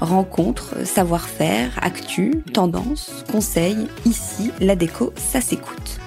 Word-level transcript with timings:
Rencontres, 0.00 0.74
savoir-faire, 0.84 1.70
actu, 1.80 2.42
tendances, 2.52 3.24
conseils, 3.30 3.88
ici, 4.04 4.50
la 4.60 4.76
déco, 4.76 5.12
ça 5.16 5.40
s'écoute. 5.40 5.98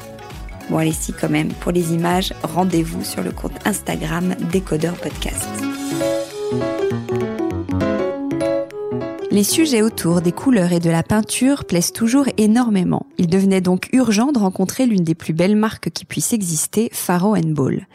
Bon 0.70 0.78
allez 0.78 0.92
si 0.92 1.14
quand 1.14 1.30
même, 1.30 1.50
pour 1.50 1.72
les 1.72 1.94
images, 1.94 2.34
rendez-vous 2.44 3.04
sur 3.04 3.23
le 3.23 3.31
compte 3.31 3.54
Instagram 3.66 4.36
Décodeur 4.52 4.94
Podcast. 4.94 5.48
Les 9.31 9.44
sujets 9.44 9.83
autour 9.83 10.22
des 10.22 10.31
couleurs 10.31 10.72
et 10.72 10.79
de 10.79 10.90
la 10.90 11.03
peinture 11.03 11.66
plaisent 11.66 11.94
toujours 11.94 12.25
énormément. 12.38 13.06
Il 13.19 13.28
devenait 13.28 13.62
donc 13.62 13.88
urgent 13.94 14.31
de 14.31 14.40
rencontrer 14.40 14.88
l'une 14.88 15.03
des 15.03 15.13
plus 15.13 15.34
belles 15.34 15.56
marques 15.56 15.91
qui 15.91 16.03
puissent 16.03 16.34
exister, 16.34 16.90
Faro 16.91 17.35
Ball. 17.35 17.88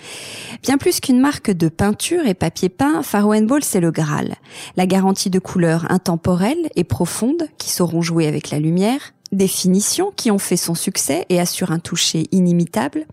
Bien 0.62 0.78
plus 0.78 1.00
qu'une 1.00 1.18
marque 1.18 1.50
de 1.50 1.68
peinture 1.68 2.24
et 2.24 2.34
papier 2.34 2.68
peint, 2.68 3.02
Faro 3.02 3.34
Ball 3.42 3.64
c'est 3.64 3.80
le 3.80 3.90
Graal. 3.90 4.36
La 4.76 4.86
garantie 4.86 5.28
de 5.28 5.40
couleurs 5.40 5.90
intemporelles 5.90 6.70
et 6.76 6.84
profondes 6.84 7.48
qui 7.58 7.70
sauront 7.70 8.00
jouer 8.00 8.28
avec 8.28 8.50
la 8.50 8.60
lumière, 8.60 9.12
des 9.32 9.48
finitions 9.48 10.12
qui 10.14 10.30
ont 10.30 10.38
fait 10.38 10.56
son 10.56 10.76
succès 10.76 11.26
et 11.30 11.40
assurent 11.40 11.72
un 11.72 11.80
toucher 11.80 12.28
inimitable, 12.30 13.06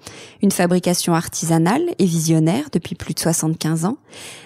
une 0.43 0.51
fabrication 0.51 1.15
artisanale 1.15 1.81
et 1.97 2.05
visionnaire 2.05 2.65
depuis 2.71 2.93
plus 2.93 3.15
de 3.15 3.19
75 3.19 3.85
ans, 3.85 3.97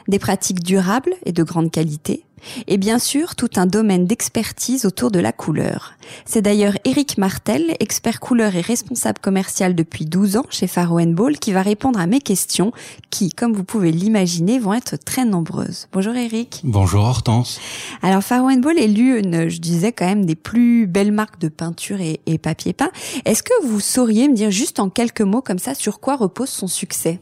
des 0.07 0.19
pratiques 0.19 0.63
durables 0.63 1.13
et 1.25 1.33
de 1.33 1.43
grande 1.43 1.71
qualité, 1.71 2.23
et 2.67 2.77
bien 2.77 2.99
sûr 2.99 3.35
tout 3.35 3.49
un 3.55 3.65
domaine 3.65 4.05
d'expertise 4.05 4.85
autour 4.85 5.11
de 5.11 5.19
la 5.19 5.31
couleur. 5.31 5.93
C'est 6.25 6.41
d'ailleurs 6.41 6.77
Eric 6.85 7.17
Martel, 7.17 7.75
expert 7.79 8.19
couleur 8.19 8.55
et 8.55 8.61
responsable 8.61 9.19
commercial 9.19 9.75
depuis 9.75 10.05
12 10.05 10.37
ans 10.37 10.45
chez 10.49 10.67
Faro 10.67 10.99
Ball, 11.05 11.37
qui 11.37 11.51
va 11.51 11.61
répondre 11.61 11.99
à 11.99 12.07
mes 12.07 12.21
questions 12.21 12.71
qui, 13.09 13.29
comme 13.29 13.53
vous 13.53 13.63
pouvez 13.63 13.91
l'imaginer, 13.91 14.59
vont 14.59 14.73
être 14.73 14.97
très 14.97 15.25
nombreuses. 15.25 15.87
Bonjour 15.91 16.15
Eric. 16.15 16.61
Bonjour 16.63 17.03
Hortense. 17.03 17.59
Alors 18.01 18.23
Faro 18.23 18.49
Ball 18.57 18.77
est 18.77 18.87
l'une, 18.87 19.49
je 19.49 19.59
disais 19.59 19.91
quand 19.91 20.05
même, 20.05 20.25
des 20.25 20.35
plus 20.35 20.87
belles 20.87 21.11
marques 21.11 21.39
de 21.39 21.49
peinture 21.49 22.01
et, 22.01 22.19
et 22.25 22.37
papier 22.37 22.73
peint. 22.73 22.91
Est-ce 23.25 23.43
que 23.43 23.65
vous 23.65 23.79
sauriez 23.79 24.27
me 24.27 24.35
dire 24.35 24.51
juste 24.51 24.79
en 24.79 24.89
quelques 24.89 25.21
mots 25.21 25.41
comme 25.41 25.59
ça 25.59 25.73
sur 25.73 25.99
quoi 25.99 26.15
repose 26.15 26.49
son 26.49 26.67
succès? 26.67 27.19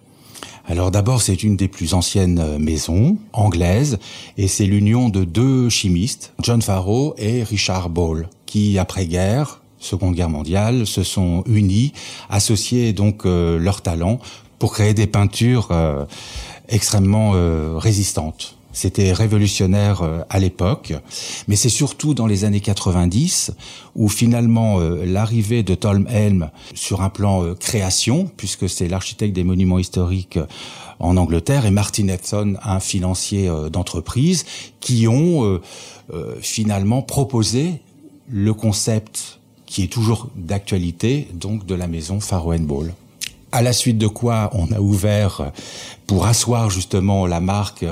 Alors 0.66 0.92
d'abord, 0.92 1.22
c'est 1.22 1.44
une 1.44 1.58
des 1.58 1.68
plus 1.68 1.94
anciennes 1.94 2.40
euh, 2.40 2.58
maisons 2.58 3.18
anglaises 3.34 4.00
et 4.38 4.48
c'est 4.48 4.66
l'union 4.66 5.10
de 5.10 5.26
deux 5.26 5.70
chimistes, 5.70 6.34
John 6.42 6.62
Farrow 6.62 7.16
et 7.18 7.44
Richard 7.44 7.90
Ball, 7.90 8.30
qui 8.46 8.78
après-guerre, 8.78 9.62
Seconde 9.80 10.16
Guerre 10.16 10.30
mondiale, 10.30 10.88
se 10.88 11.04
sont 11.04 11.44
unis, 11.48 11.92
associés 12.30 12.94
donc 12.94 13.26
euh, 13.26 13.60
leurs 13.60 13.82
talents 13.82 14.20
pour 14.58 14.74
créer 14.74 14.94
des 14.94 15.08
peintures 15.08 15.68
euh, 15.72 16.06
extrêmement 16.70 17.32
résistantes. 17.78 18.56
C'était 18.74 19.14
révolutionnaire 19.14 20.02
euh, 20.02 20.22
à 20.30 20.40
l'époque, 20.40 20.94
mais 21.48 21.56
c'est 21.56 21.70
surtout 21.70 22.16
dans 22.16 22.26
les 22.26 22.44
années 22.44 22.60
90 22.60 23.52
où 23.96 24.10
finalement 24.10 24.80
euh, 24.80 25.06
l'arrivée 25.06 25.62
de 25.62 25.76
Tom 25.76 26.08
Helm 26.10 26.50
sur 26.74 27.02
un 27.02 27.10
plan 27.10 27.44
euh, 27.44 27.54
création, 27.54 28.30
puisque 28.36 28.68
c'est 28.68 28.88
l'architecte 28.88 29.36
des 29.36 29.44
monuments 29.44 29.78
historiques 29.78 30.40
en 31.00 31.18
Angleterre, 31.18 31.68
et 31.68 31.72
Martin 31.72 32.08
Epson, 32.08 32.56
un 32.64 32.80
financier 32.80 33.52
d'entreprise, 33.72 34.46
qui 34.80 35.08
ont 35.08 35.60
finalement 36.40 37.02
proposé 37.02 37.82
le 38.30 38.54
concept 38.54 39.40
qui 39.66 39.84
est 39.84 39.88
toujours 39.88 40.30
d'actualité, 40.36 41.28
donc 41.34 41.66
de 41.66 41.76
la 41.76 41.88
maison 41.88 42.20
Farrow 42.20 42.58
Ball. 42.60 42.94
À 43.52 43.62
la 43.62 43.74
suite 43.74 43.98
de 43.98 44.08
quoi 44.08 44.50
on 44.54 44.72
a 44.72 44.80
ouvert 44.80 45.52
pour 46.08 46.26
asseoir 46.26 46.70
justement 46.70 47.28
la 47.28 47.40
marque 47.40 47.86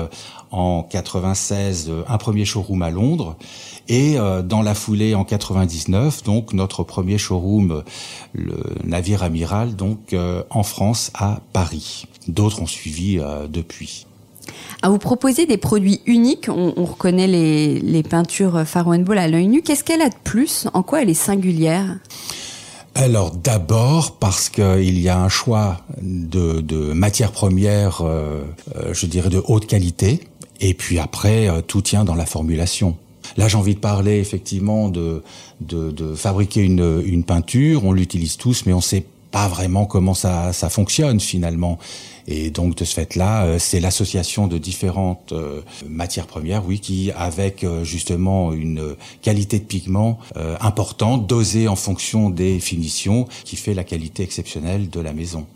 en 0.52 0.82
96 0.82 1.90
un 2.06 2.18
premier 2.18 2.44
showroom 2.44 2.82
à 2.82 2.90
Londres 2.90 3.36
et 3.88 4.18
euh, 4.18 4.42
dans 4.42 4.62
la 4.62 4.74
foulée 4.74 5.14
en 5.14 5.24
99 5.24 6.22
donc 6.22 6.52
notre 6.52 6.84
premier 6.84 7.18
showroom 7.18 7.82
le 8.32 8.56
navire 8.84 9.22
amiral 9.22 9.74
donc 9.74 10.12
euh, 10.12 10.42
en 10.50 10.62
France 10.62 11.10
à 11.14 11.40
Paris. 11.52 12.06
D'autres 12.28 12.62
ont 12.62 12.66
suivi 12.66 13.18
euh, 13.18 13.48
depuis. 13.48 14.06
À 14.82 14.90
vous 14.90 14.98
proposer 14.98 15.46
des 15.46 15.56
produits 15.56 16.00
uniques, 16.06 16.48
on, 16.48 16.84
reconnaît 16.84 17.28
les, 17.28 17.78
les 17.78 18.02
peintures 18.02 18.64
Faro 18.66 18.96
Ball 18.98 19.18
à 19.18 19.28
l'œil 19.28 19.46
nu. 19.46 19.62
Qu'est-ce 19.62 19.84
qu'elle 19.84 20.02
a 20.02 20.08
de 20.08 20.14
plus? 20.24 20.66
En 20.74 20.82
quoi 20.82 21.02
elle 21.02 21.10
est 21.10 21.14
singulière? 21.14 21.98
Alors 22.94 23.30
d'abord 23.30 24.16
parce 24.18 24.48
qu'il 24.48 24.98
y 24.98 25.08
a 25.08 25.18
un 25.18 25.28
choix 25.28 25.80
de, 26.00 26.60
de 26.60 26.92
matières 26.92 27.32
premières, 27.32 28.02
je 28.92 29.06
dirais 29.06 29.30
de 29.30 29.42
haute 29.46 29.66
qualité, 29.66 30.20
et 30.62 30.74
puis 30.74 30.98
après, 31.00 31.48
euh, 31.48 31.60
tout 31.60 31.82
tient 31.82 32.04
dans 32.04 32.14
la 32.14 32.24
formulation. 32.24 32.96
Là, 33.36 33.48
j'ai 33.48 33.56
envie 33.56 33.74
de 33.74 33.80
parler 33.80 34.18
effectivement 34.18 34.88
de, 34.88 35.22
fabriquer 36.14 36.60
une, 36.60 37.24
peinture. 37.24 37.84
On 37.84 37.92
l'utilise 37.92 38.36
tous, 38.36 38.64
mais 38.64 38.72
on 38.72 38.80
sait 38.80 39.04
pas 39.32 39.48
vraiment 39.48 39.86
comment 39.86 40.14
ça, 40.14 40.52
ça 40.52 40.70
fonctionne 40.70 41.18
finalement. 41.18 41.78
Et 42.26 42.50
donc 42.50 42.76
de 42.76 42.84
ce 42.84 42.94
fait-là, 42.94 43.44
euh, 43.44 43.58
c'est 43.58 43.80
l'association 43.80 44.46
de 44.46 44.58
différentes 44.58 45.32
euh, 45.32 45.60
matières 45.88 46.26
premières, 46.26 46.66
oui, 46.66 46.80
qui 46.80 47.10
avec 47.16 47.64
justement 47.82 48.52
une 48.52 48.96
qualité 49.22 49.58
de 49.58 49.64
pigment 49.64 50.18
importante, 50.60 51.26
dosée 51.26 51.68
en 51.68 51.76
fonction 51.76 52.30
des 52.30 52.60
finitions, 52.60 53.26
qui 53.44 53.56
fait 53.56 53.74
la 53.74 53.84
qualité 53.84 54.22
exceptionnelle 54.22 54.90
de 54.90 55.00
la 55.00 55.12
maison. 55.12 55.46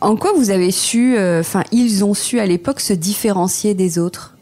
En 0.00 0.16
quoi 0.16 0.32
vous 0.32 0.50
avez 0.50 0.70
su, 0.70 1.16
euh, 1.16 1.40
enfin, 1.40 1.64
ils 1.72 2.04
ont 2.04 2.14
su 2.14 2.40
à 2.40 2.46
l'époque 2.46 2.80
se 2.80 2.92
différencier 2.92 3.74
des 3.74 3.98
autres? 3.98 4.36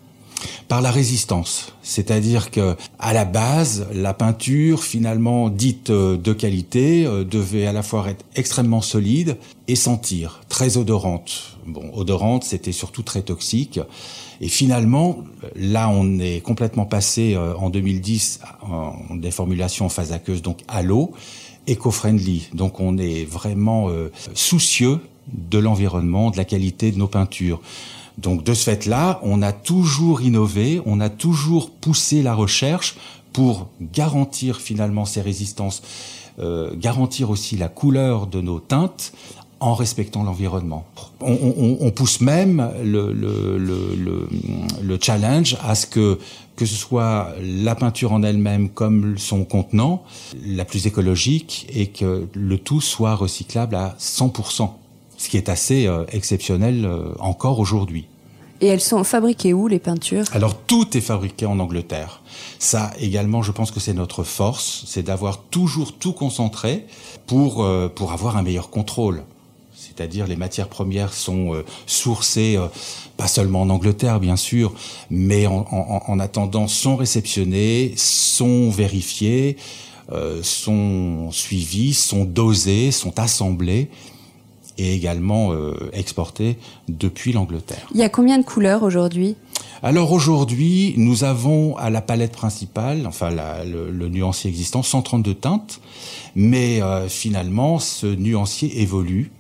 Par 0.69 0.81
la 0.83 0.91
résistance. 0.91 1.73
C'est-à-dire 1.83 2.51
que 2.51 2.77
à 2.99 3.13
la 3.13 3.25
base, 3.25 3.87
la 3.93 4.15
peinture 4.15 4.83
finalement 4.83 5.49
dite 5.49 5.91
euh, 5.91 6.17
de 6.17 6.33
qualité 6.33 7.07
euh, 7.07 7.25
devait 7.25 7.67
à 7.67 7.73
la 7.73 7.83
fois 7.83 8.09
être 8.09 8.25
extrêmement 8.37 8.81
solide 8.81 9.37
et 9.67 9.77
sentir 9.77 10.41
très 10.49 10.77
odorante. 10.77 11.57
Bon, 11.67 11.91
odorante, 11.95 12.45
c'était 12.45 12.73
surtout 12.73 13.03
très 13.03 13.23
toxique. 13.23 13.81
Et 14.41 14.49
finalement, 14.49 15.25
là, 15.57 15.89
on 15.89 16.19
est 16.19 16.41
complètement 16.41 16.87
passé 16.87 17.35
euh, 17.35 17.55
en 17.57 17.71
2010 17.71 18.41
en 18.63 19.15
des 19.17 19.31
formulations 19.31 19.87
en 19.87 19.89
phase 19.89 20.13
aqueuse, 20.13 20.43
donc 20.43 20.59
à 20.69 20.83
l'eau, 20.83 21.13
éco-friendly. 21.67 22.49
Donc 22.55 22.81
on 22.81 22.97
est 22.99 23.25
vraiment 23.25 23.91
soucieux 24.33 25.01
de 25.33 25.59
l'environnement, 25.59 26.31
de 26.31 26.37
la 26.37 26.45
qualité 26.45 26.93
de 26.93 26.99
nos 26.99 27.09
peintures. 27.09 27.61
Donc 28.19 28.43
de 28.43 28.53
ce 28.53 28.65
fait-là, 28.65 29.21
on 29.23 29.43
a 29.43 29.53
toujours 29.53 30.21
innové, 30.21 30.83
on 30.85 31.01
a 31.01 31.09
toujours 31.09 31.71
poussé 31.71 32.23
la 32.23 32.35
recherche 32.35 32.97
pour 33.33 33.69
garantir 33.81 34.61
finalement 34.61 35.05
ces 35.05 35.21
résistances, 35.21 35.83
euh, 36.41 36.75
garantir 36.75 37.31
aussi 37.31 37.57
la 37.57 37.69
couleur 37.69 38.27
de 38.27 38.41
nos 38.41 38.59
teintes 38.59 39.13
en 39.61 39.75
respectant 39.75 40.23
l'environnement. 40.23 40.85
On, 41.21 41.91
pousse 41.91 42.21
même 42.21 42.71
le, 42.85 43.13
le, 43.13 44.99
challenge 45.01 45.57
à 45.65 45.75
ce 45.75 45.87
que 45.87 46.19
que 46.55 46.67
ce 46.67 46.75
soit 46.75 47.35
la 47.41 47.77
peinture 47.77 48.13
en 48.13 48.23
elle-même 48.25 48.69
comme 48.69 49.17
son 49.17 49.45
contenant, 49.45 50.03
la 50.45 50.65
plus 50.65 50.87
écologique 50.89 51.69
et 51.73 51.87
que 51.87 52.27
le 52.35 52.59
tout 52.59 52.81
soit 52.81 53.15
recyclable 53.15 53.77
à 53.77 53.95
100% 54.01 54.71
ce 55.19 55.29
qui 55.29 55.37
est 55.37 55.51
assez 55.51 55.87
euh, 55.87 56.05
exceptionnel 56.11 56.87
euh, 56.87 57.13
encore 57.19 57.59
aujourd'hui. 57.59 58.07
Et 58.61 58.67
elles 58.67 58.81
sont 58.81 59.05
fabriquées 59.05 59.53
où 59.53 59.69
les 59.69 59.79
peintures? 59.79 60.25
Alors 60.33 60.57
tout 60.57 60.97
est 60.97 61.01
fabriqué 61.03 61.45
en 61.45 61.59
Angleterre. 61.59 62.23
Ça 62.59 62.93
également, 62.99 63.43
je 63.43 63.53
pense 63.53 63.71
que 63.71 63.79
c'est 63.79 63.93
notre 63.93 64.25
force, 64.25 64.85
c'est 64.87 65.03
d'avoir 65.03 65.43
toujours 65.43 65.93
tout 65.93 66.13
concentré 66.13 66.87
pour 67.27 67.63
euh, 67.63 67.89
pour 67.89 68.13
avoir 68.13 68.37
un 68.37 68.43
meilleur 68.43 68.71
contrôle. 68.71 69.23
C'est-à-dire 69.75 70.27
les 70.27 70.37
matières 70.37 70.69
premières 70.69 71.13
sont 71.13 71.63
sourcées 71.87 72.57
pas 73.17 73.27
seulement 73.27 73.63
en 73.63 73.71
Angleterre 73.71 74.21
bien 74.21 74.37
sûr, 74.37 74.73
mais 75.09 75.47
en, 75.47 75.67
en, 75.71 76.03
en 76.07 76.19
attendant 76.21 76.69
sont 76.69 76.97
réceptionnées, 76.97 77.95
sont 77.97 78.71
vérifiées, 78.71 79.57
sont 80.43 81.31
suivies, 81.33 81.95
sont 81.95 82.25
dosées, 82.25 82.91
sont 82.93 83.19
assemblées 83.19 83.89
et 84.79 84.95
également 84.95 85.53
euh, 85.53 85.75
exporté 85.93 86.57
depuis 86.89 87.33
l'Angleterre. 87.33 87.87
Il 87.93 88.01
y 88.01 88.03
a 88.03 88.09
combien 88.09 88.39
de 88.39 88.45
couleurs 88.45 88.83
aujourd'hui? 88.83 89.37
Alors 89.83 90.13
aujourd'hui, 90.13 90.95
nous 90.97 91.25
avons 91.25 91.77
à 91.77 91.91
la 91.91 92.01
palette 92.01 92.33
principale, 92.33 93.07
enfin 93.07 93.31
le, 93.31 94.09
nuancier 94.09 94.51
existant, 94.51 94.83
132 94.83 95.35
teintes, 95.35 95.81
mais 96.35 96.83
euh, 96.83 97.09
finalement 97.09 97.79
ce 97.79 98.07
nuancier 98.07 98.81
évolue. 98.81 99.31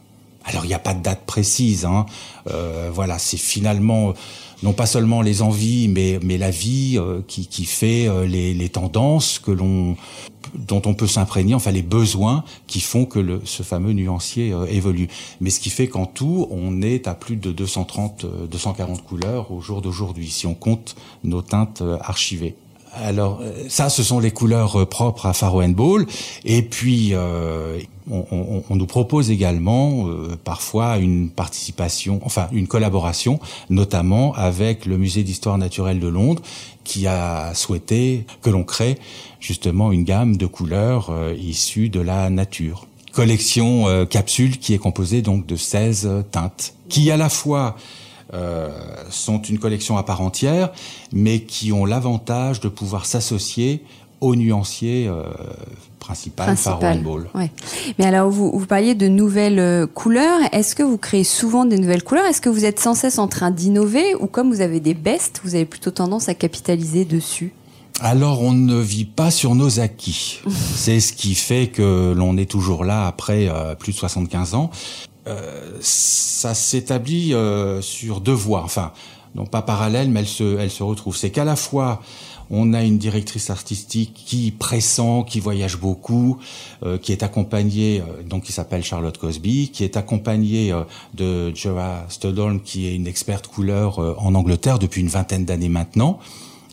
Alors 0.44 0.64
il 0.64 0.68
n'y 0.68 0.74
a 0.74 0.78
pas 0.78 0.94
de 0.94 1.02
date 1.02 1.22
précise, 1.26 1.84
hein. 1.84 2.06
euh, 2.50 2.90
voilà, 2.92 3.18
c'est 3.18 3.36
finalement 3.36 4.14
non 4.62 4.72
pas 4.72 4.86
seulement 4.86 5.22
les 5.22 5.42
envies, 5.42 5.88
mais, 5.88 6.18
mais 6.22 6.38
la 6.38 6.50
vie 6.50 6.96
euh, 6.98 7.20
qui, 7.26 7.46
qui 7.46 7.64
fait 7.64 8.08
euh, 8.08 8.26
les, 8.26 8.54
les 8.54 8.68
tendances 8.68 9.38
que 9.38 9.50
l'on 9.50 9.96
dont 10.54 10.80
on 10.86 10.94
peut 10.94 11.06
s'imprégner, 11.06 11.52
enfin 11.54 11.72
les 11.72 11.82
besoins 11.82 12.42
qui 12.66 12.80
font 12.80 13.04
que 13.04 13.18
le, 13.18 13.42
ce 13.44 13.62
fameux 13.62 13.92
nuancier 13.92 14.52
euh, 14.52 14.64
évolue. 14.66 15.08
Mais 15.40 15.50
ce 15.50 15.60
qui 15.60 15.68
fait 15.68 15.88
qu'en 15.88 16.06
tout, 16.06 16.48
on 16.50 16.80
est 16.80 17.06
à 17.06 17.14
plus 17.14 17.36
de 17.36 17.52
230, 17.52 18.24
240 18.50 19.04
couleurs 19.04 19.52
au 19.52 19.60
jour 19.60 19.82
d'aujourd'hui, 19.82 20.30
si 20.30 20.46
on 20.46 20.54
compte 20.54 20.96
nos 21.22 21.42
teintes 21.42 21.82
archivées. 22.00 22.54
Alors 22.94 23.42
ça, 23.68 23.90
ce 23.90 24.02
sont 24.02 24.18
les 24.18 24.30
couleurs 24.30 24.88
propres 24.88 25.26
à 25.26 25.34
Faro 25.34 25.62
Ball. 25.68 26.06
Et 26.46 26.62
puis, 26.62 27.12
euh, 28.10 28.60
on, 28.68 28.76
nous 28.76 28.86
propose 28.86 29.30
également 29.30 30.08
euh, 30.08 30.36
parfois 30.42 30.98
une 30.98 31.30
participation, 31.30 32.20
enfin 32.24 32.48
une 32.52 32.66
collaboration, 32.66 33.38
notamment 33.70 34.34
avec 34.34 34.86
le 34.86 34.98
Musée 34.98 35.22
d'histoire 35.22 35.58
naturelle 35.58 36.00
de 36.00 36.08
Londres, 36.08 36.42
qui 36.84 37.06
a 37.06 37.52
souhaité 37.54 38.24
que 38.42 38.50
l'on 38.50 38.64
crée 38.64 38.98
justement 39.40 39.92
une 39.92 40.04
gamme 40.04 40.36
de 40.36 40.46
couleurs 40.46 41.10
euh, 41.10 41.34
issues 41.38 41.88
de 41.88 42.00
la 42.00 42.30
nature. 42.30 42.86
Collection 43.12 43.88
euh, 43.88 44.04
capsule 44.04 44.58
qui 44.58 44.74
est 44.74 44.78
composée 44.78 45.22
donc 45.22 45.46
de 45.46 45.56
16 45.56 46.24
teintes, 46.30 46.74
qui 46.88 47.10
à 47.10 47.16
la 47.16 47.28
fois 47.28 47.76
sont 49.08 49.40
une 49.40 49.58
collection 49.58 49.96
à 49.96 50.02
part 50.02 50.20
entière, 50.20 50.70
mais 51.14 51.40
qui 51.40 51.72
ont 51.72 51.86
l'avantage 51.86 52.60
de 52.60 52.68
pouvoir 52.68 53.06
s'associer 53.06 53.82
aux 54.20 54.36
nuanciers 54.36 55.10
principal, 56.08 56.46
Principal. 56.46 57.02
Ball. 57.02 57.28
Mais 57.98 58.06
alors, 58.06 58.30
vous, 58.30 58.50
vous 58.50 58.66
parliez 58.66 58.94
de 58.94 59.08
nouvelles 59.08 59.58
euh, 59.58 59.86
couleurs. 59.86 60.40
Est-ce 60.52 60.74
que 60.74 60.82
vous 60.82 60.96
créez 60.96 61.24
souvent 61.24 61.66
des 61.66 61.78
nouvelles 61.78 62.02
couleurs? 62.02 62.24
Est-ce 62.24 62.40
que 62.40 62.48
vous 62.48 62.64
êtes 62.64 62.80
sans 62.80 62.94
cesse 62.94 63.18
en 63.18 63.28
train 63.28 63.50
d'innover 63.50 64.14
Ou 64.14 64.26
comme 64.26 64.50
vous 64.50 64.62
avez 64.62 64.80
des 64.80 64.94
bestes, 64.94 65.42
vous 65.44 65.54
avez 65.54 65.66
plutôt 65.66 65.90
tendance 65.90 66.30
à 66.30 66.34
capitaliser 66.34 67.04
dessus? 67.04 67.52
Alors 68.00 68.42
on 68.42 68.52
ne 68.52 68.80
vit 68.80 69.04
pas 69.04 69.30
sur 69.30 69.54
nos 69.54 69.80
acquis. 69.80 70.40
C'est 70.48 71.00
ce 71.00 71.12
qui 71.12 71.34
fait 71.34 71.66
que 71.66 72.14
l'on 72.16 72.36
est 72.36 72.50
toujours 72.50 72.84
là 72.84 73.06
après 73.06 73.48
euh, 73.48 73.74
plus 73.74 73.92
de 73.92 73.98
75 73.98 74.54
ans. 74.54 74.70
Euh, 75.26 75.72
ça 75.80 76.54
s'établit 76.54 77.34
euh, 77.34 77.82
sur 77.82 78.22
deux 78.22 78.32
voies, 78.32 78.62
enfin 78.62 78.92
non 79.34 79.44
pas 79.44 79.60
parallèles, 79.60 80.08
mais 80.08 80.20
elles 80.20 80.26
se, 80.26 80.58
elles 80.58 80.70
se 80.70 80.82
retrouvent. 80.82 81.16
C'est 81.16 81.30
qu'à 81.30 81.44
la 81.44 81.56
fois 81.56 82.00
on 82.50 82.72
a 82.72 82.82
une 82.82 82.98
directrice 82.98 83.50
artistique 83.50 84.12
qui 84.14 84.50
pressent, 84.50 85.24
qui 85.26 85.40
voyage 85.40 85.78
beaucoup, 85.78 86.38
euh, 86.82 86.98
qui 86.98 87.12
est 87.12 87.22
accompagnée, 87.22 88.00
euh, 88.00 88.22
donc 88.22 88.44
qui 88.44 88.52
s'appelle 88.52 88.82
Charlotte 88.82 89.16
Cosby, 89.18 89.70
qui 89.70 89.84
est 89.84 89.96
accompagnée 89.96 90.72
euh, 90.72 90.82
de 91.14 91.54
Joa 91.54 92.06
Stodolm, 92.08 92.60
qui 92.60 92.86
est 92.86 92.94
une 92.94 93.06
experte 93.06 93.48
couleur 93.48 93.98
en 93.98 94.34
Angleterre 94.34 94.78
depuis 94.78 95.00
une 95.00 95.08
vingtaine 95.08 95.44
d'années 95.44 95.68
maintenant. 95.68 96.18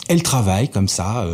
Elle 0.07 0.23
travaille 0.23 0.69
comme 0.69 0.87
ça, 0.87 1.25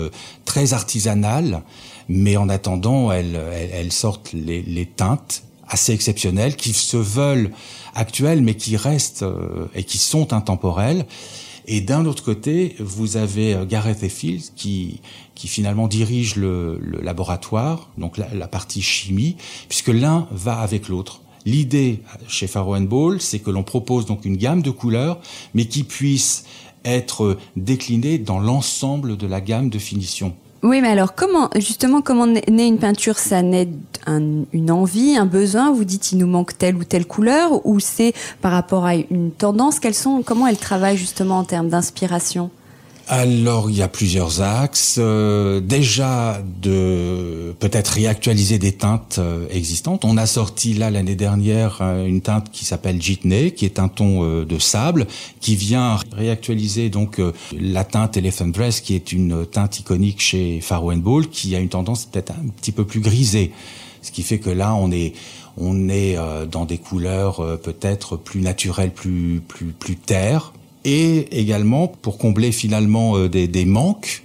très 0.46 0.74
artisanale, 0.74 1.62
mais 2.08 2.38
en 2.38 2.48
attendant, 2.48 3.12
elle, 3.12 3.40
elle, 3.74 3.92
sortent 3.92 4.32
les, 4.32 4.62
les 4.62 4.86
teintes 4.86 5.44
assez 5.68 5.92
exceptionnelles 5.92 6.56
qui 6.56 6.72
se 6.72 6.96
veulent 6.96 7.52
actuelles, 7.96 8.42
mais 8.42 8.56
qui 8.56 8.78
restent 8.78 9.26
et 9.76 9.84
qui 9.84 9.98
sont 9.98 10.32
intemporelles 10.32 11.06
et 11.68 11.82
d'un 11.82 12.06
autre 12.06 12.24
côté, 12.24 12.76
vous 12.80 13.18
avez 13.18 13.54
euh, 13.54 13.66
Gareth 13.66 14.04
Effield 14.04 14.42
qui, 14.56 15.02
qui 15.36 15.48
finalement 15.48 15.88
dirige 15.88 16.36
le, 16.36 16.80
laboratoire, 17.02 17.90
donc 17.98 18.18
la, 18.18 18.48
partie 18.48 18.82
chimie, 18.82 19.38
puisque 19.70 19.90
l'un 19.90 20.28
va 20.32 20.60
avec 20.60 20.88
l'autre. 20.88 21.22
L'idée 21.46 22.02
chez 22.28 22.48
Faro 22.48 22.80
Ball, 22.80 23.20
c'est 23.20 23.40
que 23.40 23.50
l'on 23.50 23.64
propose 23.64 24.06
donc 24.06 24.26
une 24.26 24.38
gamme 24.38 24.62
de 24.62 24.70
couleurs, 24.70 25.20
mais 25.54 25.66
qui 25.66 25.84
puisse 25.84 26.46
être 26.86 27.38
déclinée 27.56 28.18
dans 28.18 28.40
l'ensemble 28.40 29.18
de 29.18 29.28
la 29.28 29.42
gamme 29.42 29.70
de 29.70 29.80
finition. 29.80 30.36
Oui, 30.64 30.80
mais 30.80 30.90
alors 30.90 31.16
comment, 31.16 31.50
justement, 31.56 32.02
comment 32.02 32.28
naît 32.28 32.68
une 32.68 32.78
peinture? 32.78 33.18
Ça 33.18 33.42
naît 33.42 33.70
une 34.08 34.72
envie, 34.72 35.18
un 35.18 35.26
besoin? 35.26 35.72
Vous 35.72 35.86
dites 35.86 36.12
il 36.12 36.20
nous 36.20 36.28
manque 36.28 36.56
telle 36.56 36.76
ou 36.76 36.84
telle 36.84 37.08
couleur? 37.08 37.66
Ou 37.66 37.80
c'est 37.80 38.14
par 38.42 38.52
rapport 38.52 38.86
à 38.86 38.94
une 38.96 39.32
tendance? 39.32 39.80
Quelles 39.80 39.96
sont, 39.96 40.22
Comment 40.24 40.46
elle 40.46 40.58
travaille 40.58 40.98
justement 40.98 41.40
en 41.40 41.44
termes 41.46 41.70
d'inspiration? 41.70 42.52
Alors, 43.14 43.70
il 43.70 43.76
y 43.76 43.82
a 43.82 43.90
plusieurs 43.90 44.42
axes. 44.42 44.96
Euh, 44.98 45.60
déjà, 45.60 46.42
de 46.62 47.54
peut-être 47.60 47.90
réactualiser 47.90 48.58
des 48.58 48.72
teintes 48.72 49.18
euh, 49.20 49.50
existantes. 49.52 50.06
On 50.06 50.16
a 50.16 50.26
sorti 50.26 50.74
là 50.74 50.90
l'année 50.90 51.16
dernière 51.16 51.80
euh, 51.82 52.06
une 52.06 52.22
teinte 52.22 52.50
qui 52.52 52.64
s'appelle 52.64 53.02
Jitney, 53.02 53.52
qui 53.52 53.66
est 53.66 53.80
un 53.80 53.90
ton 53.90 54.46
de 54.46 54.60
sable, 54.60 55.08
qui 55.42 55.58
vient 55.58 55.98
réactualiser 56.14 56.90
donc 56.90 57.20
la 57.52 57.84
teinte 57.84 58.16
Elephant 58.16 58.48
Dress, 58.48 58.80
qui 58.80 58.96
est 58.96 59.12
une 59.12 59.46
teinte 59.46 59.82
iconique 59.82 60.22
chez 60.22 60.62
Faro 60.62 60.94
Ball, 60.96 61.28
qui 61.28 61.54
a 61.54 61.60
une 61.60 61.68
tendance 61.68 62.06
peut-être 62.06 62.32
un 62.32 62.48
petit 62.62 62.72
peu 62.72 62.86
plus 62.86 63.02
grisée. 63.02 63.52
Ce 64.02 64.12
qui 64.12 64.24
fait 64.24 64.40
que 64.40 64.50
là, 64.50 64.74
on 64.74 64.90
est 64.90 65.12
on 65.58 65.90
est 65.90 66.16
dans 66.50 66.64
des 66.64 66.78
couleurs 66.78 67.46
peut-être 67.62 68.16
plus 68.16 68.40
naturelles, 68.40 68.94
plus 68.94 69.42
plus 69.46 69.74
plus 69.74 69.98
terre 69.98 70.54
et 70.86 71.40
également 71.40 71.88
pour 71.88 72.18
combler 72.18 72.52
finalement 72.52 73.18
euh, 73.18 73.30
des, 73.30 73.66
manques 73.66 74.24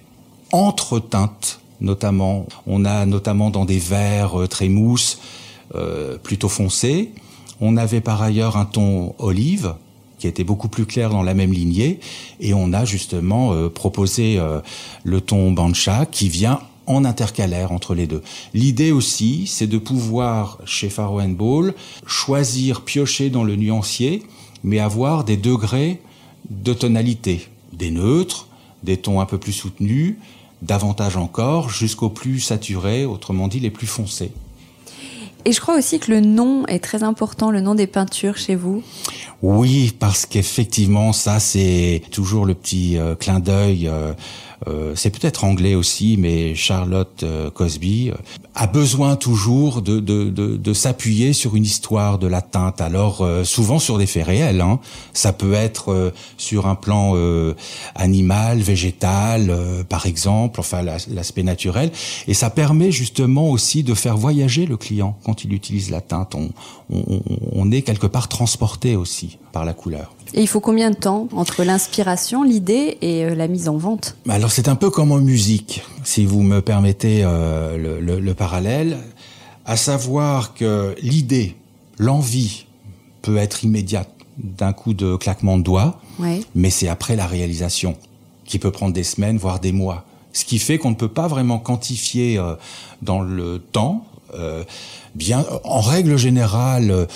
entre 0.52 0.98
teintes 0.98 1.60
notamment. 1.80 2.46
On 2.66 2.86
a 2.86 3.04
notamment 3.04 3.50
dans 3.50 3.66
des 3.66 3.78
verres 3.78 4.40
euh, 4.40 4.46
très 4.46 4.68
mousse, 4.68 5.20
euh, 5.74 6.16
plutôt 6.16 6.48
foncés. 6.48 7.10
On 7.60 7.76
avait 7.76 8.00
par 8.00 8.22
ailleurs 8.22 8.56
un 8.56 8.64
ton 8.64 9.14
olive 9.18 9.74
qui 10.18 10.26
était 10.26 10.44
beaucoup 10.44 10.68
plus 10.68 10.86
clair 10.86 11.10
dans 11.10 11.22
la 11.22 11.34
même 11.34 11.52
lignée 11.52 12.00
et 12.40 12.54
on 12.54 12.72
a 12.72 12.86
justement 12.86 13.68
proposé 13.68 14.40
le 15.04 15.20
ton 15.20 15.52
bancha 15.52 16.06
qui 16.06 16.30
vient 16.30 16.60
en 16.86 17.04
intercalaire 17.04 17.72
entre 17.72 17.94
les 17.94 18.06
deux. 18.06 18.22
L'idée 18.54 18.92
aussi, 18.92 19.46
c'est 19.46 19.66
de 19.66 19.76
pouvoir 19.76 20.58
chez 20.64 20.88
Faro 20.88 21.20
Ball 21.20 21.74
choisir, 22.06 22.80
piocher 22.82 23.28
dans 23.28 23.44
le 23.44 23.56
nuancier, 23.56 24.22
mais 24.64 24.78
avoir 24.78 25.24
des 25.24 25.36
degrés 25.36 26.00
de 26.50 26.72
tonalité, 26.72 27.48
des 27.72 27.90
neutres, 27.90 28.46
des 28.82 28.96
tons 28.96 29.20
un 29.20 29.26
peu 29.26 29.38
plus 29.38 29.52
soutenus, 29.52 30.16
davantage 30.62 31.16
encore, 31.16 31.70
jusqu'aux 31.70 32.08
plus 32.08 32.40
saturés, 32.40 33.04
autrement 33.04 33.48
dit 33.48 33.60
les 33.60 33.70
plus 33.70 33.86
foncés. 33.86 34.32
Et 35.44 35.52
je 35.52 35.60
crois 35.60 35.76
aussi 35.76 36.00
que 36.00 36.10
le 36.10 36.20
nom 36.20 36.66
est 36.66 36.80
très 36.80 37.04
important, 37.04 37.52
le 37.52 37.60
nom 37.60 37.76
des 37.76 37.86
peintures 37.86 38.36
chez 38.36 38.56
vous. 38.56 38.82
Oui, 39.42 39.94
parce 39.96 40.26
qu'effectivement, 40.26 41.12
ça 41.12 41.38
c'est 41.38 42.02
toujours 42.10 42.46
le 42.46 42.54
petit 42.54 42.98
euh, 42.98 43.14
clin 43.14 43.38
d'œil. 43.38 43.86
Euh, 43.86 44.12
c'est 44.94 45.10
peut-être 45.10 45.44
anglais 45.44 45.74
aussi, 45.74 46.16
mais 46.18 46.54
Charlotte 46.54 47.24
Cosby 47.54 48.10
a 48.54 48.66
besoin 48.66 49.16
toujours 49.16 49.82
de, 49.82 50.00
de, 50.00 50.30
de, 50.30 50.56
de 50.56 50.72
s'appuyer 50.72 51.32
sur 51.32 51.56
une 51.56 51.64
histoire 51.64 52.18
de 52.18 52.26
la 52.26 52.40
teinte. 52.40 52.80
Alors 52.80 53.26
souvent 53.44 53.78
sur 53.78 53.98
des 53.98 54.06
faits 54.06 54.26
réels. 54.26 54.60
Hein. 54.60 54.80
Ça 55.12 55.32
peut 55.32 55.52
être 55.52 56.12
sur 56.38 56.66
un 56.66 56.74
plan 56.74 57.14
animal, 57.94 58.60
végétal, 58.60 59.54
par 59.88 60.06
exemple, 60.06 60.60
enfin 60.60 60.82
l'aspect 60.82 61.42
naturel. 61.42 61.90
Et 62.26 62.34
ça 62.34 62.50
permet 62.50 62.90
justement 62.90 63.50
aussi 63.50 63.82
de 63.82 63.94
faire 63.94 64.16
voyager 64.16 64.66
le 64.66 64.76
client 64.76 65.18
quand 65.24 65.44
il 65.44 65.52
utilise 65.52 65.90
la 65.90 66.00
teinte. 66.00 66.34
On, 66.34 66.50
on, 66.90 67.20
on 67.52 67.70
est 67.70 67.82
quelque 67.82 68.06
part 68.06 68.28
transporté 68.28 68.96
aussi 68.96 69.38
par 69.52 69.64
la 69.64 69.74
couleur. 69.74 70.15
Et 70.34 70.42
il 70.42 70.46
faut 70.46 70.60
combien 70.60 70.90
de 70.90 70.96
temps 70.96 71.28
entre 71.32 71.64
l'inspiration, 71.64 72.42
l'idée 72.42 72.98
et 73.00 73.24
euh, 73.24 73.34
la 73.34 73.48
mise 73.48 73.68
en 73.68 73.76
vente? 73.76 74.16
Alors 74.28 74.50
c'est 74.50 74.68
un 74.68 74.76
peu 74.76 74.90
comme 74.90 75.12
en 75.12 75.18
musique, 75.18 75.82
si 76.04 76.24
vous 76.24 76.42
me 76.42 76.60
permettez 76.60 77.22
euh, 77.24 78.00
le, 78.00 78.34
parallèle, 78.34 78.98
à 79.64 79.76
savoir 79.76 80.54
que 80.54 80.94
l'idée, 81.00 81.56
l'envie 81.98 82.66
peut 83.22 83.36
être 83.36 83.64
immédiate 83.64 84.10
d'un 84.38 84.72
coup 84.72 84.94
de 84.94 85.16
claquement 85.16 85.56
de 85.56 85.62
doigts, 85.62 86.00
mais 86.54 86.70
c'est 86.70 86.88
après 86.88 87.16
la 87.16 87.26
réalisation 87.26 87.96
qui 88.44 88.58
peut 88.58 88.70
prendre 88.70 88.92
des 88.92 89.04
semaines, 89.04 89.38
voire 89.38 89.60
des 89.60 89.72
mois. 89.72 90.04
Ce 90.32 90.44
qui 90.44 90.58
fait 90.58 90.76
qu'on 90.76 90.90
ne 90.90 90.94
peut 90.94 91.08
pas 91.08 91.28
vraiment 91.28 91.58
quantifier 91.58 92.38
euh, 92.38 92.54
dans 93.00 93.20
le 93.20 93.58
temps. 93.58 94.04
bien, 95.14 95.46
en 95.64 95.80
règle 95.80 96.18
générale, 96.18 97.08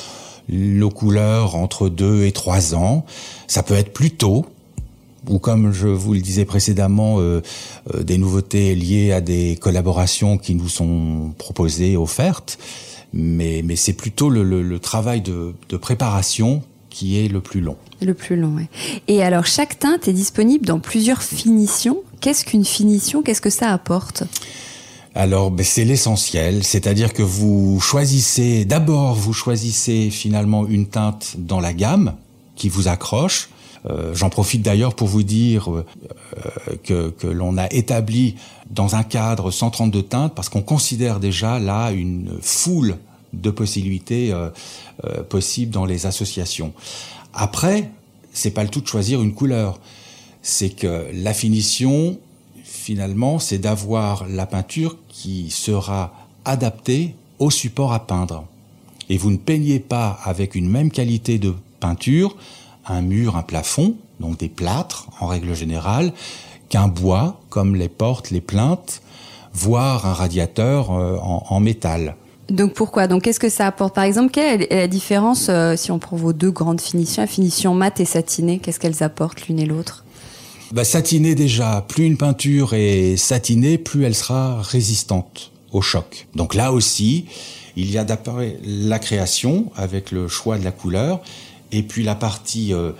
nos 0.50 0.90
couleurs 0.90 1.54
entre 1.54 1.88
2 1.88 2.24
et 2.24 2.32
3 2.32 2.74
ans. 2.74 3.04
Ça 3.46 3.62
peut 3.62 3.74
être 3.74 3.92
plus 3.92 4.10
tôt, 4.10 4.46
ou 5.28 5.38
comme 5.38 5.72
je 5.72 5.88
vous 5.88 6.14
le 6.14 6.20
disais 6.20 6.44
précédemment, 6.44 7.20
euh, 7.20 7.42
euh, 7.94 8.02
des 8.02 8.18
nouveautés 8.18 8.74
liées 8.74 9.12
à 9.12 9.20
des 9.20 9.56
collaborations 9.60 10.38
qui 10.38 10.54
nous 10.54 10.68
sont 10.68 11.32
proposées, 11.38 11.96
offertes. 11.96 12.58
Mais, 13.12 13.62
mais 13.64 13.76
c'est 13.76 13.92
plutôt 13.92 14.30
le, 14.30 14.78
travail 14.78 15.20
de, 15.20 15.54
de, 15.68 15.76
préparation 15.76 16.62
qui 16.90 17.18
est 17.18 17.26
le 17.26 17.40
plus 17.40 17.60
long. 17.60 17.76
Le 18.00 18.14
plus 18.14 18.36
long, 18.36 18.54
oui. 18.56 18.66
Et 19.08 19.22
alors, 19.22 19.46
chaque 19.46 19.80
teinte 19.80 20.06
est 20.06 20.12
disponible 20.12 20.64
dans 20.64 20.78
plusieurs 20.78 21.22
finitions. 21.22 22.02
Qu'est-ce 22.20 22.44
qu'une 22.44 22.64
finition? 22.64 23.22
Qu'est-ce 23.22 23.40
que 23.40 23.50
ça 23.50 23.72
apporte? 23.72 24.22
Alors, 25.14 25.50
ben, 25.50 25.64
c'est 25.64 25.84
l'essentiel, 25.84 26.62
c'est-à-dire 26.62 27.12
que 27.12 27.22
vous 27.22 27.80
choisissez, 27.80 28.64
d'abord, 28.64 29.14
vous 29.14 29.32
choisissez 29.32 30.08
finalement 30.10 30.66
une 30.66 30.86
teinte 30.86 31.34
dans 31.36 31.58
la 31.58 31.72
gamme 31.72 32.14
qui 32.54 32.68
vous 32.68 32.86
accroche. 32.86 33.50
Euh, 33.88 34.14
j'en 34.14 34.30
profite 34.30 34.62
d'ailleurs 34.62 34.94
pour 34.94 35.08
vous 35.08 35.22
dire 35.22 35.70
euh, 35.72 35.84
que, 36.84 37.10
que 37.10 37.26
l'on 37.26 37.56
a 37.56 37.66
établi 37.72 38.36
dans 38.70 38.94
un 38.94 39.02
cadre 39.02 39.50
132 39.50 40.02
teintes 40.02 40.34
parce 40.34 40.50
qu'on 40.50 40.62
considère 40.62 41.18
déjà 41.18 41.58
là 41.58 41.90
une 41.90 42.38
foule 42.42 42.98
de 43.32 43.50
possibilités 43.50 44.32
euh, 44.32 44.50
possibles 45.28 45.72
dans 45.72 45.86
les 45.86 46.04
associations. 46.04 46.72
Après, 47.32 47.90
c'est 48.32 48.50
pas 48.50 48.62
le 48.62 48.68
tout 48.68 48.82
de 48.82 48.86
choisir 48.86 49.22
une 49.22 49.32
couleur, 49.32 49.80
c'est 50.42 50.70
que 50.70 51.06
la 51.14 51.32
finition 51.32 52.18
finalement, 52.90 53.38
c'est 53.38 53.58
d'avoir 53.58 54.26
la 54.28 54.46
peinture 54.46 54.96
qui 55.08 55.48
sera 55.50 56.12
adaptée 56.44 57.14
au 57.38 57.48
support 57.48 57.92
à 57.92 58.00
peindre. 58.04 58.46
Et 59.08 59.16
vous 59.16 59.30
ne 59.30 59.36
peignez 59.36 59.78
pas 59.78 60.18
avec 60.24 60.56
une 60.56 60.68
même 60.68 60.90
qualité 60.90 61.38
de 61.38 61.54
peinture 61.78 62.36
un 62.86 63.00
mur, 63.00 63.36
un 63.36 63.42
plafond, 63.42 63.94
donc 64.18 64.38
des 64.38 64.48
plâtres 64.48 65.06
en 65.20 65.28
règle 65.28 65.54
générale, 65.54 66.12
qu'un 66.68 66.88
bois, 66.88 67.40
comme 67.48 67.76
les 67.76 67.88
portes, 67.88 68.32
les 68.32 68.40
plaintes, 68.40 69.02
voire 69.54 70.04
un 70.04 70.12
radiateur 70.12 70.90
euh, 70.90 71.16
en, 71.20 71.60
métal. 71.60 72.16
Donc 72.48 72.74
pourquoi? 72.74 73.06
Donc 73.06 73.22
qu'est-ce 73.22 73.38
que 73.38 73.48
ça 73.48 73.68
apporte? 73.68 73.94
Par 73.94 74.02
exemple, 74.02 74.32
quelle 74.32 74.62
est 74.62 74.74
la 74.74 74.88
différence 74.88 75.46
euh, 75.48 75.76
si 75.76 75.92
on 75.92 76.00
prend 76.00 76.16
vos 76.16 76.32
deux 76.32 76.50
grandes 76.50 76.80
finitions, 76.80 77.22
la 77.22 77.28
finition 77.28 77.72
mat 77.72 78.00
et 78.00 78.04
satinée 78.04 78.58
Qu'est-ce 78.58 78.80
qu'elles 78.80 79.04
apportent 79.04 79.46
l'une 79.46 79.60
et 79.60 79.66
l'autre? 79.66 80.04
Bah, 80.72 80.84
satiner 80.84 81.34
déjà, 81.34 81.84
plus 81.88 82.04
une 82.06 82.16
peinture 82.16 82.74
est 82.74 83.16
satinée, 83.16 83.78
plus 83.78 84.04
elle 84.04 84.14
sera 84.14 84.62
résistante 84.62 85.50
au 85.72 85.82
choc. 85.82 86.26
Donc 86.34 86.54
là 86.54 86.72
aussi, 86.72 87.26
il 87.76 87.90
y 87.90 87.98
a 87.98 88.04
d'après 88.04 88.58
la 88.64 88.98
création 88.98 89.70
avec 89.76 90.10
le 90.10 90.28
choix 90.28 90.58
de 90.58 90.64
la 90.64 90.72
couleur, 90.72 91.20
et 91.72 91.82
puis 91.82 92.02
la 92.02 92.14
partie 92.14 92.72
euh, 92.72 92.92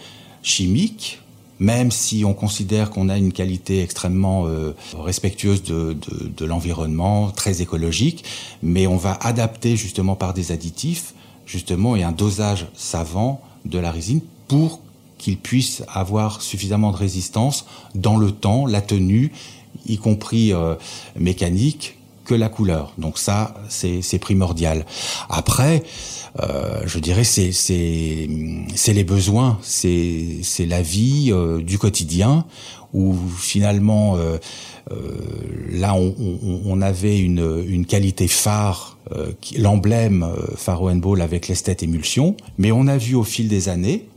chimique, 0.43 1.21
même 1.59 1.91
si 1.91 2.25
on 2.25 2.33
considère 2.33 2.91
qu'on 2.91 3.09
a 3.09 3.19
une 3.19 3.33
qualité 3.33 3.83
extrêmement 3.83 4.47
euh, 4.47 4.75
respectueuse 4.99 5.63
de, 5.63 5.93
de, 5.93 6.29
de 6.37 6.45
l'environnement, 6.45 7.31
très 7.31 7.63
écologique, 7.63 8.25
mais 8.63 8.87
on 8.87 8.97
va 8.97 9.19
adapter 9.21 9.77
justement 9.77 10.17
par 10.17 10.35
des 10.35 10.53
additifs, 10.53 11.15
justement, 11.47 11.97
et 11.97 12.03
un 12.03 12.13
dosage 12.13 12.67
savant 12.75 13.43
de 13.65 13.79
la 13.79 13.91
résine 13.91 14.23
pour 14.49 14.81
qu'il 15.21 15.37
puisse 15.37 15.85
avoir 15.93 16.43
suffisamment 16.43 16.91
de 16.91 16.97
résistance 16.97 17.67
dans 17.95 18.17
le 18.17 18.33
temps, 18.33 18.67
la 18.67 18.81
tenue, 18.81 19.33
y 19.87 19.99
compris 19.99 20.53
euh, 20.53 20.75
mécanique, 21.19 21.99
que 22.25 22.35
la 22.35 22.49
couleur. 22.49 22.93
Donc 22.97 23.19
ça, 23.19 23.55
c'est 23.69 24.19
primordial. 24.21 24.87
Après, 25.29 25.83
euh, 26.41 26.81
je 26.87 26.99
dirais, 27.01 27.25
c'est 27.25 27.51
les 27.69 29.05
besoins, 29.05 29.59
c'est 29.63 30.43
la 30.61 30.81
vie 30.81 31.31
euh, 31.33 31.61
du 31.61 31.79
quotidien 31.79 32.47
où 32.93 33.15
finalement, 33.39 34.17
là, 35.71 35.95
on, 35.95 36.83
avait 36.83 37.21
une, 37.21 37.65
une 37.69 37.87
qualité 37.87 38.27
phare, 38.27 38.99
l'emblème 39.57 40.27
Faro 40.57 40.93
Ball 40.95 41.21
avec 41.21 41.47
l'esthète 41.47 41.85
émulsion, 41.85 42.37
mais 42.59 42.73
on 42.73 42.89
a 42.89 42.97
vu 42.97 43.15
au 43.15 43.23
fil 43.23 43.47
des 43.47 43.69
années, 43.69 44.09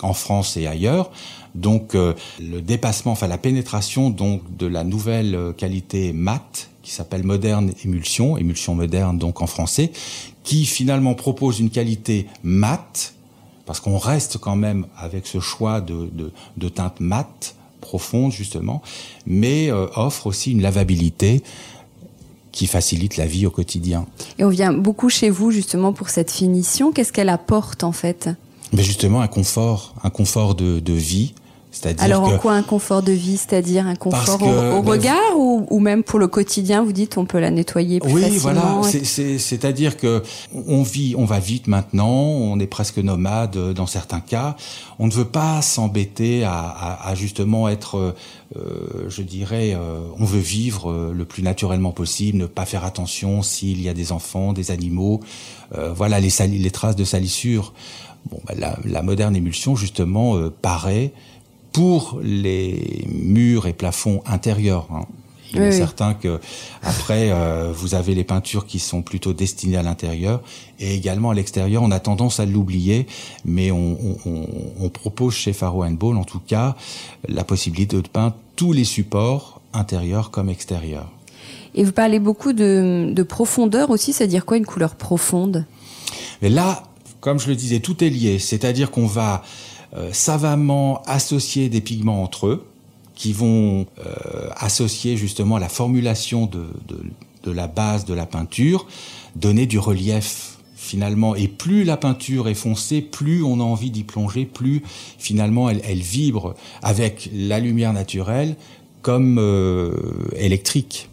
en 0.00 0.12
France 0.14 0.56
et 0.56 0.66
ailleurs. 0.66 1.10
Donc 1.54 1.94
euh, 1.94 2.14
le 2.40 2.60
dépassement, 2.60 3.12
enfin 3.12 3.28
la 3.28 3.38
pénétration 3.38 4.10
donc 4.10 4.42
de 4.56 4.66
la 4.66 4.82
nouvelle 4.82 5.34
euh, 5.34 5.52
qualité 5.52 6.12
mat 6.12 6.68
qui 6.82 6.90
s'appelle 6.90 7.22
moderne 7.22 7.72
émulsion, 7.84 8.36
émulsion 8.36 8.74
moderne 8.74 9.18
donc 9.18 9.40
en 9.40 9.46
français, 9.46 9.92
qui 10.42 10.66
finalement 10.66 11.14
propose 11.14 11.60
une 11.60 11.70
qualité 11.70 12.26
mat, 12.42 13.14
parce 13.64 13.80
qu'on 13.80 13.96
reste 13.98 14.38
quand 14.38 14.56
même 14.56 14.86
avec 14.96 15.26
ce 15.26 15.40
choix 15.40 15.80
de, 15.80 16.10
de, 16.12 16.32
de 16.56 16.68
teinte 16.68 17.00
mat 17.00 17.54
profonde 17.80 18.32
justement, 18.32 18.82
mais 19.26 19.70
euh, 19.70 19.86
offre 19.94 20.26
aussi 20.26 20.52
une 20.52 20.60
lavabilité 20.60 21.42
qui 22.52 22.66
facilite 22.66 23.16
la 23.16 23.26
vie 23.26 23.46
au 23.46 23.50
quotidien. 23.50 24.06
Et 24.38 24.44
on 24.44 24.48
vient 24.48 24.72
beaucoup 24.72 25.08
chez 25.08 25.30
vous 25.30 25.50
justement 25.50 25.92
pour 25.92 26.08
cette 26.08 26.30
finition. 26.30 26.92
Qu'est-ce 26.92 27.12
qu'elle 27.12 27.28
apporte 27.28 27.82
en 27.82 27.92
fait? 27.92 28.28
Mais 28.72 28.82
justement, 28.82 29.20
un 29.20 29.28
confort, 29.28 29.94
un 30.02 30.10
confort 30.10 30.54
de, 30.54 30.80
de 30.80 30.92
vie. 30.92 31.34
Alors 31.98 32.24
en 32.24 32.38
quoi 32.38 32.52
un 32.52 32.62
confort 32.62 33.02
de 33.02 33.12
vie, 33.12 33.36
c'est-à-dire 33.36 33.86
un 33.86 33.96
confort 33.96 34.42
au, 34.42 34.82
regard 34.82 35.36
ou, 35.36 35.66
ou, 35.70 35.80
même 35.80 36.02
pour 36.02 36.18
le 36.18 36.28
quotidien, 36.28 36.82
vous 36.82 36.92
dites 36.92 37.18
on 37.18 37.24
peut 37.24 37.40
la 37.40 37.50
nettoyer 37.50 38.00
plus 38.00 38.12
oui, 38.12 38.22
facilement. 38.22 38.80
Oui, 38.82 38.90
voilà, 38.92 39.38
c'est-à-dire 39.38 39.96
que 39.96 40.22
on 40.54 40.82
vit, 40.82 41.14
on 41.16 41.24
va 41.24 41.40
vite 41.40 41.66
maintenant, 41.66 42.12
on 42.12 42.58
est 42.60 42.66
presque 42.66 42.98
nomade 42.98 43.72
dans 43.72 43.86
certains 43.86 44.20
cas. 44.20 44.56
On 44.98 45.06
ne 45.06 45.12
veut 45.12 45.24
pas 45.24 45.62
s'embêter 45.62 46.44
à, 46.44 46.52
à, 46.52 47.08
à, 47.08 47.14
justement 47.14 47.68
être, 47.68 48.14
euh, 48.56 49.08
je 49.08 49.22
dirais, 49.22 49.74
euh, 49.74 49.98
on 50.18 50.24
veut 50.24 50.40
vivre 50.40 51.12
le 51.12 51.24
plus 51.24 51.42
naturellement 51.42 51.92
possible, 51.92 52.38
ne 52.38 52.46
pas 52.46 52.66
faire 52.66 52.84
attention 52.84 53.42
s'il 53.42 53.82
y 53.82 53.88
a 53.88 53.94
des 53.94 54.12
enfants, 54.12 54.52
des 54.52 54.70
animaux, 54.70 55.20
euh, 55.76 55.92
voilà 55.92 56.20
les, 56.20 56.30
les 56.46 56.70
traces 56.70 56.96
de 56.96 57.04
salissure. 57.04 57.72
Bon, 58.30 58.40
bah, 58.46 58.54
la, 58.56 58.78
la, 58.84 59.02
moderne 59.02 59.36
émulsion 59.36 59.76
justement 59.76 60.36
euh, 60.36 60.50
paraît 60.50 61.12
pour 61.72 62.20
les 62.22 63.04
murs 63.08 63.66
et 63.66 63.72
plafonds 63.72 64.22
intérieurs. 64.26 64.88
Hein. 64.92 65.06
Il 65.54 65.62
est 65.62 65.72
certain 65.72 66.14
que 66.14 66.40
après 66.82 67.30
euh, 67.30 67.72
vous 67.72 67.94
avez 67.94 68.14
les 68.14 68.24
peintures 68.24 68.66
qui 68.66 68.78
sont 68.78 69.02
plutôt 69.02 69.32
destinées 69.32 69.76
à 69.76 69.82
l'intérieur 69.82 70.42
et 70.80 70.94
également 70.94 71.30
à 71.30 71.34
l'extérieur. 71.34 71.82
On 71.82 71.90
a 71.90 72.00
tendance 72.00 72.40
à 72.40 72.46
l'oublier, 72.46 73.06
mais 73.44 73.70
on, 73.70 73.96
on, 74.26 74.46
on, 74.80 74.88
propose 74.88 75.34
chez 75.34 75.52
Faro 75.52 75.84
Ball 75.90 76.16
en 76.16 76.24
tout 76.24 76.40
cas 76.40 76.74
la 77.28 77.44
possibilité 77.44 77.96
de 77.96 78.08
peindre 78.08 78.34
tous 78.56 78.72
les 78.72 78.84
supports 78.84 79.60
intérieurs 79.72 80.30
comme 80.30 80.48
extérieurs. 80.48 81.10
Et 81.74 81.84
vous 81.84 81.92
parlez 81.92 82.18
beaucoup 82.18 82.52
de, 82.52 83.12
de 83.12 83.22
profondeur 83.22 83.90
aussi, 83.90 84.12
c'est-à-dire 84.12 84.44
quoi 84.44 84.56
une 84.56 84.66
couleur 84.66 84.94
profonde? 84.94 85.66
Mais 86.42 86.48
là, 86.48 86.84
comme 87.24 87.40
je 87.40 87.48
le 87.48 87.56
disais, 87.56 87.80
tout 87.80 88.04
est 88.04 88.10
lié, 88.10 88.38
c'est-à-dire 88.38 88.90
qu'on 88.90 89.06
va 89.06 89.42
euh, 89.96 90.10
savamment 90.12 91.00
associer 91.06 91.70
des 91.70 91.80
pigments 91.80 92.22
entre 92.22 92.48
eux, 92.48 92.66
qui 93.14 93.32
vont 93.32 93.86
euh, 93.98 94.50
associer 94.58 95.16
justement 95.16 95.56
la 95.56 95.70
formulation 95.70 96.44
de, 96.44 96.66
la 97.50 97.66
base 97.66 98.04
de 98.04 98.12
la 98.12 98.26
peinture, 98.26 98.86
donner 99.36 99.64
du 99.64 99.78
relief 99.78 100.58
finalement. 100.76 101.34
Et 101.34 101.48
plus 101.48 101.84
la 101.84 101.96
peinture 101.96 102.46
est 102.46 102.54
foncée, 102.54 103.00
plus 103.00 103.42
on 103.42 103.58
a 103.58 103.62
envie 103.62 103.90
d'y 103.90 104.04
plonger, 104.04 104.44
plus 104.44 104.82
finalement 105.18 105.70
elle, 105.70 105.80
elle, 105.82 106.02
vibre 106.02 106.54
avec 106.82 107.30
la 107.32 107.58
lumière 107.58 107.94
naturelle 107.94 108.54
comme 109.00 109.38
euh, 109.38 109.94
électrique. 110.36 111.08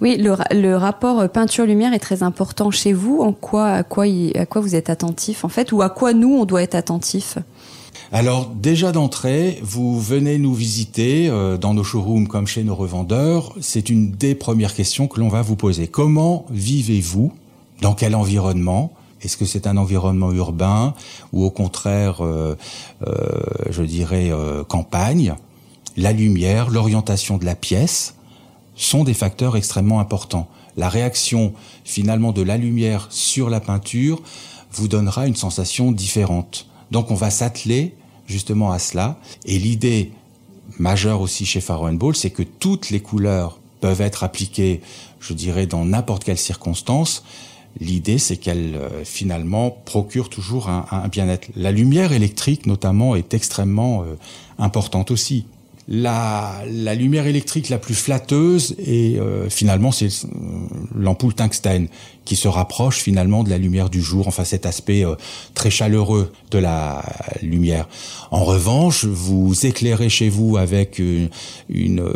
Oui, 0.00 0.16
le, 0.16 0.76
rapport 0.76 1.28
peinture-lumière 1.28 1.92
est 1.92 1.98
très 2.00 2.22
important 2.22 2.70
chez 2.70 2.92
vous. 2.92 3.20
En 3.20 3.32
quoi, 3.32 3.66
à 3.68 3.82
quoi, 3.82 4.06
vous 4.60 4.74
êtes 4.74 4.90
attentif 4.90 5.44
en 5.44 5.48
fait, 5.48 5.72
ou 5.72 5.82
à 5.82 5.90
quoi 5.90 6.12
nous 6.12 6.34
on 6.34 6.44
doit 6.44 6.62
être 6.62 6.74
attentif? 6.74 7.38
Alors 8.12 8.46
déjà 8.46 8.90
d'entrée, 8.92 9.60
vous 9.62 10.00
venez 10.00 10.38
nous 10.38 10.54
visiter 10.54 11.28
euh, 11.28 11.56
dans 11.56 11.74
nos 11.74 11.84
showrooms 11.84 12.26
comme 12.26 12.46
chez 12.46 12.64
nos 12.64 12.74
revendeurs. 12.74 13.54
C'est 13.60 13.88
une 13.88 14.10
des 14.10 14.34
premières 14.34 14.74
questions 14.74 15.06
que 15.06 15.20
l'on 15.20 15.28
va 15.28 15.42
vous 15.42 15.56
poser. 15.56 15.86
Comment 15.86 16.46
vivez-vous? 16.50 17.32
Dans 17.80 17.94
quel 17.94 18.14
environnement? 18.14 18.92
Est-ce 19.22 19.36
que 19.36 19.44
c'est 19.44 19.66
un 19.66 19.76
environnement 19.76 20.32
urbain 20.32 20.94
ou 21.32 21.44
au 21.44 21.50
contraire, 21.50 22.24
euh, 22.24 22.56
euh, 23.06 23.14
je 23.70 23.82
dirais, 23.82 24.30
euh, 24.30 24.64
campagne? 24.64 25.34
La 25.96 26.12
lumière, 26.12 26.70
l'orientation 26.70 27.36
de 27.36 27.44
la 27.44 27.54
pièce? 27.54 28.14
Sont 28.80 29.04
des 29.04 29.14
facteurs 29.14 29.56
extrêmement 29.56 30.00
importants. 30.00 30.48
La 30.76 30.88
réaction 30.88 31.52
finalement 31.84 32.32
de 32.32 32.42
la 32.42 32.56
lumière 32.56 33.08
sur 33.10 33.50
la 33.50 33.60
peinture 33.60 34.22
vous 34.72 34.88
donnera 34.88 35.26
une 35.26 35.36
sensation 35.36 35.92
différente. 35.92 36.66
Donc 36.90 37.10
on 37.10 37.14
va 37.14 37.30
s'atteler 37.30 37.94
justement 38.26 38.72
à 38.72 38.78
cela. 38.78 39.18
Et 39.44 39.58
l'idée 39.58 40.12
majeure 40.78 41.20
aussi 41.20 41.44
chez 41.44 41.60
Faro 41.60 41.90
Ball, 41.90 42.16
c'est 42.16 42.30
que 42.30 42.42
toutes 42.42 42.90
les 42.90 43.00
couleurs 43.00 43.58
peuvent 43.80 44.00
être 44.00 44.24
appliquées, 44.24 44.80
je 45.20 45.34
dirais, 45.34 45.66
dans 45.66 45.84
n'importe 45.84 46.24
quelle 46.24 46.38
circonstance. 46.38 47.24
L'idée, 47.80 48.18
c'est 48.18 48.36
qu'elles 48.36 48.76
euh, 48.76 49.04
finalement 49.04 49.70
procurent 49.70 50.28
toujours 50.28 50.68
un, 50.68 51.08
bien-être. 51.08 51.48
La 51.54 51.70
lumière 51.70 52.12
électrique, 52.12 52.66
notamment, 52.66 53.14
est 53.14 53.32
extrêmement 53.32 54.02
euh, 54.02 54.16
importante 54.58 55.10
aussi 55.10 55.46
la, 55.90 56.62
la, 56.68 56.94
lumière 56.94 57.26
électrique 57.26 57.68
la 57.68 57.78
plus 57.78 57.96
flatteuse 57.96 58.76
et 58.78 59.18
euh, 59.18 59.50
finalement 59.50 59.90
c'est 59.90 60.06
euh, 60.06 60.28
l'ampoule 60.94 61.34
tungstène 61.34 61.88
qui 62.24 62.36
se 62.36 62.46
rapproche 62.46 62.98
finalement 62.98 63.42
de 63.42 63.50
la 63.50 63.58
lumière 63.58 63.90
du 63.90 64.00
jour, 64.00 64.28
enfin 64.28 64.44
cet 64.44 64.66
aspect 64.66 65.04
euh, 65.04 65.16
très 65.54 65.68
chaleureux 65.68 66.32
de 66.52 66.58
la 66.58 67.02
lumière. 67.42 67.88
En 68.30 68.44
revanche, 68.44 69.04
vous 69.04 69.66
éclairez 69.66 70.08
chez 70.08 70.28
vous 70.28 70.56
avec 70.56 71.00
une, 71.00 71.28
une, 71.68 72.08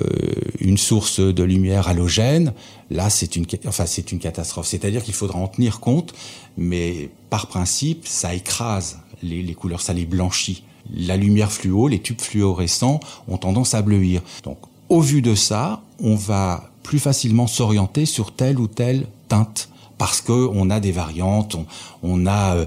une 0.61 0.79
source 0.79 1.19
de 1.19 1.43
lumière 1.43 1.89
halogène, 1.89 2.53
là 2.91 3.11
c'est 3.11 3.35
une, 3.35 3.45
enfin, 3.67 3.87
c'est 3.87 4.13
une 4.13 4.21
catastrophe. 4.21 4.69
C'est-à-dire 4.69 5.03
qu'il 5.03 5.15
faudra 5.15 5.41
en 5.41 5.49
tenir 5.49 5.81
compte, 5.81 6.15
mais 6.57 7.11
par 7.29 7.49
principe, 7.49 8.07
ça 8.07 8.35
écrase 8.35 9.01
les, 9.21 9.43
les 9.43 9.55
couleurs, 9.55 9.81
ça 9.81 9.93
les 9.93 10.07
blanchit 10.07 10.63
la 10.93 11.17
lumière 11.17 11.53
fluo, 11.53 11.89
les 11.89 12.01
tubes 12.01 12.21
fluorescents 12.21 13.01
ont 13.29 13.39
tendance 13.39 13.75
à 13.75 13.83
bleuir. 13.83 14.23
Donc, 14.43 14.59
au 14.89 15.01
vu 15.01 15.23
de 15.23 15.35
ça, 15.35 15.83
on 16.03 16.15
va 16.15 16.71
plus 16.83 16.99
facilement 16.99 17.47
s'orienter 17.47 18.07
sur 18.07 18.33
telle 18.33 18.59
ou 18.59 18.67
telle 18.67 19.07
teinte 19.29 19.69
parce 19.99 20.21
que 20.21 20.33
on 20.33 20.71
a 20.71 20.81
des 20.81 20.93
variantes, 20.93 21.55
on, 21.55 21.67
on 22.03 22.27
a 22.27 22.57
euh, 22.57 22.67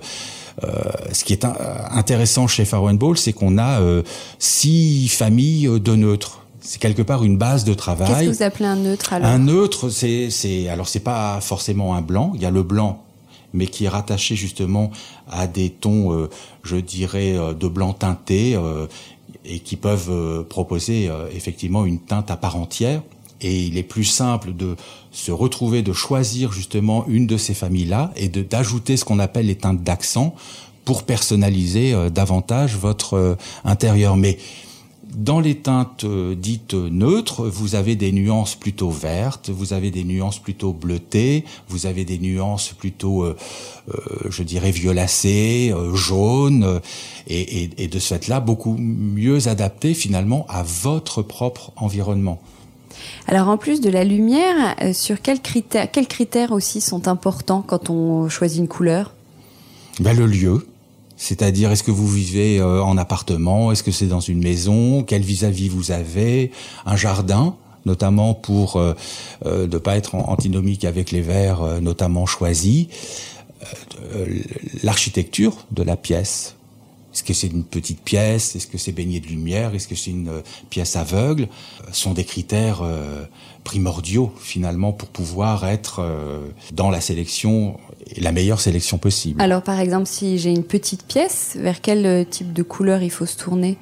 euh, 0.63 0.69
ce 1.11 1.23
qui 1.23 1.33
est 1.33 1.45
intéressant 1.45 2.47
chez 2.47 2.65
Faro 2.65 2.91
Ball, 2.93 3.17
c'est 3.17 3.33
qu'on 3.33 3.57
a 3.57 3.81
euh, 3.81 4.01
six 4.39 5.07
familles 5.09 5.79
de 5.79 5.95
neutres. 5.95 6.39
C'est 6.61 6.79
quelque 6.79 7.01
part 7.01 7.23
une 7.23 7.37
base 7.37 7.63
de 7.63 7.73
travail. 7.73 8.07
Qu'est-ce 8.07 8.29
que 8.29 8.35
vous 8.37 8.43
appelez 8.43 8.65
un 8.65 8.75
neutre 8.75 9.13
alors? 9.13 9.27
Un 9.29 9.39
neutre, 9.39 9.89
c'est, 9.89 10.29
c'est 10.29 10.67
alors 10.67 10.87
c'est 10.87 10.99
pas 10.99 11.39
forcément 11.41 11.95
un 11.95 12.01
blanc. 12.01 12.31
Il 12.35 12.41
y 12.41 12.45
a 12.45 12.51
le 12.51 12.63
blanc 12.63 13.03
mais 13.53 13.67
qui 13.67 13.85
est 13.85 13.89
rattaché 13.89 14.35
justement 14.35 14.91
à 15.29 15.47
des 15.47 15.69
tons, 15.69 16.13
euh, 16.13 16.29
je 16.63 16.77
dirais, 16.77 17.37
euh, 17.37 17.53
de 17.53 17.67
blanc 17.67 17.93
teinté 17.93 18.55
euh, 18.55 18.87
et 19.45 19.59
qui 19.59 19.75
peuvent 19.75 20.43
proposer 20.49 21.09
effectivement 21.33 21.85
une 21.85 21.99
teinte 21.99 22.31
à 22.31 22.35
part 22.35 22.57
entière. 22.57 23.01
Et 23.39 23.65
il 23.65 23.77
est 23.77 23.83
plus 23.83 24.03
simple 24.03 24.53
de 24.53 24.75
se 25.11 25.31
retrouver, 25.31 25.83
de 25.83 25.93
choisir 25.93 26.51
justement 26.51 27.05
une 27.07 27.27
de 27.27 27.37
ces 27.37 27.53
familles-là 27.53 28.11
et 28.17 28.27
d'ajouter 28.27 28.97
ce 28.97 29.05
qu'on 29.05 29.19
appelle 29.19 29.45
les 29.45 29.55
teintes 29.55 29.83
d'accent 29.83 30.35
pour 30.83 31.03
personnaliser 31.03 31.95
davantage 32.09 32.75
votre 32.75 33.37
intérieur. 33.63 34.17
Mais 34.17 34.37
dans 35.17 35.39
les 35.39 35.55
teintes 35.55 36.05
euh, 36.05 36.35
dites 36.35 36.73
neutres, 36.73 37.45
vous 37.47 37.75
avez 37.75 37.95
des 37.95 38.11
nuances 38.11 38.55
plutôt 38.55 38.89
vertes, 38.89 39.49
vous 39.49 39.73
avez 39.73 39.91
des 39.91 40.03
nuances 40.03 40.39
plutôt 40.39 40.71
bleutées, 40.71 41.43
vous 41.67 41.85
avez 41.87 42.05
des 42.05 42.19
nuances 42.19 42.69
plutôt, 42.69 43.23
euh, 43.23 43.35
euh, 43.93 43.99
je 44.29 44.43
dirais, 44.43 44.71
violacées, 44.71 45.73
euh, 45.75 45.93
jaunes, 45.95 46.81
et, 47.27 47.63
et, 47.63 47.69
et, 47.77 47.87
de 47.87 47.99
ce 47.99 48.13
fait-là, 48.13 48.39
beaucoup 48.39 48.77
mieux 48.77 49.47
adaptées 49.47 49.93
finalement 49.93 50.45
à 50.47 50.63
votre 50.63 51.21
propre 51.21 51.71
environnement. 51.75 52.39
Alors 53.27 53.49
en 53.49 53.57
plus 53.57 53.81
de 53.81 53.89
la 53.89 54.03
lumière, 54.03 54.75
euh, 54.81 54.93
sur 54.93 55.21
quels 55.21 55.41
critères, 55.41 55.91
quels 55.91 56.07
critères 56.07 56.51
aussi 56.51 56.81
sont 56.81 57.07
importants 57.07 57.63
quand 57.65 57.89
on 57.89 58.29
choisit 58.29 58.59
une 58.59 58.67
couleur? 58.67 59.13
Ben, 59.99 60.15
Le 60.15 60.25
lieu, 60.25 60.67
c'est-à-dire, 61.17 61.71
est-ce 61.71 61.83
que 61.83 61.91
vous 61.91 62.07
vivez 62.07 62.59
euh, 62.59 62.81
en 62.81 62.97
appartement? 62.97 63.71
Est-ce 63.71 63.83
que 63.83 63.91
c'est 63.91 64.05
dans 64.05 64.19
une 64.19 64.41
maison? 64.41 65.03
Quel 65.03 65.23
vis-à-vis 65.23 65.67
vous 65.67 65.91
avez? 65.91 66.51
Un 66.85 66.95
jardin 66.95 67.55
notamment 67.87 68.33
pour 68.33 68.75
euh, 68.75 68.93
euh, 69.45 69.65
ne 69.65 69.77
pas 69.77 69.97
être 69.97 70.13
antinomique 70.15 70.85
avec 70.85 71.11
les 71.11 71.21
verres 71.21 71.61
euh, 71.63 71.79
notamment 71.79 72.25
choisis. 72.25 72.87
Euh, 74.13 74.27
l'architecture 74.83 75.65
de 75.71 75.83
la 75.83 75.97
pièce. 75.97 76.55
Est-ce 77.13 77.23
que 77.23 77.33
c'est 77.33 77.47
une 77.47 77.63
petite 77.63 78.01
pièce? 78.01 78.55
Est-ce 78.55 78.67
que 78.67 78.77
c'est 78.77 78.91
baigné 78.91 79.19
de 79.19 79.25
lumière? 79.27 79.73
Est-ce 79.73 79.87
que 79.87 79.95
c'est 79.95 80.11
une 80.11 80.43
pièce 80.69 80.95
aveugle? 80.95 81.47
Sont 81.91 82.13
des 82.13 82.25
critères 82.25 82.83
primordiaux 83.63 84.31
finalement 84.39 84.93
pour 84.93 85.09
pouvoir 85.09 85.65
être 85.65 86.05
dans 86.73 86.91
la 86.91 87.01
sélection 87.01 87.77
la 88.17 88.31
meilleure 88.31 88.61
sélection 88.61 88.97
possible. 88.97 89.41
Alors 89.41 89.61
par 89.61 89.79
exemple, 89.79 90.07
si 90.07 90.37
j'ai 90.37 90.51
une 90.51 90.63
petite 90.63 91.03
pièce, 91.03 91.57
vers 91.59 91.81
quel 91.81 92.05
euh, 92.05 92.23
type 92.23 92.53
de 92.53 92.63
couleur 92.63 93.01
il 93.01 93.11
faut 93.11 93.25
se 93.25 93.37
tourner? 93.37 93.77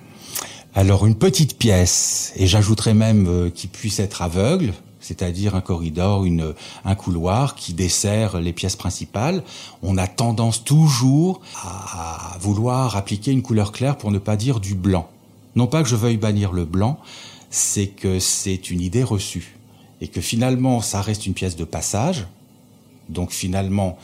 Alors 0.73 1.05
une 1.05 1.15
petite 1.15 1.57
pièce, 1.57 2.33
et 2.35 2.47
j'ajouterais 2.47 2.93
même 2.93 3.27
euh, 3.27 3.49
qu'il 3.49 3.69
puisse 3.69 3.99
être 3.99 4.21
aveugle, 4.21 4.73
c'est-à-dire 4.99 5.55
un 5.55 5.61
corridor, 5.61 6.25
une, 6.25 6.53
un 6.83 6.95
couloir 6.95 7.55
qui 7.55 7.73
dessert 7.73 8.39
les 8.39 8.53
pièces 8.53 8.75
principales. 8.75 9.43
On 9.83 9.97
a 9.97 10.07
tendance 10.07 10.63
toujours 10.63 11.41
à, 11.63 12.33
à 12.33 12.38
vouloir 12.39 12.95
appliquer 12.95 13.31
une 13.31 13.43
couleur 13.43 13.71
claire 13.71 13.97
pour 13.97 14.11
ne 14.11 14.17
pas 14.17 14.35
dire 14.35 14.59
du 14.59 14.73
blanc. 14.73 15.07
Non 15.55 15.67
pas 15.67 15.83
que 15.83 15.89
je 15.89 15.95
veuille 15.95 16.17
bannir 16.17 16.51
le 16.51 16.65
blanc, 16.65 16.99
c'est 17.51 17.88
que 17.88 18.19
c'est 18.19 18.71
une 18.71 18.81
idée 18.81 19.03
reçue 19.03 19.55
et 20.01 20.09
que 20.09 20.19
finalement 20.19 20.81
ça 20.81 21.01
reste 21.01 21.25
une 21.25 21.33
pièce 21.33 21.55
de 21.55 21.63
passage 21.63 22.25
donc 23.10 23.32
finalement, 23.32 23.98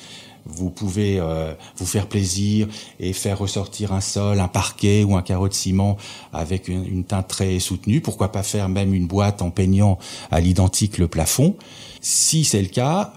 vous 0.45 0.69
pouvez 0.69 1.19
euh, 1.19 1.53
vous 1.77 1.85
faire 1.85 2.07
plaisir 2.07 2.67
et 2.99 3.13
faire 3.13 3.37
ressortir 3.37 3.93
un 3.93 4.01
sol, 4.01 4.39
un 4.39 4.47
parquet 4.47 5.03
ou 5.03 5.15
un 5.15 5.21
carreau 5.21 5.47
de 5.47 5.53
ciment 5.53 5.97
avec 6.33 6.67
une, 6.67 7.03
teinte 7.03 7.27
très 7.27 7.59
soutenue. 7.59 8.01
Pourquoi 8.01 8.31
pas 8.31 8.43
faire 8.43 8.69
même 8.69 8.93
une 8.93 9.07
boîte 9.07 9.41
en 9.41 9.49
peignant 9.49 9.97
à 10.31 10.39
l'identique 10.39 10.97
le 10.97 11.07
plafond 11.07 11.55
Si 12.01 12.43
c'est 12.43 12.61
le 12.61 12.69
cas, 12.69 13.13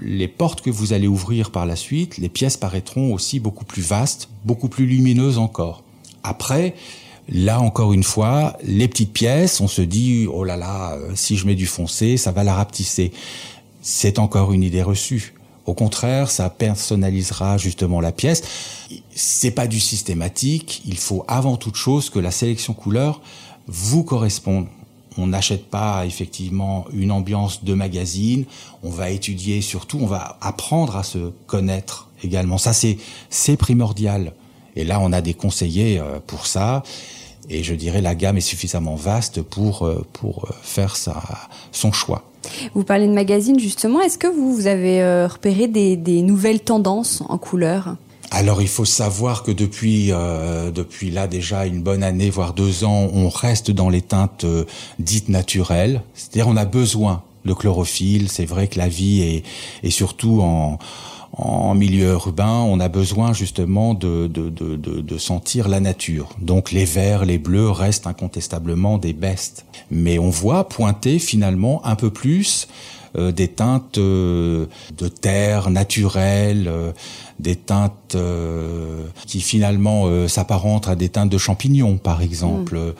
les 0.00 0.28
portes 0.28 0.62
que 0.62 0.70
vous 0.70 0.92
allez 0.92 1.06
ouvrir 1.06 1.50
par 1.50 1.66
la 1.66 1.76
suite, 1.76 2.18
les 2.18 2.28
pièces 2.28 2.56
paraîtront 2.56 3.12
aussi 3.12 3.38
beaucoup 3.40 3.64
plus 3.64 3.82
vastes, 3.82 4.28
beaucoup 4.44 4.68
plus 4.68 4.86
lumineuses 4.86 5.38
encore. 5.38 5.82
Après, 6.22 6.74
Là, 7.28 7.60
encore 7.60 7.92
une 7.92 8.02
fois, 8.02 8.58
les 8.64 8.88
petites 8.88 9.12
pièces, 9.12 9.60
on 9.60 9.68
se 9.68 9.80
dit, 9.80 10.26
oh 10.30 10.42
là 10.42 10.56
là, 10.56 10.94
euh, 10.94 11.12
si 11.14 11.36
je 11.36 11.46
mets 11.46 11.54
du 11.54 11.66
foncé, 11.66 12.16
ça 12.16 12.32
va 12.32 12.42
la 12.42 12.52
rapetisser 12.52 13.12
c'est 13.82 14.18
encore 14.18 14.52
une 14.52 14.62
idée 14.62 14.82
reçue. 14.82 15.34
Au 15.66 15.74
contraire, 15.74 16.30
ça 16.30 16.50
personnalisera 16.50 17.58
justement 17.58 18.00
la 18.00 18.10
pièce. 18.12 18.42
C'est 19.14 19.50
pas 19.50 19.66
du 19.66 19.78
systématique. 19.78 20.82
Il 20.86 20.96
faut 20.96 21.24
avant 21.28 21.56
toute 21.56 21.76
chose 21.76 22.10
que 22.10 22.18
la 22.18 22.30
sélection 22.30 22.72
couleur 22.72 23.20
vous 23.68 24.02
corresponde. 24.02 24.66
On 25.18 25.26
n'achète 25.26 25.66
pas 25.66 26.06
effectivement 26.06 26.86
une 26.92 27.12
ambiance 27.12 27.64
de 27.64 27.74
magazine. 27.74 28.44
On 28.82 28.90
va 28.90 29.10
étudier 29.10 29.60
surtout, 29.60 29.98
on 30.00 30.06
va 30.06 30.38
apprendre 30.40 30.96
à 30.96 31.02
se 31.02 31.32
connaître 31.46 32.08
également. 32.24 32.58
Ça, 32.58 32.72
c'est, 32.72 32.96
c'est 33.28 33.56
primordial. 33.56 34.32
Et 34.74 34.84
là, 34.84 35.00
on 35.00 35.12
a 35.12 35.20
des 35.20 35.34
conseillers 35.34 35.98
euh, 35.98 36.18
pour 36.26 36.46
ça. 36.46 36.82
Et 37.50 37.62
je 37.62 37.74
dirais 37.74 38.00
la 38.00 38.14
gamme 38.14 38.38
est 38.38 38.40
suffisamment 38.40 38.94
vaste 38.94 39.42
pour, 39.42 39.86
euh, 39.86 40.04
pour 40.12 40.46
euh, 40.46 40.54
faire 40.62 40.96
sa, 40.96 41.22
son 41.72 41.92
choix. 41.92 42.24
Vous 42.74 42.84
parlez 42.84 43.06
de 43.06 43.12
magazines 43.12 43.58
justement. 43.58 44.00
Est-ce 44.00 44.18
que 44.18 44.26
vous, 44.26 44.54
vous 44.54 44.66
avez 44.66 45.02
euh, 45.02 45.26
repéré 45.26 45.66
des, 45.68 46.22
nouvelles 46.22 46.60
tendances 46.60 47.22
en 47.28 47.38
couleur? 47.38 47.96
Alors 48.30 48.62
il 48.62 48.68
faut 48.68 48.86
savoir 48.86 49.42
que 49.42 49.50
depuis 49.50 50.10
euh, 50.10 50.70
depuis 50.70 51.10
là 51.10 51.26
déjà 51.26 51.66
une 51.66 51.82
bonne 51.82 52.02
année 52.02 52.30
voire 52.30 52.54
deux 52.54 52.84
ans, 52.84 53.10
on 53.12 53.28
reste 53.28 53.70
dans 53.70 53.90
les 53.90 54.00
teintes 54.00 54.44
euh, 54.44 54.64
dites 54.98 55.28
naturelles, 55.28 56.02
c'est-à-dire 56.14 56.48
on 56.48 56.56
a 56.56 56.64
besoin 56.64 57.22
de 57.44 57.52
chlorophylle. 57.52 58.30
C'est 58.30 58.46
vrai 58.46 58.68
que 58.68 58.78
la 58.78 58.88
vie 58.88 59.20
est 59.20 59.42
et 59.82 59.90
surtout 59.90 60.40
en 60.40 60.78
en 61.32 61.74
milieu 61.74 62.12
urbain, 62.12 62.60
on 62.60 62.78
a 62.78 62.88
besoin 62.88 63.32
justement 63.32 63.94
de, 63.94 64.26
de, 64.26 64.50
de, 64.50 64.76
de, 64.76 65.18
sentir 65.18 65.68
la 65.68 65.80
nature. 65.80 66.28
Donc 66.40 66.72
les 66.72 66.84
verts, 66.84 67.24
les 67.24 67.38
bleus 67.38 67.70
restent 67.70 68.06
incontestablement 68.06 68.98
des 68.98 69.14
bestes. 69.14 69.64
Mais 69.90 70.18
on 70.18 70.28
voit 70.28 70.68
pointer 70.68 71.18
finalement 71.18 71.84
un 71.86 71.96
peu 71.96 72.10
plus 72.10 72.68
euh, 73.16 73.30
des 73.30 73.48
teintes 73.48 73.98
euh, 73.98 74.66
de 74.96 75.08
terre 75.08 75.70
naturelle, 75.70 76.66
euh, 76.68 76.92
des 77.38 77.56
teintes 77.56 78.16
qui 79.26 79.40
finalement 79.40 80.28
s'apparentent 80.28 80.88
à 80.88 80.96
des 80.96 81.08
teintes 81.08 81.30
de 81.30 81.38
champignons, 81.38 81.96
par 81.96 82.22
exemple. 82.22 82.76
Mm. 82.76 82.94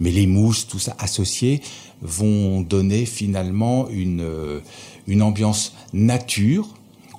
Mais 0.00 0.10
les 0.10 0.26
mousses, 0.26 0.66
tout 0.66 0.78
ça 0.78 0.96
associé, 0.98 1.60
vont 2.00 2.62
donner 2.62 3.06
finalement 3.06 3.88
une, 3.90 4.26
une 5.06 5.22
ambiance 5.22 5.74
nature. 5.92 6.68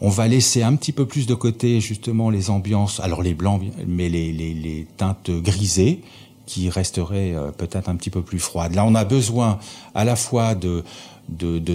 On 0.05 0.09
va 0.09 0.27
laisser 0.27 0.63
un 0.63 0.75
petit 0.75 0.91
peu 0.91 1.05
plus 1.05 1.27
de 1.27 1.33
côté 1.33 1.79
justement 1.79 2.29
les 2.29 2.49
ambiances, 2.49 2.99
alors 2.99 3.23
les 3.23 3.33
blancs, 3.33 3.61
mais 3.87 4.09
les, 4.09 4.85
teintes 4.97 5.31
grisées 5.31 6.01
qui 6.45 6.69
resteraient 6.69 7.33
peut-être 7.57 7.87
un 7.87 7.95
petit 7.95 8.09
peu 8.09 8.21
plus 8.21 8.39
froides. 8.39 8.75
Là, 8.75 8.83
on 8.85 8.95
a 8.95 9.05
besoin 9.05 9.59
à 9.95 10.03
la 10.03 10.17
fois 10.17 10.55
de, 10.55 10.83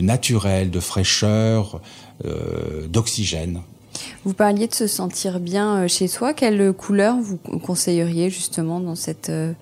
naturel, 0.00 0.70
de 0.70 0.78
fraîcheur, 0.78 1.80
euh, 2.26 2.86
d'oxygène. 2.86 3.62
Vous 4.24 4.34
parliez 4.34 4.66
de 4.66 4.74
se 4.74 4.86
sentir 4.86 5.40
bien 5.40 5.84
euh, 5.84 5.88
chez 5.88 6.06
soi. 6.06 6.34
Quelle 6.34 6.72
couleur 6.72 7.16
vous 7.16 7.36
conseilleriez 7.36 8.28
justement 8.28 8.78
dans 8.78 8.94
cette 8.94 9.30
euh, 9.30 9.52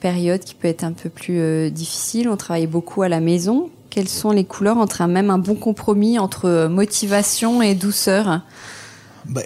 période 0.00 0.40
qui 0.40 0.54
peut 0.54 0.66
être 0.66 0.82
un 0.82 0.92
peu 0.92 1.10
plus 1.10 1.70
difficile? 1.70 2.28
On 2.28 2.36
travaille 2.36 2.66
beaucoup 2.66 3.02
à 3.02 3.08
la 3.08 3.20
maison. 3.20 3.70
Quelles 3.96 4.10
sont 4.10 4.30
les 4.30 4.44
couleurs 4.44 4.76
entre 4.76 5.00
un, 5.00 5.06
même 5.06 5.30
un 5.30 5.38
bon 5.38 5.54
compromis 5.54 6.18
entre 6.18 6.68
motivation 6.68 7.62
et 7.62 7.74
douceur? 7.74 8.42
Ben, 9.24 9.42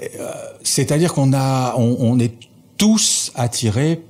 C'est-à-dire 0.65 1.15
qu'on 1.15 1.33
a, 1.33 1.77
on, 1.77 2.19
est 2.19 2.35
tous 2.77 3.31
attirés 3.37 4.03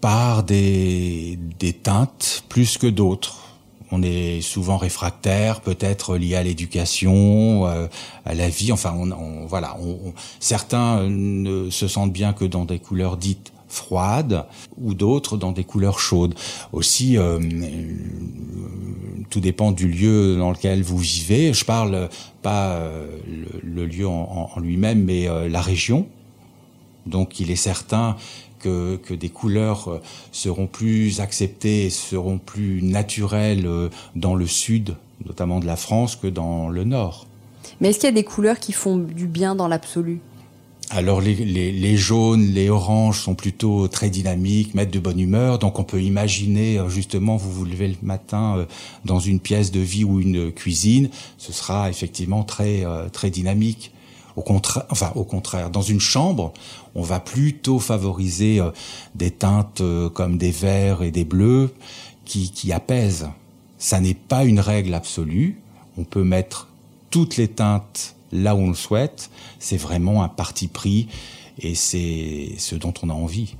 par 0.00 0.42
des 0.42 1.38
teintes 1.82 2.44
plus 2.48 2.78
que 2.78 2.86
d'autres 2.86 3.48
on 3.90 4.02
est 4.02 4.40
souvent 4.40 4.76
réfractaire, 4.76 5.60
peut-être 5.60 6.16
lié 6.16 6.36
à 6.36 6.42
l'éducation, 6.42 7.66
euh, 7.66 7.86
à 8.24 8.34
la 8.34 8.48
vie. 8.48 8.72
Enfin, 8.72 8.94
on, 8.94 9.46
voilà. 9.46 9.76
Certains 10.40 11.08
ne 11.08 11.70
se 11.70 11.88
sentent 11.88 12.12
bien 12.12 12.32
que 12.32 12.44
dans 12.44 12.64
des 12.64 12.78
couleurs 12.78 13.16
dites 13.16 13.52
froides 13.68 14.46
ou 14.80 14.94
d'autres 14.94 15.36
dans 15.36 15.52
des 15.52 15.64
couleurs 15.64 15.98
chaudes. 15.98 16.34
Aussi, 16.72 17.16
euh, 17.16 17.38
tout 19.30 19.40
dépend 19.40 19.72
du 19.72 19.88
lieu 19.88 20.36
dans 20.36 20.50
lequel 20.50 20.82
vous 20.82 20.98
vivez. 20.98 21.52
Je 21.52 21.64
parle 21.64 22.08
pas 22.42 22.70
euh, 22.70 23.06
le, 23.62 23.86
lieu 23.86 24.08
en, 24.08 24.50
lui-même, 24.60 25.04
mais 25.04 25.28
la 25.48 25.60
région. 25.60 26.06
Donc, 27.06 27.40
il 27.40 27.50
est 27.50 27.56
certain 27.56 28.16
que, 28.58 28.96
que, 28.96 29.14
des 29.14 29.28
couleurs 29.28 29.88
euh, 29.88 30.02
seront 30.32 30.66
plus 30.66 31.20
acceptées, 31.20 31.90
seront 31.90 32.38
plus 32.38 32.82
naturelles 32.82 33.66
euh, 33.66 33.88
dans 34.14 34.34
le 34.34 34.46
sud, 34.46 34.96
notamment 35.24 35.60
de 35.60 35.66
la 35.66 35.76
France, 35.76 36.16
que 36.16 36.26
dans 36.26 36.68
le 36.68 36.84
nord. 36.84 37.26
Mais 37.80 37.88
est-ce 37.88 38.00
qu'il 38.00 38.08
y 38.08 38.12
a 38.12 38.14
des 38.14 38.24
couleurs 38.24 38.58
qui 38.58 38.72
font 38.72 38.98
du 38.98 39.26
bien 39.26 39.54
dans 39.54 39.68
l'absolu? 39.68 40.20
Alors 40.90 41.20
les, 41.20 41.34
les, 41.34 41.70
les, 41.70 41.96
jaunes, 41.96 42.46
les 42.46 42.70
oranges 42.70 43.20
sont 43.20 43.34
plutôt 43.34 43.88
très 43.88 44.08
dynamiques, 44.08 44.74
mettent 44.74 44.92
de 44.92 44.98
bonne 44.98 45.20
humeur. 45.20 45.58
Donc 45.58 45.78
on 45.78 45.84
peut 45.84 46.02
imaginer 46.02 46.78
euh, 46.78 46.88
justement 46.88 47.36
vous 47.36 47.52
vous 47.52 47.64
levez 47.64 47.88
le 47.88 47.96
matin 48.02 48.66
dans 49.04 49.20
une 49.20 49.38
pièce 49.40 49.70
de 49.70 49.80
vie 49.80 50.04
ou 50.04 50.20
une 50.20 50.50
cuisine, 50.50 51.10
ce 51.36 51.52
sera 51.52 51.90
effectivement 51.90 52.42
très 52.42 52.84
très 53.12 53.30
dynamique. 53.30 53.92
Au 54.38 54.42
contraire, 54.42 54.84
enfin 54.90 55.10
au 55.16 55.24
contraire, 55.24 55.68
dans 55.68 55.82
une 55.82 55.98
chambre, 55.98 56.52
on 56.94 57.02
va 57.02 57.18
plutôt 57.18 57.80
favoriser 57.80 58.60
euh, 58.60 58.70
des 59.16 59.32
teintes 59.32 59.80
euh, 59.80 60.08
comme 60.08 60.38
des 60.38 60.52
verts 60.52 61.02
et 61.02 61.10
des 61.10 61.24
bleus 61.24 61.74
qui, 62.24 62.52
qui 62.52 62.72
apaisent. 62.72 63.28
Ça 63.78 63.98
n'est 63.98 64.14
pas 64.14 64.44
une 64.44 64.60
règle 64.60 64.94
absolue. 64.94 65.60
On 65.96 66.04
peut 66.04 66.22
mettre 66.22 66.68
toutes 67.10 67.36
les 67.36 67.48
teintes 67.48 68.14
là 68.30 68.54
où 68.54 68.58
on 68.58 68.68
le 68.68 68.74
souhaite. 68.74 69.28
C'est 69.58 69.76
vraiment 69.76 70.22
un 70.22 70.28
parti 70.28 70.68
pris 70.68 71.08
et 71.60 71.74
c'est 71.74 72.52
ce 72.58 72.74
dont 72.76 72.94
on 73.02 73.10
a 73.10 73.14
envie. 73.14 73.56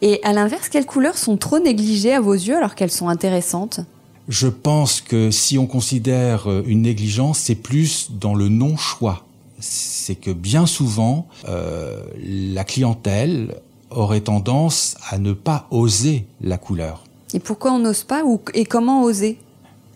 Et 0.00 0.20
à 0.22 0.32
l'inverse, 0.32 0.68
quelles 0.68 0.86
couleurs 0.86 1.18
sont 1.18 1.36
trop 1.36 1.58
négligées 1.58 2.12
à 2.12 2.20
vos 2.20 2.34
yeux 2.34 2.56
alors 2.56 2.74
qu'elles 2.74 2.90
sont 2.90 3.08
intéressantes? 3.08 3.80
Je 4.28 4.48
pense 4.48 5.00
que 5.00 5.30
si 5.30 5.58
on 5.58 5.66
considère 5.66 6.50
euh, 6.50 6.62
une 6.66 6.82
négligence, 6.82 7.38
c'est 7.38 7.54
plus 7.54 8.10
dans 8.10 8.34
le 8.34 8.48
non-choix 8.48 9.24
c'est 9.60 10.14
que 10.14 10.30
bien 10.30 10.66
souvent, 10.66 11.26
euh, 11.48 12.02
la 12.22 12.64
clientèle 12.64 13.60
aurait 13.90 14.20
tendance 14.20 14.96
à 15.10 15.18
ne 15.18 15.32
pas 15.32 15.66
oser 15.70 16.26
la 16.40 16.58
couleur. 16.58 17.04
Et 17.34 17.40
pourquoi 17.40 17.72
on 17.72 17.78
n'ose 17.78 18.04
pas 18.04 18.24
ou, 18.24 18.40
et 18.54 18.64
comment 18.64 19.02
oser? 19.02 19.38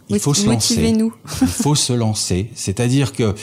Il 0.09 0.19
faut 0.19 0.35
se 0.35 0.47
lancer. 0.47 0.95
Il 1.41 1.47
faut 1.47 1.75
se 1.75 1.93
lancer. 1.93 2.51
C'est-à-dire 2.55 3.13
que 3.13 3.35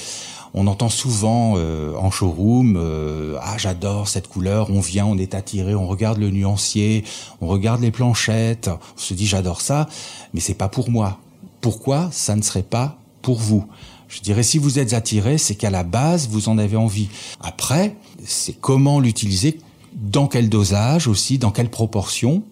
on 0.54 0.68
entend 0.68 0.90
souvent 0.90 1.54
euh, 1.58 1.96
en 1.96 2.12
showroom 2.12 2.76
euh, 2.78 3.38
ah 3.42 3.58
j'adore 3.58 4.08
cette 4.08 4.28
couleur 4.28 4.70
on 4.70 4.80
vient 4.80 5.06
on 5.06 5.18
est 5.18 5.36
attiré 5.36 5.76
on 5.76 5.88
regarde 5.88 6.18
le 6.18 6.30
nuancier 6.30 7.04
on 7.42 7.48
regarde 7.48 7.82
les 7.82 7.92
planchettes 7.92 8.70
on 8.70 9.00
se 9.00 9.14
dit 9.14 9.28
j'adore 9.28 9.62
ça 9.62 9.88
mais 10.34 10.40
c'est 10.40 10.54
pas 10.54 10.70
pour 10.70 10.90
moi 10.90 11.20
pourquoi 11.62 12.10
ça 12.12 12.36
ne 12.36 12.42
serait 12.42 12.64
pas 12.64 12.98
pour 13.22 13.38
vous? 13.38 13.66
Je 14.08 14.22
dirais, 14.22 14.44
si 14.44 14.58
vous 14.58 14.80
êtes 14.80 14.94
attiré, 14.94 15.38
c'est 15.38 15.56
qu'à 15.56 15.70
la 15.70 15.84
base, 15.84 16.30
vous 16.30 16.50
en 16.50 16.58
avez 16.58 16.78
envie. 16.78 17.10
Après, 17.42 17.96
c'est 18.26 18.60
comment 18.60 19.00
l'utiliser, 19.00 19.60
dans 19.94 20.28
quel 20.28 20.50
dosage 20.50 21.08
aussi, 21.08 21.38
dans 21.38 21.52
quelle 21.52 21.70
proportion, 21.70 22.44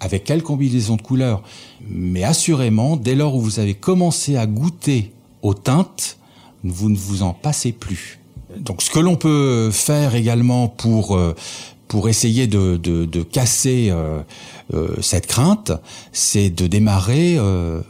avec 0.00 0.24
quelle 0.24 0.42
combinaison 0.42 0.96
de 0.96 1.02
couleurs. 1.02 1.42
Mais 1.88 2.22
assurément, 2.22 2.96
dès 2.96 3.14
lors 3.14 3.34
où 3.34 3.40
vous 3.40 3.60
avez 3.60 3.74
commencé 3.74 4.36
à 4.36 4.46
goûter 4.46 5.12
aux 5.42 5.54
teintes, 5.54 6.18
vous 6.70 6.88
ne 6.88 6.96
vous 6.96 7.22
en 7.22 7.32
passez 7.32 7.72
plus. 7.72 8.18
Donc 8.58 8.82
ce 8.82 8.90
que 8.90 8.98
l'on 8.98 9.16
peut 9.16 9.70
faire 9.70 10.14
également 10.14 10.68
pour 10.68 11.16
euh, 11.16 11.34
pour 11.88 12.08
essayer 12.08 12.48
de, 12.48 12.76
de, 12.76 13.22
casser 13.22 13.90
euh, 13.90 14.20
euh, 14.74 14.96
cette 15.00 15.28
crainte, 15.28 15.70
c'est 16.10 16.50
de 16.50 16.66
démarrer 16.66 17.38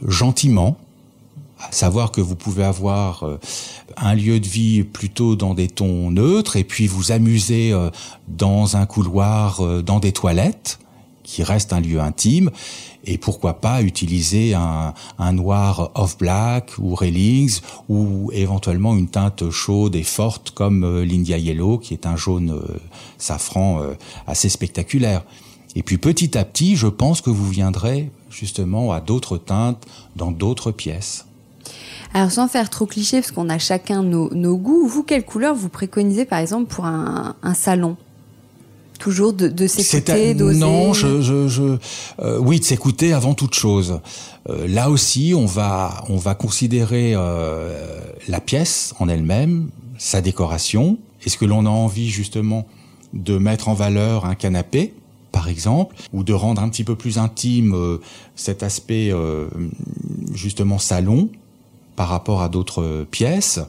gentiment, 0.07 0.77
à 1.59 1.71
savoir 1.71 2.11
que 2.11 2.21
vous 2.21 2.35
pouvez 2.35 2.63
avoir 2.63 3.25
un 3.97 4.13
lieu 4.13 4.39
de 4.39 4.45
vie 4.45 4.83
plutôt 4.83 5.35
dans 5.35 5.55
des 5.55 5.67
tons 5.67 6.11
neutres 6.11 6.57
et 6.57 6.63
puis 6.63 6.85
vous 6.85 7.11
amuser 7.11 7.73
dans 8.27 8.77
un 8.77 8.85
couloir, 8.85 9.81
dans 9.81 9.99
des 9.99 10.11
toilettes, 10.11 10.77
qui 11.23 11.41
reste 11.41 11.73
un 11.73 11.79
lieu 11.79 11.99
intime, 11.99 12.51
et 13.07 13.17
pourquoi 13.17 13.55
pas 13.55 13.81
utiliser 13.81 14.53
un, 14.53 14.93
noir 15.33 15.91
off-black 15.95 16.71
ou 16.77 16.93
railings 16.93 17.61
ou 17.89 18.29
éventuellement 18.33 18.95
une 18.95 19.07
teinte 19.07 19.49
chaude 19.49 19.95
et 19.95 20.03
forte 20.03 20.51
comme 20.51 21.01
l'India 21.01 21.37
Yellow, 21.37 21.77
qui 21.77 21.93
est 21.93 22.05
un 22.05 22.15
jaune 22.15 22.61
safran 23.17 23.81
assez 24.27 24.49
spectaculaire. 24.49 25.23
Et 25.75 25.83
puis 25.83 25.97
petit 25.97 26.37
à 26.37 26.43
petit, 26.43 26.75
je 26.75 26.87
pense 26.87 27.21
que 27.21 27.29
vous 27.29 27.49
viendrez 27.49 28.11
justement 28.29 28.91
à 28.91 29.01
d'autres 29.01 29.37
teintes 29.37 29.85
dans 30.15 30.31
d'autres 30.31 30.71
pièces. 30.71 31.25
Alors 32.13 32.31
sans 32.31 32.47
faire 32.47 32.69
trop 32.69 32.85
cliché, 32.85 33.21
parce 33.21 33.31
qu'on 33.31 33.49
a 33.49 33.59
chacun 33.59 34.01
nos, 34.01 34.57
goûts, 34.57 34.87
vous, 34.87 35.03
quelle 35.03 35.25
couleur 35.25 35.55
vous 35.55 35.69
préconisez 35.69 36.25
par 36.25 36.39
exemple 36.39 36.73
pour 36.73 36.85
un, 36.85 37.35
salon? 37.53 37.97
Toujours 38.99 39.33
de, 39.33 39.47
de 39.47 39.67
s'écouter, 39.67 40.33
d'oser 40.33 40.59
Non, 40.59 40.93
je, 40.93 41.21
je, 41.21 41.47
je 41.47 41.77
euh, 42.19 42.39
oui, 42.39 42.59
de 42.59 42.65
s'écouter 42.65 43.13
avant 43.13 43.33
toute 43.33 43.53
chose. 43.53 43.99
Euh, 44.49 44.67
là 44.67 44.89
aussi, 44.89 45.33
on 45.35 45.45
va, 45.45 46.03
on 46.09 46.17
va 46.17 46.35
considérer 46.35 47.13
euh, 47.15 47.99
la 48.27 48.39
pièce 48.39 48.93
en 48.99 49.07
elle-même, 49.07 49.69
sa 49.97 50.21
décoration. 50.21 50.97
Est-ce 51.25 51.37
que 51.37 51.45
l'on 51.45 51.65
a 51.65 51.69
envie 51.69 52.09
justement 52.09 52.67
de 53.13 53.37
mettre 53.37 53.69
en 53.69 53.73
valeur 53.73 54.25
un 54.25 54.35
canapé 54.35 54.93
par 55.31 55.49
exemple, 55.49 55.95
ou 56.13 56.23
de 56.23 56.33
rendre 56.33 56.63
un 56.63 56.69
petit 56.69 56.83
peu 56.83 56.95
plus 56.95 57.19
intime 57.19 57.75
cet 58.35 58.63
aspect 58.63 59.13
justement 60.33 60.79
salon 60.79 61.29
par 61.95 62.07
rapport 62.07 62.41
à 62.41 62.49
d'autres 62.49 63.05
pièces? 63.11 63.59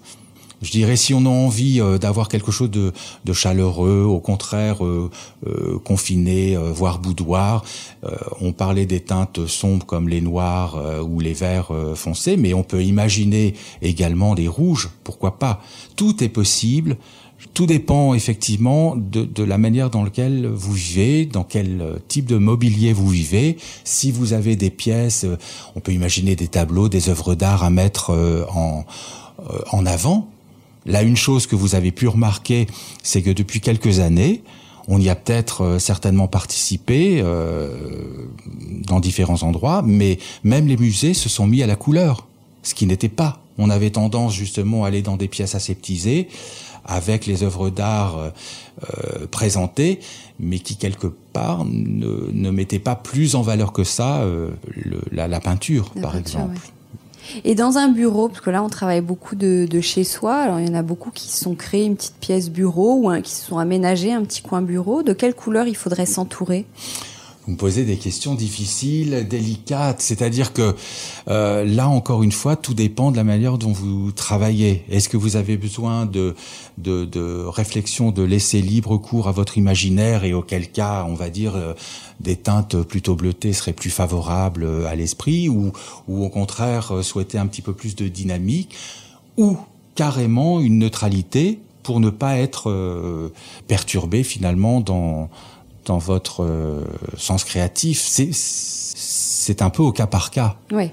Je 0.60 0.72
dirais 0.72 0.96
si 0.96 1.14
on 1.14 1.24
a 1.24 1.28
envie 1.28 1.80
euh, 1.80 1.98
d'avoir 1.98 2.28
quelque 2.28 2.50
chose 2.50 2.70
de, 2.70 2.92
chaleureux, 3.32 4.02
au 4.02 4.18
contraire 4.18 4.84
euh, 4.84 5.10
euh, 5.46 5.78
confiné, 5.78 6.56
voire 6.56 6.98
boudoir. 6.98 7.64
on 8.40 8.52
parlait 8.52 8.86
des 8.86 9.00
teintes 9.00 9.46
sombres 9.46 9.86
comme 9.86 10.08
les 10.08 10.20
noirs 10.20 10.76
ou 11.04 11.20
les 11.20 11.34
verts 11.34 11.70
foncés, 11.94 12.36
mais 12.36 12.54
on 12.54 12.62
peut 12.62 12.82
imaginer 12.82 13.54
également 13.82 14.34
des 14.34 14.48
rouges. 14.48 14.90
Pourquoi 15.04 15.38
pas 15.38 15.62
Tout 15.96 16.24
est 16.24 16.28
possible 16.28 16.96
Tout 17.54 17.66
dépend 17.66 18.14
effectivement 18.14 18.96
de, 18.96 19.42
la 19.42 19.58
manière 19.58 19.90
dans 19.90 20.02
laquelle 20.02 20.46
vous 20.46 20.72
vivez, 20.72 21.26
dans 21.26 21.44
quel 21.44 22.00
type 22.08 22.26
de 22.26 22.38
mobilier 22.38 22.92
vous 22.92 23.08
vivez. 23.08 23.58
Si 23.84 24.10
vous 24.10 24.32
avez 24.32 24.56
des 24.56 24.70
pièces, 24.70 25.26
on 25.76 25.80
peut 25.80 25.92
imaginer 25.92 26.34
des 26.34 26.48
tableaux, 26.48 26.88
des 26.88 27.08
œuvres 27.08 27.34
d'art 27.34 27.62
à 27.62 27.70
mettre 27.70 28.10
en, 28.54 28.84
en 29.70 29.86
avant. 29.86 30.28
Là, 30.86 31.02
une 31.02 31.16
chose 31.16 31.46
que 31.46 31.56
vous 31.56 31.74
avez 31.74 31.92
pu 31.92 32.08
remarquer, 32.08 32.66
c'est 33.02 33.22
que 33.22 33.30
depuis 33.30 33.60
quelques 33.60 33.98
années, 34.00 34.42
on 34.86 35.00
y 35.00 35.08
a 35.08 35.14
peut-être 35.14 35.78
certainement 35.78 36.28
participé 36.28 37.22
dans 38.86 39.00
différents 39.00 39.42
endroits, 39.42 39.82
mais 39.84 40.18
même 40.44 40.66
les 40.66 40.78
musées 40.78 41.12
se 41.12 41.28
sont 41.28 41.46
mis 41.46 41.62
à 41.62 41.66
la 41.66 41.76
couleur, 41.76 42.26
ce 42.62 42.74
qui 42.74 42.86
n'était 42.86 43.10
pas. 43.10 43.42
On 43.58 43.68
avait 43.68 43.90
tendance 43.90 44.34
justement 44.34 44.84
à 44.84 44.88
aller 44.88 45.02
dans 45.02 45.16
des 45.16 45.28
pièces 45.28 45.54
aseptisées, 45.54 46.28
avec 46.88 47.26
les 47.26 47.42
œuvres 47.42 47.70
d'art 47.70 48.18
euh, 48.18 48.30
euh, 48.82 49.26
présentées, 49.30 50.00
mais 50.40 50.58
qui 50.58 50.76
quelque 50.76 51.06
part 51.06 51.64
ne, 51.64 52.30
ne 52.32 52.50
mettaient 52.50 52.78
pas 52.78 52.96
plus 52.96 53.34
en 53.34 53.42
valeur 53.42 53.72
que 53.72 53.84
ça 53.84 54.22
euh, 54.22 54.50
le, 54.74 55.00
la, 55.12 55.28
la, 55.28 55.40
peinture, 55.40 55.90
par 56.00 56.16
exemple. 56.16 56.58
Et 57.44 57.54
dans 57.54 57.78
un 57.78 57.88
bureau, 57.88 58.28
parce 58.28 58.40
que 58.40 58.50
là 58.50 58.62
on 58.62 58.68
travaille 58.68 59.00
beaucoup 59.00 59.36
de, 59.36 59.66
chez 59.80 60.04
soi, 60.04 60.36
alors 60.36 60.60
il 60.60 60.68
y 60.68 60.70
en 60.70 60.74
a 60.74 60.82
beaucoup 60.82 61.10
qui 61.10 61.28
se 61.28 61.44
sont 61.44 61.54
créés 61.54 61.84
une 61.84 61.96
petite 61.96 62.16
pièce 62.20 62.50
bureau 62.50 63.00
ou 63.02 63.20
qui 63.20 63.32
se 63.32 63.44
sont 63.44 63.58
aménagés 63.58 64.12
un 64.12 64.22
petit 64.22 64.42
coin 64.42 64.62
bureau. 64.62 65.02
De 65.02 65.12
quelle 65.12 65.34
couleur 65.34 65.66
il 65.66 65.76
faudrait 65.76 66.06
s'entourer? 66.06 66.66
Vous 67.48 67.54
me 67.54 67.58
posez 67.58 67.86
des 67.86 67.96
questions 67.96 68.34
difficiles, 68.34 69.26
délicates. 69.26 70.02
C'est-à-dire 70.02 70.52
que 70.52 70.76
euh, 71.28 71.64
là, 71.64 71.88
encore 71.88 72.22
une 72.22 72.30
fois, 72.30 72.56
tout 72.56 72.74
dépend 72.74 73.10
de 73.10 73.16
la 73.16 73.24
manière 73.24 73.56
dont 73.56 73.72
vous 73.72 74.12
travaillez. 74.12 74.84
Est-ce 74.90 75.08
que 75.08 75.16
vous 75.16 75.36
avez 75.36 75.56
besoin 75.56 76.04
de, 76.04 76.34
de, 76.76 77.06
de, 77.06 77.46
réflexion, 77.46 78.10
de 78.10 78.22
laisser 78.22 78.60
libre 78.60 78.98
cours 78.98 79.28
à 79.28 79.32
votre 79.32 79.56
imaginaire 79.56 80.24
et 80.24 80.34
auquel 80.34 80.70
cas, 80.70 81.06
on 81.08 81.14
va 81.14 81.30
dire, 81.30 81.56
euh, 81.56 81.72
des 82.20 82.36
teintes 82.36 82.82
plutôt 82.82 83.14
bleutées 83.14 83.54
seraient 83.54 83.72
plus 83.72 83.88
favorables 83.88 84.64
euh, 84.64 84.86
à 84.86 84.94
l'esprit 84.94 85.48
ou, 85.48 85.72
ou 86.06 86.26
au 86.26 86.28
contraire, 86.28 86.96
euh, 86.96 87.02
souhaiter 87.02 87.38
un 87.38 87.46
petit 87.46 87.62
peu 87.62 87.72
plus 87.72 87.96
de 87.96 88.08
dynamique 88.08 88.76
ou 89.38 89.56
carrément 89.94 90.60
une 90.60 90.78
neutralité 90.78 91.60
pour 91.82 91.98
ne 91.98 92.10
pas 92.10 92.36
être 92.36 93.32
perturbé 93.66 94.22
finalement 94.22 94.82
dans 94.82 95.30
dans 95.88 95.98
votre 95.98 96.44
euh, 96.44 96.84
sens 97.16 97.44
créatif. 97.44 98.06
C'est 98.32 99.62
un 99.62 99.70
peu 99.70 99.82
au 99.82 99.92
cas 99.92 100.06
par 100.06 100.30
cas. 100.30 100.56
Oui. 100.70 100.90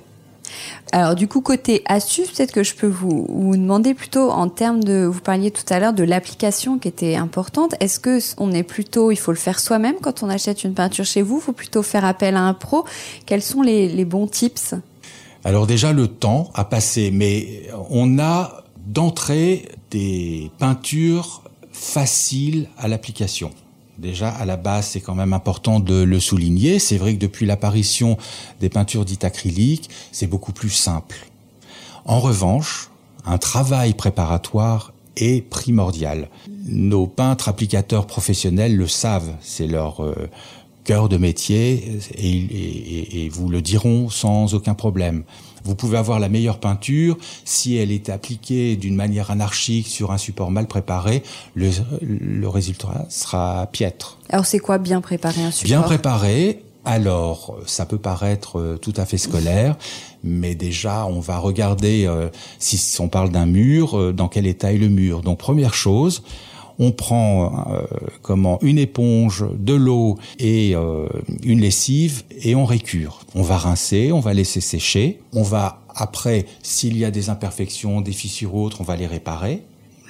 Alors 0.91 1.15
du 1.15 1.27
coup 1.27 1.41
côté 1.41 1.83
astuce, 1.85 2.31
peut-être 2.31 2.53
que 2.53 2.63
je 2.63 2.75
peux 2.75 2.87
vous, 2.87 3.25
vous, 3.27 3.57
demander 3.57 3.93
plutôt 3.93 4.29
en 4.31 4.47
termes 4.47 4.83
de, 4.83 5.05
vous 5.05 5.19
parliez 5.19 5.51
tout 5.51 5.65
à 5.69 5.79
l'heure 5.79 5.93
de 5.93 6.03
l'application 6.03 6.79
qui 6.79 6.87
était 6.87 7.15
importante. 7.15 7.75
Est-ce 7.81 7.99
que 7.99 8.19
on 8.37 8.51
est 8.51 8.63
plutôt, 8.63 9.11
il 9.11 9.17
faut 9.17 9.31
le 9.31 9.37
faire 9.37 9.59
soi-même 9.59 9.95
quand 10.01 10.23
on 10.23 10.29
achète 10.29 10.63
une 10.63 10.73
peinture 10.73 11.03
chez 11.03 11.21
vous, 11.21 11.37
il 11.37 11.41
faut 11.41 11.51
plutôt 11.51 11.83
faire 11.83 12.05
appel 12.05 12.37
à 12.37 12.41
un 12.41 12.53
pro. 12.53 12.85
Quels 13.25 13.41
sont 13.41 13.61
les, 13.61 13.89
les 13.89 14.05
bons 14.05 14.27
tips? 14.27 14.75
Alors 15.43 15.67
déjà 15.67 15.91
le 15.91 16.07
temps 16.07 16.51
a 16.53 16.63
passé, 16.63 17.11
mais 17.11 17.63
on 17.89 18.17
a 18.19 18.63
d'entrée 18.85 19.67
des 19.91 20.51
peintures 20.57 21.43
faciles 21.71 22.69
à 22.77 22.87
l'application. 22.87 23.51
Déjà, 23.97 24.29
à 24.29 24.45
la 24.45 24.57
base, 24.57 24.87
c'est 24.87 25.01
quand 25.01 25.15
même 25.15 25.33
important 25.33 25.79
de 25.79 26.03
le 26.03 26.19
souligner. 26.19 26.79
C'est 26.79 26.97
vrai 26.97 27.13
que 27.15 27.19
depuis 27.19 27.45
l'apparition 27.45 28.17
des 28.59 28.69
peintures 28.69 29.05
dites 29.05 29.23
acryliques, 29.23 29.89
c'est 30.11 30.27
beaucoup 30.27 30.51
plus 30.51 30.69
simple. 30.69 31.15
En 32.03 32.19
revanche, 32.19 32.89
un 33.25 33.37
travail 33.37 33.93
préparatoire 33.93 34.93
est 35.15 35.41
primordial. 35.41 36.29
Nos 36.65 37.07
peintres 37.07 37.49
applicateurs 37.49 38.05
professionnels 38.05 38.75
le 38.75 38.87
savent, 38.87 39.33
c'est 39.41 39.67
leur 39.67 40.03
euh, 40.03 40.29
cœur 40.85 41.09
de 41.09 41.17
métier 41.17 41.99
et, 42.17 43.25
et, 43.25 43.29
vous 43.29 43.49
le 43.49 43.61
diront 43.61 44.09
sans 44.09 44.53
aucun 44.53 44.73
problème. 44.73 45.23
Vous 45.65 45.75
pouvez 45.75 45.97
avoir 45.97 46.19
la 46.19 46.29
meilleure 46.29 46.59
peinture, 46.59 47.17
si 47.43 47.75
elle 47.75 47.91
est 47.91 48.09
appliquée 48.09 48.75
d'une 48.75 48.95
manière 48.95 49.31
anarchique 49.31 49.87
sur 49.87 50.11
un 50.11 50.17
support 50.17 50.51
mal 50.51 50.67
préparé, 50.67 51.23
le, 51.55 51.71
le 52.01 52.47
résultat 52.47 53.05
sera 53.09 53.67
piètre. 53.71 54.19
Alors 54.29 54.45
c'est 54.45 54.59
quoi 54.59 54.77
bien 54.77 55.01
préparer 55.01 55.41
un 55.41 55.51
support? 55.51 55.67
Bien 55.67 55.81
préparé, 55.81 56.61
alors, 56.85 57.57
ça 57.65 57.87
peut 57.87 57.97
paraître 57.97 58.59
euh, 58.59 58.77
tout 58.77 58.93
à 58.95 59.05
fait 59.05 59.17
scolaire, 59.17 59.75
mais 60.23 60.53
déjà, 60.53 61.07
on 61.07 61.19
va 61.19 61.39
regarder 61.39 62.05
euh, 62.05 62.29
si 62.59 63.01
on 63.01 63.09
parle 63.09 63.31
d'un 63.31 63.47
mur, 63.47 63.97
euh, 63.97 64.13
dans 64.13 64.27
quel 64.27 64.45
état 64.45 64.71
est 64.71 64.77
le 64.77 64.89
mur. 64.89 65.21
Donc, 65.21 65.39
première 65.39 65.73
chose, 65.73 66.21
on 66.79 66.91
prend 66.91 67.67
euh, 67.71 67.83
comment 68.21 68.59
une 68.61 68.77
éponge, 68.77 69.45
de 69.57 69.73
l'eau 69.73 70.17
et 70.39 70.75
euh, 70.75 71.07
une 71.43 71.61
lessive 71.61 72.23
et 72.41 72.55
on 72.55 72.65
récure. 72.65 73.19
On 73.33 73.41
va 73.41 73.57
rincer, 73.57 74.11
on 74.11 74.19
va 74.19 74.33
laisser 74.33 74.61
sécher, 74.61 75.19
on 75.33 75.43
va 75.43 75.81
après 75.95 76.45
s'il 76.61 76.97
y 76.97 77.05
a 77.05 77.11
des 77.11 77.29
imperfections, 77.29 78.01
des 78.01 78.11
fissures 78.11 78.55
ou 78.55 78.63
autres, 78.63 78.81
on 78.81 78.83
va 78.83 78.95
les 78.95 79.07
réparer. 79.07 79.61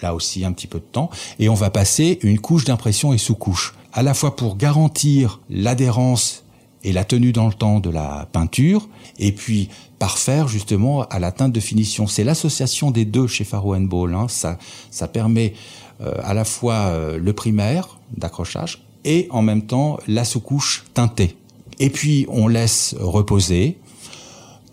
Là 0.02 0.14
aussi 0.14 0.44
un 0.44 0.52
petit 0.52 0.68
peu 0.68 0.80
de 0.80 0.84
temps 0.84 1.10
et 1.40 1.48
on 1.48 1.54
va 1.54 1.70
passer 1.70 2.20
une 2.22 2.40
couche 2.40 2.66
d'impression 2.66 3.14
et 3.14 3.18
sous-couche, 3.18 3.76
à 3.94 4.04
la 4.04 4.14
fois 4.14 4.36
pour 4.36 4.58
garantir 4.58 5.40
l'adhérence 5.50 6.46
et 6.86 6.92
la 6.92 7.04
tenue 7.04 7.32
dans 7.32 7.48
le 7.48 7.54
temps 7.54 7.80
de 7.80 7.90
la 7.90 8.30
peinture, 8.32 8.88
et 9.18 9.32
puis 9.32 9.70
parfaire 9.98 10.48
justement 10.48 11.02
à 11.04 11.18
la 11.18 11.32
teinte 11.32 11.52
de 11.52 11.60
finition. 11.60 12.06
C'est 12.06 12.24
l'association 12.24 12.92
des 12.92 13.06
deux 13.06 13.26
chez 13.26 13.44
Faro 13.44 13.76
Ball. 13.80 14.14
Hein. 14.14 14.28
Ça, 14.30 14.60
ça 14.92 15.08
permet 15.08 15.54
à 16.02 16.34
la 16.34 16.46
fois 16.46 16.74
euh, 16.74 17.18
le 17.18 17.34
primaire 17.34 17.98
d'accrochage 18.18 18.84
et 19.04 19.28
en 19.30 19.42
même 19.42 19.64
temps 19.64 19.98
la 20.08 20.26
sous-couche 20.26 20.86
teintée. 20.94 21.36
Et 21.80 21.90
puis 21.90 22.26
on 22.30 22.48
laisse 22.48 22.96
reposer. 23.00 23.78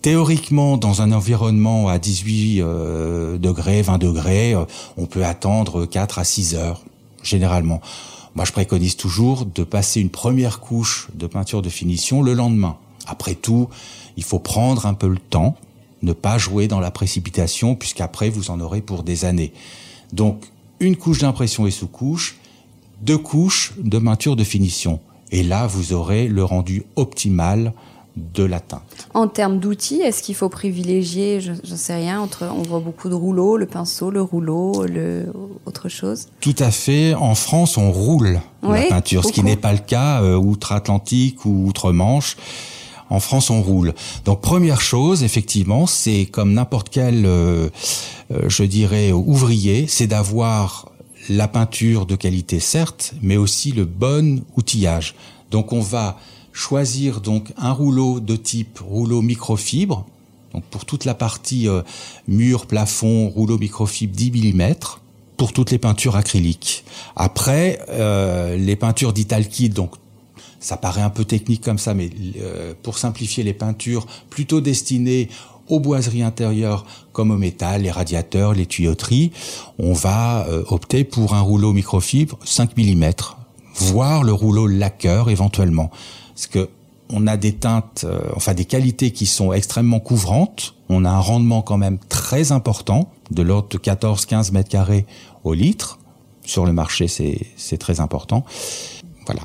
Théoriquement, 0.01 0.79
dans 0.79 1.01
un 1.01 1.13
environnement 1.13 1.89
à 1.89 2.01
18 2.01 2.61
euh, 2.61 3.39
degrés, 3.39 3.83
20 3.83 3.99
degrés, 3.99 4.55
on 4.97 5.07
peut 5.07 5.25
attendre 5.25 5.87
4 5.87 6.19
à 6.19 6.25
6 6.25 6.57
heures, 6.57 6.83
généralement. 7.23 7.81
Moi, 8.35 8.45
je 8.45 8.53
préconise 8.53 8.97
toujours 8.97 9.45
de 9.45 9.63
passer 9.63 10.01
une 10.01 10.11
première 10.11 10.59
couche 10.59 11.09
de 11.15 11.27
peinture 11.27 11.63
de 11.63 11.69
finition 11.69 12.23
le 12.23 12.33
lendemain. 12.33 12.79
Après 13.07 13.35
tout, 13.35 13.69
il 14.17 14.25
faut 14.25 14.39
prendre 14.39 14.87
un 14.87 14.95
peu 14.95 15.09
le 15.09 15.19
temps, 15.19 15.57
ne 16.03 16.13
pas 16.13 16.39
jouer 16.39 16.67
dans 16.67 16.81
la 16.81 16.91
précipitation, 16.91 17.75
puisqu'après, 17.75 18.31
vous 18.31 18.51
en 18.51 18.61
aurez 18.61 18.81
pour 18.81 19.03
des 19.03 19.25
années. 19.25 19.53
Donc, 20.13 20.45
une 20.83 20.97
couche 20.97 21.19
d'impression 21.19 21.67
et 21.67 21.71
sous-couche, 21.71 22.37
deux 23.01 23.17
couches 23.17 23.73
de 23.79 23.99
peinture 23.99 24.37
de 24.37 24.45
finition. 24.45 25.01
Et 25.31 25.43
là, 25.43 25.67
vous 25.67 25.93
aurez 25.93 26.29
le 26.29 26.45
rendu 26.45 26.83
optimal 26.97 27.73
de 28.17 28.45
la 28.45 28.61
teinte. 28.61 29.09
En 29.15 29.29
termes 29.29 29.59
d'outils, 29.59 30.03
est-ce 30.03 30.23
qu'il 30.23 30.35
faut 30.35 30.51
privilégier, 30.51 31.41
je 31.41 31.53
ne 31.53 31.77
sais 31.77 31.95
rien, 31.95 32.21
entre, 32.21 32.45
on 32.55 32.63
voit 32.63 32.81
beaucoup 32.81 33.09
de 33.09 33.15
rouleaux, 33.15 33.57
le 33.57 33.65
pinceau, 33.65 34.11
le 34.11 34.21
rouleau, 34.21 34.85
le, 34.85 35.33
autre 35.65 35.89
chose? 35.89 36.27
Tout 36.41 36.57
à 36.59 36.71
fait. 36.71 37.15
En 37.15 37.35
France, 37.35 37.79
on 37.79 37.91
roule 37.91 38.41
la 38.63 38.83
peinture, 38.83 39.25
ce 39.25 39.33
qui 39.33 39.43
n'est 39.43 39.57
pas 39.57 39.73
le 39.73 39.79
cas 39.79 40.21
euh, 40.23 40.37
outre-Atlantique 40.37 41.47
ou 41.47 41.67
outre-Manche. 41.67 42.37
En 43.13 43.21
France, 43.21 43.51
on 43.51 43.61
roule. 43.61 43.93
Donc 44.25 44.41
première 44.41 44.81
chose, 44.81 45.23
effectivement, 45.23 45.87
c'est 45.87 46.25
comme 46.25 46.55
n'importe 46.55 46.89
quel, 46.89 47.27
euh, 47.27 47.69
euh, 48.31 48.49
je 48.49 48.65
dirais, 48.65 49.13
ouvrier, 49.13 49.87
c'est 49.87 50.07
d'avoir 50.07 50.91
la 51.29 51.47
peinture 51.47 52.07
de 52.07 52.17
qualité, 52.17 52.59
certes, 52.59 53.13
mais 53.21 53.37
aussi 53.37 53.73
le 53.73 53.85
bon 53.85 54.43
outillage. 54.57 55.15
Donc 55.51 55.75
on 55.75 55.81
va 55.81 56.19
choisir 56.53 57.21
donc 57.21 57.53
un 57.59 57.73
rouleau 57.73 58.19
de 58.19 58.35
type 58.35 58.79
rouleau 58.79 59.21
microfibre. 59.21 60.07
Donc 60.55 60.65
pour 60.65 60.87
toute 60.87 61.05
la 61.05 61.13
partie 61.13 61.69
euh, 61.69 61.83
mur, 62.27 62.65
plafond, 62.65 63.29
rouleau 63.29 63.59
microfibre 63.59 64.17
10 64.17 64.55
mm 64.55 64.73
pour 65.37 65.53
toutes 65.53 65.71
les 65.71 65.79
peintures 65.79 66.17
acryliques. 66.17 66.85
Après, 67.15 67.81
les 68.57 68.77
peintures 68.77 69.13
dites 69.13 69.35
donc 69.75 69.97
ça 70.63 70.77
paraît 70.77 71.03
un 71.03 71.11
peu 71.11 71.25
technique 71.25 71.63
comme 71.63 71.79
ça, 71.79 71.93
mais 71.93 72.09
euh, 72.41 72.73
pour 72.83 72.97
simplifier 72.97 73.43
les 73.43 73.53
peintures 73.53 74.07
plutôt 74.31 74.61
destinées 74.61 75.29
aux 75.69 75.81
boiseries 75.81 76.23
intérieures 76.23 76.87
comme 77.13 77.31
au 77.31 77.37
métal, 77.37 77.83
les 77.83 77.91
radiateurs, 77.91 78.55
les 78.55 78.67
tuyauteries, 78.67 79.33
on 79.79 79.93
va 79.93 80.47
euh, 80.49 80.63
opter 80.69 81.05
pour 81.05 81.35
un 81.35 81.41
rouleau 81.41 81.73
microfibre 81.73 82.39
5 82.45 82.77
mm, 82.77 83.11
voire 83.75 84.23
le 84.23 84.33
rouleau 84.33 84.67
lacqueur 84.67 85.31
éventuellement. 85.31 85.91
Parce 86.35 86.47
que 86.47 86.71
on 87.15 87.27
a 87.27 87.37
des 87.37 87.53
teintes, 87.53 88.05
euh, 88.05 88.21
enfin 88.35 88.55
des 88.55 88.65
qualités 88.65 89.11
qui 89.11 89.27
sont 89.27 89.53
extrêmement 89.53 90.01
couvrantes. 90.01 90.75
On 90.89 91.05
a 91.05 91.11
un 91.11 91.21
rendement 91.21 91.61
quand 91.61 91.77
même 91.77 91.99
très 92.09 92.53
important, 92.53 93.11
de 93.31 93.43
l'ordre 93.43 93.69
de 93.69 93.79
14-15 93.79 94.53
mètres 94.53 94.71
carrés 94.71 95.07
au 95.45 95.55
litre. 95.55 95.99
Sur 96.45 96.65
le 96.65 96.73
marché, 96.73 97.09
c'est 97.09 97.79
très 97.79 98.01
important. 98.01 98.45
Voilà. 99.27 99.43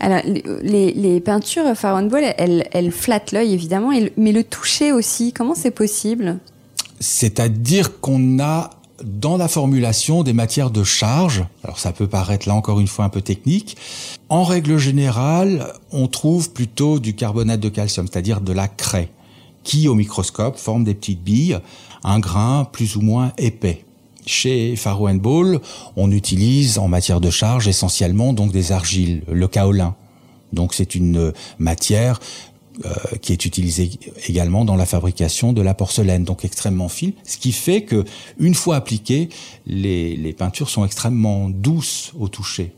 Alors, 0.00 0.20
les, 0.62 1.20
peintures 1.20 1.74
Farron 1.74 2.06
Ball, 2.06 2.34
elles, 2.38 2.68
elles 2.72 2.92
flattent 2.92 3.32
l'œil 3.32 3.52
évidemment, 3.54 3.90
mais 4.16 4.32
le 4.32 4.44
toucher 4.44 4.92
aussi, 4.92 5.32
comment 5.32 5.54
c'est 5.54 5.70
possible? 5.70 6.38
C'est-à-dire 7.00 8.00
qu'on 8.00 8.38
a 8.40 8.70
dans 9.04 9.36
la 9.36 9.48
formulation 9.48 10.22
des 10.22 10.32
matières 10.32 10.70
de 10.70 10.84
charge, 10.84 11.44
alors 11.64 11.78
ça 11.78 11.92
peut 11.92 12.06
paraître 12.06 12.48
là 12.48 12.54
encore 12.54 12.80
une 12.80 12.86
fois 12.86 13.04
un 13.04 13.08
peu 13.08 13.20
technique, 13.20 13.76
en 14.28 14.44
règle 14.44 14.78
générale, 14.78 15.72
on 15.92 16.08
trouve 16.08 16.50
plutôt 16.50 16.98
du 16.98 17.14
carbonate 17.14 17.60
de 17.60 17.68
calcium, 17.68 18.06
c'est-à-dire 18.10 18.40
de 18.40 18.52
la 18.52 18.68
craie, 18.68 19.10
qui 19.64 19.88
au 19.88 19.94
microscope 19.94 20.56
forme 20.56 20.84
des 20.84 20.94
petites 20.94 21.22
billes, 21.22 21.58
un 22.04 22.18
grain 22.18 22.66
plus 22.70 22.96
ou 22.96 23.00
moins 23.00 23.32
épais. 23.38 23.85
Chez 24.26 24.74
Faro 24.74 25.08
Ball, 25.14 25.60
on 25.94 26.10
utilise 26.10 26.78
en 26.78 26.88
matière 26.88 27.20
de 27.20 27.30
charge 27.30 27.68
essentiellement 27.68 28.32
donc 28.32 28.52
des 28.52 28.72
argiles, 28.72 29.22
le 29.30 29.46
kaolin. 29.46 29.94
Donc 30.52 30.74
c'est 30.74 30.94
une 30.96 31.32
matière 31.58 32.20
euh, 32.84 32.92
qui 33.22 33.32
est 33.32 33.44
utilisé 33.44 33.90
également 34.28 34.64
dans 34.64 34.76
la 34.76 34.84
fabrication 34.84 35.52
de 35.52 35.62
la 35.62 35.74
porcelaine, 35.74 36.24
donc 36.24 36.44
extrêmement 36.44 36.88
fine, 36.88 37.12
ce 37.24 37.38
qui 37.38 37.52
fait 37.52 37.82
que 37.82 38.04
une 38.38 38.54
fois 38.54 38.76
appliquées, 38.76 39.28
les, 39.66 40.16
les 40.16 40.32
peintures 40.32 40.68
sont 40.68 40.84
extrêmement 40.84 41.48
douces 41.48 42.12
au 42.18 42.28
toucher. 42.28 42.72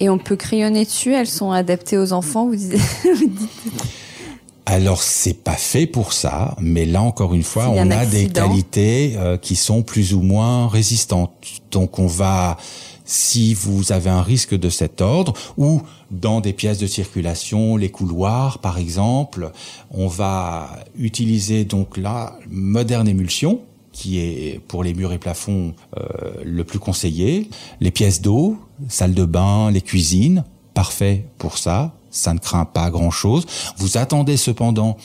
Et 0.00 0.10
on 0.10 0.18
peut 0.18 0.36
crayonner 0.36 0.84
dessus, 0.84 1.14
elles 1.14 1.28
sont 1.28 1.52
adaptées 1.52 1.96
aux 1.96 2.12
enfants, 2.12 2.48
vous, 2.48 2.56
dites... 2.56 2.74
Alors 4.66 5.02
c'est 5.02 5.44
pas 5.44 5.56
fait 5.56 5.86
pour 5.86 6.14
ça, 6.14 6.56
mais 6.58 6.86
là 6.86 7.02
encore 7.02 7.34
une 7.34 7.42
fois, 7.42 7.68
on 7.68 7.90
a 7.90 8.06
des 8.06 8.28
qualités 8.28 9.14
euh, 9.16 9.36
qui 9.36 9.56
sont 9.56 9.82
plus 9.82 10.14
ou 10.14 10.22
moins 10.22 10.68
résistantes. 10.68 11.32
Donc 11.70 11.98
on 11.98 12.06
va 12.06 12.56
si 13.04 13.52
vous 13.52 13.92
avez 13.92 14.08
un 14.08 14.22
risque 14.22 14.54
de 14.54 14.70
cet 14.70 15.02
ordre, 15.02 15.34
ou 15.58 15.82
dans 16.10 16.40
des 16.40 16.54
pièces 16.54 16.78
de 16.78 16.86
circulation, 16.86 17.76
les 17.76 17.90
couloirs 17.90 18.58
par 18.58 18.78
exemple, 18.78 19.52
on 19.90 20.06
va 20.06 20.70
utiliser 20.98 21.64
donc 21.64 21.98
la 21.98 22.38
moderne 22.48 23.06
émulsion, 23.06 23.60
qui 23.92 24.18
est 24.18 24.60
pour 24.66 24.82
les 24.82 24.94
murs 24.94 25.12
et 25.12 25.18
plafonds 25.18 25.74
euh, 25.98 26.02
le 26.44 26.64
plus 26.64 26.78
conseillé, 26.78 27.48
les 27.80 27.90
pièces 27.90 28.22
d'eau, 28.22 28.58
salle 28.88 29.14
de 29.14 29.24
bain, 29.24 29.70
les 29.70 29.82
cuisines, 29.82 30.44
parfait 30.72 31.26
pour 31.38 31.58
ça, 31.58 31.94
ça 32.14 32.32
ne 32.32 32.38
craint 32.38 32.64
pas 32.64 32.90
grand-chose. 32.90 33.46
Vous 33.76 33.98
attendez 33.98 34.36
cependant 34.36 34.96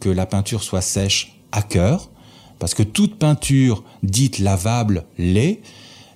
que 0.00 0.08
la 0.08 0.26
peinture 0.26 0.62
soit 0.62 0.82
sèche 0.82 1.38
à 1.52 1.62
cœur, 1.62 2.10
parce 2.58 2.74
que 2.74 2.82
toute 2.82 3.18
peinture 3.18 3.82
dite 4.02 4.38
lavable 4.38 5.04
l'est, 5.18 5.60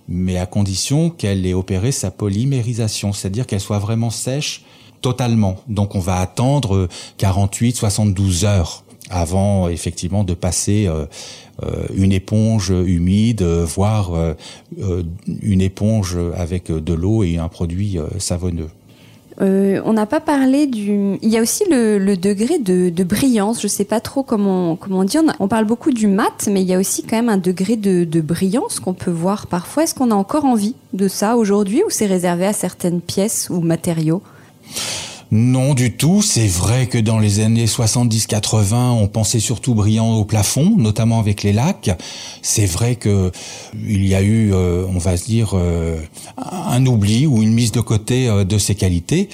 mais 0.08 0.38
à 0.38 0.46
condition 0.46 1.10
qu'elle 1.10 1.46
ait 1.46 1.54
opéré 1.54 1.92
sa 1.92 2.10
polymérisation, 2.10 3.12
c'est-à-dire 3.12 3.46
qu'elle 3.46 3.60
soit 3.60 3.78
vraiment 3.78 4.10
sèche 4.10 4.64
totalement. 5.00 5.56
Donc 5.68 5.94
on 5.94 6.00
va 6.00 6.20
attendre 6.20 6.88
48, 7.18 7.76
72 7.76 8.44
heures 8.44 8.84
avant 9.10 9.68
effectivement 9.68 10.24
de 10.24 10.34
passer 10.34 10.86
euh, 10.86 11.04
euh, 11.62 11.86
une 11.94 12.12
éponge 12.12 12.70
humide, 12.70 13.42
voire 13.42 14.14
euh, 14.14 14.34
une 15.42 15.60
éponge 15.60 16.16
avec 16.36 16.70
de 16.70 16.94
l'eau 16.94 17.24
et 17.24 17.38
un 17.38 17.48
produit 17.48 17.98
savonneux. 18.18 18.70
Euh, 19.40 19.80
on 19.84 19.94
n'a 19.94 20.06
pas 20.06 20.20
parlé 20.20 20.66
du. 20.66 21.16
Il 21.22 21.28
y 21.28 21.38
a 21.38 21.42
aussi 21.42 21.64
le, 21.70 22.14
degré 22.16 22.58
de, 22.58 23.04
brillance. 23.04 23.60
Je 23.60 23.66
ne 23.66 23.70
sais 23.70 23.84
pas 23.84 24.00
trop 24.00 24.22
comment 24.22 24.76
comment 24.76 25.04
dire. 25.04 25.22
On, 25.38 25.48
parle 25.48 25.64
beaucoup 25.64 25.92
du 25.92 26.06
mat, 26.06 26.48
mais 26.50 26.62
il 26.62 26.68
y 26.68 26.74
a 26.74 26.78
aussi 26.78 27.02
quand 27.02 27.16
même 27.16 27.30
un 27.30 27.38
degré 27.38 27.76
de, 27.76 28.04
de 28.04 28.20
brillance 28.20 28.80
qu'on 28.80 28.94
peut 28.94 29.10
voir 29.10 29.46
parfois. 29.46 29.84
Est-ce 29.84 29.94
qu'on 29.94 30.10
a 30.10 30.14
encore 30.14 30.44
envie 30.44 30.74
de 30.92 31.08
ça 31.08 31.36
aujourd'hui, 31.36 31.82
ou 31.86 31.90
c'est 31.90 32.06
réservé 32.06 32.46
à 32.46 32.52
certaines 32.52 33.00
pièces 33.00 33.48
ou 33.50 33.60
matériaux? 33.60 34.22
Non 35.30 35.74
du 35.74 35.92
tout. 35.92 36.22
C'est 36.22 36.46
vrai 36.46 36.86
que 36.86 36.98
dans 36.98 37.18
les 37.18 37.40
années 37.40 37.66
70-80, 37.66 38.74
on 38.74 39.06
pensait 39.06 39.40
surtout 39.40 39.74
brillant 39.74 40.14
au 40.14 40.24
plafond, 40.24 40.74
notamment 40.76 41.18
avec 41.18 41.42
les 41.42 41.52
lacs. 41.52 41.90
C'est 42.42 42.66
vrai 42.66 42.96
que 42.96 43.30
il 43.74 44.06
y 44.06 44.14
a 44.14 44.22
eu, 44.22 44.52
euh, 44.52 44.84
on 44.88 44.98
va 44.98 45.16
se 45.16 45.26
dire, 45.26 45.52
euh, 45.54 46.00
un 46.36 46.84
oubli 46.86 47.26
ou 47.26 47.42
une 47.42 47.52
mise 47.52 47.72
de 47.72 47.80
côté 47.80 48.28
euh, 48.28 48.44
de 48.44 48.58
ces 48.58 48.74
qualités 48.74 49.28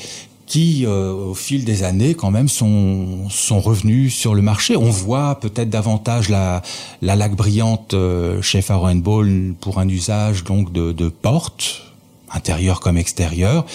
qui, 0.46 0.86
au 0.86 1.34
fil 1.34 1.64
des 1.64 1.82
années, 1.82 2.14
quand 2.14 2.30
même, 2.30 2.48
sont, 2.48 3.28
sont 3.28 3.58
revenus 3.58 4.14
sur 4.14 4.32
le 4.32 4.42
marché. 4.42 4.76
On 4.76 4.90
voit 4.90 5.40
peut-être 5.40 5.70
davantage 5.70 6.28
la, 6.28 6.62
la 7.02 7.16
laque 7.16 7.34
brillante 7.34 7.96
chez 8.42 8.62
Faro 8.62 8.86
Ball 8.94 9.54
pour 9.60 9.80
un 9.80 9.88
usage 9.88 10.44
donc 10.44 10.72
de, 10.72 10.92
de 10.92 11.08
porte, 11.08 11.85
intérieur 12.32 12.80
comme 12.80 12.96
extérieur, 12.96 13.66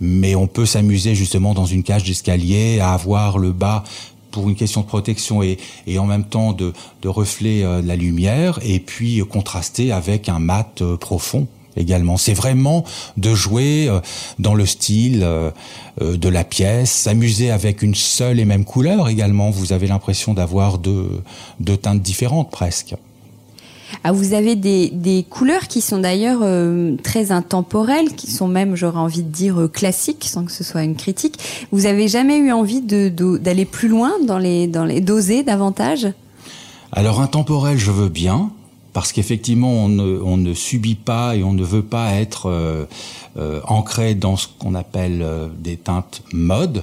mais 0.00 0.34
on 0.34 0.46
peut 0.46 0.66
s'amuser 0.66 1.14
justement 1.14 1.54
dans 1.54 1.66
une 1.66 1.82
cage 1.82 2.04
d'escalier 2.04 2.80
à 2.80 2.92
avoir 2.92 3.38
le 3.38 3.52
bas 3.52 3.84
pour 4.30 4.48
une 4.48 4.54
question 4.54 4.80
de 4.80 4.86
protection 4.86 5.42
et, 5.42 5.58
et 5.86 5.98
en 5.98 6.06
même 6.06 6.24
temps 6.24 6.52
de, 6.52 6.72
de 7.02 7.08
reflet 7.08 7.62
euh, 7.64 7.82
de 7.82 7.88
la 7.88 7.96
lumière 7.96 8.58
et 8.62 8.80
puis 8.80 9.20
contraster 9.28 9.92
avec 9.92 10.28
un 10.28 10.38
mat 10.38 10.82
euh, 10.82 10.96
profond 10.96 11.46
également. 11.76 12.16
C'est 12.16 12.34
vraiment 12.34 12.84
de 13.16 13.34
jouer 13.34 13.88
euh, 13.88 14.00
dans 14.38 14.54
le 14.54 14.66
style 14.66 15.26
de 16.00 16.28
la 16.28 16.44
pièce, 16.44 16.90
s'amuser 16.90 17.50
avec 17.50 17.82
une 17.82 17.94
seule 17.94 18.40
et 18.40 18.44
même 18.44 18.64
couleur 18.64 19.08
également. 19.08 19.50
Vous 19.50 19.72
avez 19.72 19.86
l'impression 19.86 20.34
d'avoir 20.34 20.78
deux, 20.78 21.22
deux 21.58 21.76
teintes 21.76 22.02
différentes 22.02 22.50
presque. 22.50 22.94
Ah, 24.04 24.12
vous 24.12 24.32
avez 24.32 24.56
des, 24.56 25.26
couleurs 25.28 25.68
qui 25.68 25.80
sont 25.80 25.98
d'ailleurs 25.98 26.40
euh, 26.42 26.96
très 27.02 27.32
intemporelles, 27.32 28.14
qui 28.14 28.30
sont 28.30 28.48
même, 28.48 28.76
j'aurais 28.76 28.98
envie 28.98 29.22
de 29.22 29.30
dire, 29.30 29.60
euh, 29.60 29.68
classiques, 29.68 30.24
sans 30.24 30.44
que 30.44 30.52
ce 30.52 30.64
soit 30.64 30.82
une 30.82 30.96
critique. 30.96 31.38
Vous 31.72 31.86
avez 31.86 32.08
jamais 32.08 32.38
eu 32.38 32.52
envie 32.52 32.80
d'aller 32.80 33.64
plus 33.64 33.88
loin 33.88 34.12
dans 34.26 34.38
les, 34.38 34.66
dans 34.66 34.84
les 34.84 35.00
doser 35.00 35.42
davantage? 35.42 36.08
Alors 36.92 37.20
intemporel, 37.20 37.78
je 37.78 37.90
veux 37.90 38.08
bien, 38.08 38.50
parce 38.92 39.12
qu'effectivement, 39.12 39.72
on 39.72 39.88
ne, 40.36 40.54
subit 40.54 40.96
pas 40.96 41.36
et 41.36 41.44
on 41.44 41.52
ne 41.52 41.62
veut 41.62 41.84
pas 41.84 42.14
être 42.14 42.48
euh, 42.48 43.60
ancré 43.66 44.14
dans 44.14 44.36
ce 44.36 44.48
qu'on 44.58 44.74
appelle 44.74 45.24
des 45.58 45.76
teintes 45.76 46.22
mode, 46.32 46.82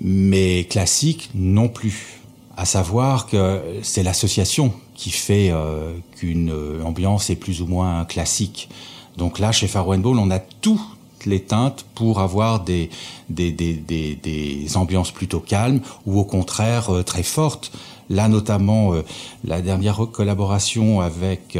mais 0.00 0.64
classiques 0.64 1.30
non 1.34 1.68
plus. 1.68 2.20
À 2.56 2.64
savoir 2.64 3.26
que 3.26 3.60
c'est 3.82 4.02
l'association 4.02 4.72
qui 5.00 5.10
fait 5.10 5.48
euh, 5.50 5.94
qu'une 6.16 6.50
euh, 6.50 6.82
ambiance 6.84 7.30
est 7.30 7.36
plus 7.36 7.62
ou 7.62 7.66
moins 7.66 8.04
classique. 8.04 8.68
Donc 9.16 9.38
là, 9.38 9.50
chez 9.50 9.66
Faro 9.66 9.96
Ball, 9.96 10.18
on 10.18 10.30
a 10.30 10.38
toutes 10.38 10.78
les 11.24 11.40
teintes 11.40 11.86
pour 11.94 12.20
avoir 12.20 12.64
des, 12.64 12.90
des, 13.30 13.50
des, 13.50 13.72
des, 13.72 14.76
ambiances 14.76 15.10
plutôt 15.10 15.40
calmes 15.40 15.80
ou 16.04 16.20
au 16.20 16.24
contraire 16.24 16.90
euh, 16.90 17.02
très 17.02 17.22
fortes. 17.22 17.72
Là, 18.10 18.28
notamment, 18.28 18.92
la 19.44 19.62
dernière 19.62 20.00
collaboration 20.12 21.00
avec 21.00 21.56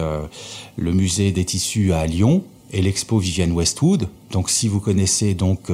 le 0.77 0.93
musée 0.93 1.31
des 1.31 1.45
tissus 1.45 1.93
à 1.93 2.05
Lyon, 2.07 2.43
et 2.73 2.83
l'expo 2.83 3.19
Vivienne 3.19 3.53
Westwood. 3.53 4.09
Donc 4.33 4.51
si 4.51 4.67
vous 4.67 4.81
connaissez 4.81 5.35
donc 5.35 5.71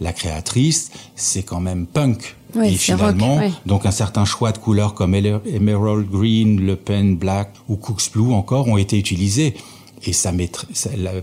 la 0.00 0.12
créatrice, 0.12 0.90
c'est 1.14 1.44
quand 1.44 1.60
même 1.60 1.86
punk 1.86 2.34
et 2.62 2.70
finalement, 2.72 3.40
donc 3.66 3.86
un 3.86 3.90
certain 3.90 4.24
choix 4.24 4.52
de 4.52 4.58
couleurs 4.58 4.94
comme 4.94 5.14
Emerald 5.14 6.08
Green, 6.10 6.60
Le 6.64 6.76
Pen 6.76 7.16
Black 7.16 7.52
ou 7.68 7.76
Cook's 7.76 8.10
Blue 8.10 8.32
encore 8.32 8.68
ont 8.68 8.78
été 8.78 8.98
utilisés. 8.98 9.54
Et 10.04 10.12
ça 10.12 10.32
met 10.32 10.50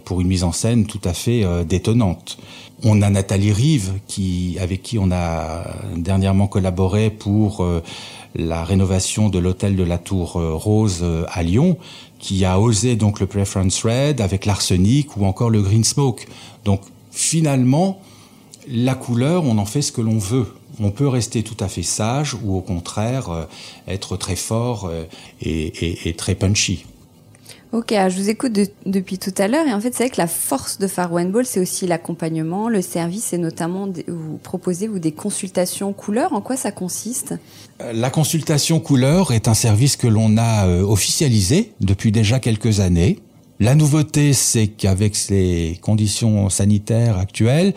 pour 0.04 0.22
une 0.22 0.28
mise 0.28 0.44
en 0.44 0.52
scène 0.52 0.86
tout 0.86 1.00
à 1.06 1.14
fait 1.14 1.46
euh, 1.46 1.64
détonnante. 1.64 2.38
On 2.84 3.02
a 3.02 3.10
Nathalie 3.10 3.54
Rive 3.54 3.94
qui, 4.06 4.58
avec 4.60 4.84
qui 4.84 5.00
on 5.00 5.12
a 5.12 5.64
dernièrement 5.96 6.48
collaboré 6.48 7.10
pour 7.10 7.64
euh, 7.64 7.82
la 8.36 8.66
rénovation 8.66 9.30
de 9.30 9.40
l'hôtel 9.40 9.78
de 9.78 9.84
la 9.84 9.98
Tour 9.98 10.36
euh, 10.36 10.54
Rose 10.54 11.06
à 11.30 11.42
Lyon, 11.42 11.78
qui 12.20 12.44
a 12.44 12.60
osé 12.60 12.98
donc 12.98 13.22
le 13.22 13.28
Preference 13.28 13.82
Red 13.84 14.20
avec 14.20 14.46
l'arsenic 14.46 15.16
ou 15.16 15.26
encore 15.26 15.50
le 15.50 15.62
Green 15.62 15.86
Smoke. 15.86 16.26
Donc 16.66 16.82
finalement, 17.12 18.02
la 18.68 18.96
couleur, 18.96 19.46
on 19.46 19.58
en 19.58 19.66
fait 19.66 19.82
ce 19.82 19.92
que 19.92 20.02
l'on 20.02 20.18
veut 20.18 20.48
on 20.80 20.92
peut 20.92 21.08
rester 21.08 21.44
tout 21.44 21.58
à 21.60 21.68
fait 21.68 21.84
sage 21.84 22.36
ou 22.44 22.56
au 22.56 22.62
contraire 22.62 23.30
euh, 23.30 23.44
être 23.88 24.18
très 24.18 24.36
fort 24.36 24.90
euh, 24.92 25.06
et, 25.42 26.14
très 26.18 26.36
punchy. 26.36 26.86
Ok, 27.72 27.92
je 27.92 28.18
vous 28.18 28.30
écoute 28.30 28.54
depuis 28.86 29.18
tout 29.18 29.34
à 29.38 29.50
l'heure 29.50 29.68
et 29.68 29.74
en 29.74 29.82
fait 29.82 29.94
c'est 29.94 30.04
vrai 30.04 30.10
que 30.10 30.22
la 30.22 30.28
force 30.28 30.78
de 30.78 30.88
Far 30.88 31.12
One 31.12 31.32
Ball 31.32 31.46
c'est 31.46 31.60
aussi 31.60 31.88
l'accompagnement, 31.88 32.70
le 32.70 32.82
service 32.82 33.34
et 33.34 33.38
notamment 33.38 33.90
vous 34.08 34.38
proposez 34.38 34.88
vous 34.88 35.00
des 35.00 35.12
consultations 35.12 35.92
couleurs. 35.92 36.32
En 36.34 36.42
quoi 36.42 36.56
ça 36.56 36.72
consiste? 36.72 37.34
Euh, 37.82 37.92
La 37.92 38.10
consultation 38.10 38.80
couleur 38.80 39.34
est 39.34 39.50
un 39.50 39.54
service 39.54 39.98
que 39.98 40.08
l'on 40.08 40.38
a 40.38 40.68
officialisé 40.68 41.74
depuis 41.82 42.12
déjà 42.12 42.40
quelques 42.40 42.80
années. 42.80 43.20
La 43.60 43.74
nouveauté, 43.74 44.34
c'est 44.34 44.68
qu'avec 44.68 45.16
ces 45.16 45.80
conditions 45.82 46.50
sanitaires 46.50 47.18
actuelles, 47.18 47.74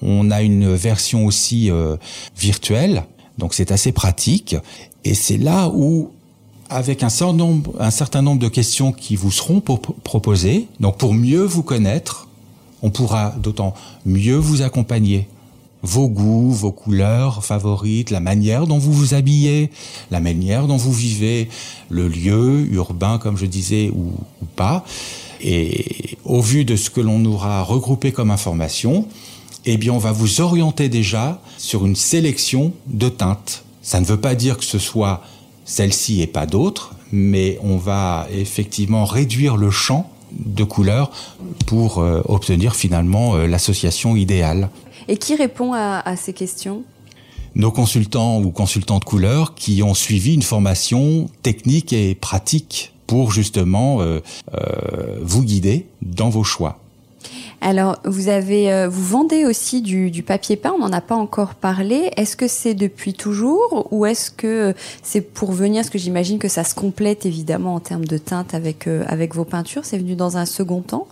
on 0.00 0.30
a 0.30 0.42
une 0.42 0.74
version 0.74 1.26
aussi 1.26 1.70
euh, 1.70 1.96
virtuelle, 2.36 3.04
donc 3.36 3.52
c'est 3.52 3.70
assez 3.70 3.92
pratique. 3.92 4.56
Et 5.04 5.14
c'est 5.14 5.36
là 5.36 5.68
où, 5.68 6.10
avec 6.70 7.02
un 7.02 7.10
certain, 7.10 7.34
nombre, 7.34 7.74
un 7.78 7.90
certain 7.90 8.22
nombre 8.22 8.40
de 8.40 8.48
questions 8.48 8.90
qui 8.92 9.16
vous 9.16 9.30
seront 9.30 9.60
proposées, 9.60 10.66
donc 10.80 10.96
pour 10.96 11.12
mieux 11.12 11.42
vous 11.42 11.62
connaître, 11.62 12.28
on 12.82 12.90
pourra 12.90 13.34
d'autant 13.38 13.74
mieux 14.06 14.36
vous 14.36 14.62
accompagner. 14.62 15.28
Vos 15.82 16.08
goûts, 16.08 16.50
vos 16.50 16.72
couleurs 16.72 17.44
favorites, 17.44 18.10
la 18.10 18.20
manière 18.20 18.66
dont 18.66 18.78
vous 18.78 18.92
vous 18.92 19.14
habillez, 19.14 19.70
la 20.10 20.20
manière 20.20 20.66
dont 20.66 20.76
vous 20.76 20.92
vivez, 20.92 21.48
le 21.88 22.08
lieu 22.08 22.66
urbain, 22.72 23.18
comme 23.18 23.36
je 23.36 23.46
disais, 23.46 23.90
ou, 23.94 24.12
pas. 24.56 24.84
Et 25.40 26.18
au 26.24 26.40
vu 26.40 26.64
de 26.64 26.74
ce 26.74 26.90
que 26.90 27.00
l'on 27.00 27.24
aura 27.24 27.62
regroupé 27.62 28.10
comme 28.10 28.30
information, 28.30 29.06
eh 29.64 29.76
bien, 29.76 29.92
on 29.92 29.98
va 29.98 30.12
vous 30.12 30.40
orienter 30.40 30.88
déjà 30.88 31.40
sur 31.58 31.86
une 31.86 31.96
sélection 31.96 32.72
de 32.86 33.08
teintes. 33.08 33.64
Ça 33.82 34.00
ne 34.00 34.06
veut 34.06 34.20
pas 34.20 34.34
dire 34.34 34.56
que 34.56 34.64
ce 34.64 34.78
soit 34.78 35.22
celle-ci 35.64 36.22
et 36.22 36.26
pas 36.26 36.46
d'autres, 36.46 36.94
mais 37.12 37.58
on 37.62 37.76
va 37.76 38.26
effectivement 38.32 39.04
réduire 39.04 39.56
le 39.56 39.70
champ 39.70 40.10
de 40.32 40.64
couleurs 40.64 41.10
pour 41.66 41.98
euh, 41.98 42.20
obtenir 42.26 42.74
finalement 42.74 43.36
euh, 43.36 43.46
l'association 43.46 44.16
idéale. 44.16 44.70
Et 45.08 45.16
qui 45.16 45.34
répond 45.34 45.72
à, 45.72 46.16
ces 46.16 46.32
questions? 46.32 46.84
Nos 47.54 47.72
consultants 47.72 48.40
ou 48.40 48.50
consultantes 48.50 49.04
couleurs 49.04 49.54
qui 49.54 49.82
ont 49.82 49.94
suivi 49.94 50.34
une 50.34 50.42
formation 50.42 51.28
technique 51.42 51.92
et 51.92 52.14
pratique 52.14 52.92
pour 53.06 53.32
justement 53.32 54.02
euh, 54.02 54.20
vous 55.22 55.42
guider 55.42 55.86
dans 56.02 56.28
vos 56.28 56.44
choix. 56.44 56.78
Alors, 57.60 57.98
vous 58.04 58.28
avez, 58.28 58.72
euh, 58.72 58.88
vous 58.88 59.02
vendez 59.02 59.44
aussi 59.44 59.82
du, 59.82 60.22
papier 60.22 60.56
peint. 60.56 60.72
On 60.76 60.78
n'en 60.78 60.92
a 60.92 61.00
pas 61.00 61.16
encore 61.16 61.54
parlé. 61.54 62.10
Est-ce 62.16 62.36
que 62.36 62.46
c'est 62.46 62.74
depuis 62.74 63.14
toujours 63.14 63.88
ou 63.90 64.06
est-ce 64.06 64.30
que 64.30 64.74
c'est 65.02 65.20
pour 65.20 65.50
venir? 65.52 65.82
Parce 65.82 65.90
que 65.90 65.98
j'imagine 65.98 66.38
que 66.38 66.48
ça 66.48 66.62
se 66.62 66.74
complète 66.74 67.26
évidemment 67.26 67.74
en 67.74 67.80
termes 67.80 68.04
de 68.04 68.18
teinte 68.18 68.54
avec 68.54 68.86
euh, 68.86 69.04
avec 69.08 69.34
vos 69.34 69.44
peintures. 69.44 69.84
C'est 69.84 69.98
venu 69.98 70.14
dans 70.14 70.36
un 70.36 70.46
second 70.46 70.82
temps. 70.82 71.08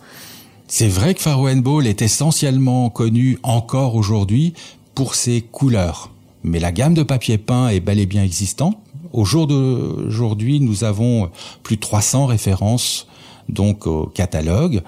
C'est 0.67 0.89
vrai 0.89 1.13
que 1.13 1.21
Faro 1.21 1.47
Ball 1.55 1.87
est 1.87 2.01
essentiellement 2.01 2.89
connu 2.89 3.39
encore 3.41 3.95
aujourd'hui 3.95 4.53
pour 4.95 5.15
ses 5.15 5.41
couleurs. 5.41 6.11
Mais 6.43 6.59
la 6.59 6.71
gamme 6.71 6.93
de 6.93 7.03
papier 7.03 7.37
peint 7.37 7.69
est 7.69 7.79
bel 7.79 7.99
et 7.99 8.05
bien 8.05 8.23
existante. 8.23 8.77
Au 9.13 9.23
jour 9.23 9.47
d'aujourd'hui, 9.47 10.59
nous 10.59 10.83
avons 10.83 11.29
plus 11.63 11.77
de 11.77 11.81
300 11.81 12.25
références 12.25 13.07
donc 13.47 13.87
au 13.87 14.07
catalogue. 14.07 14.81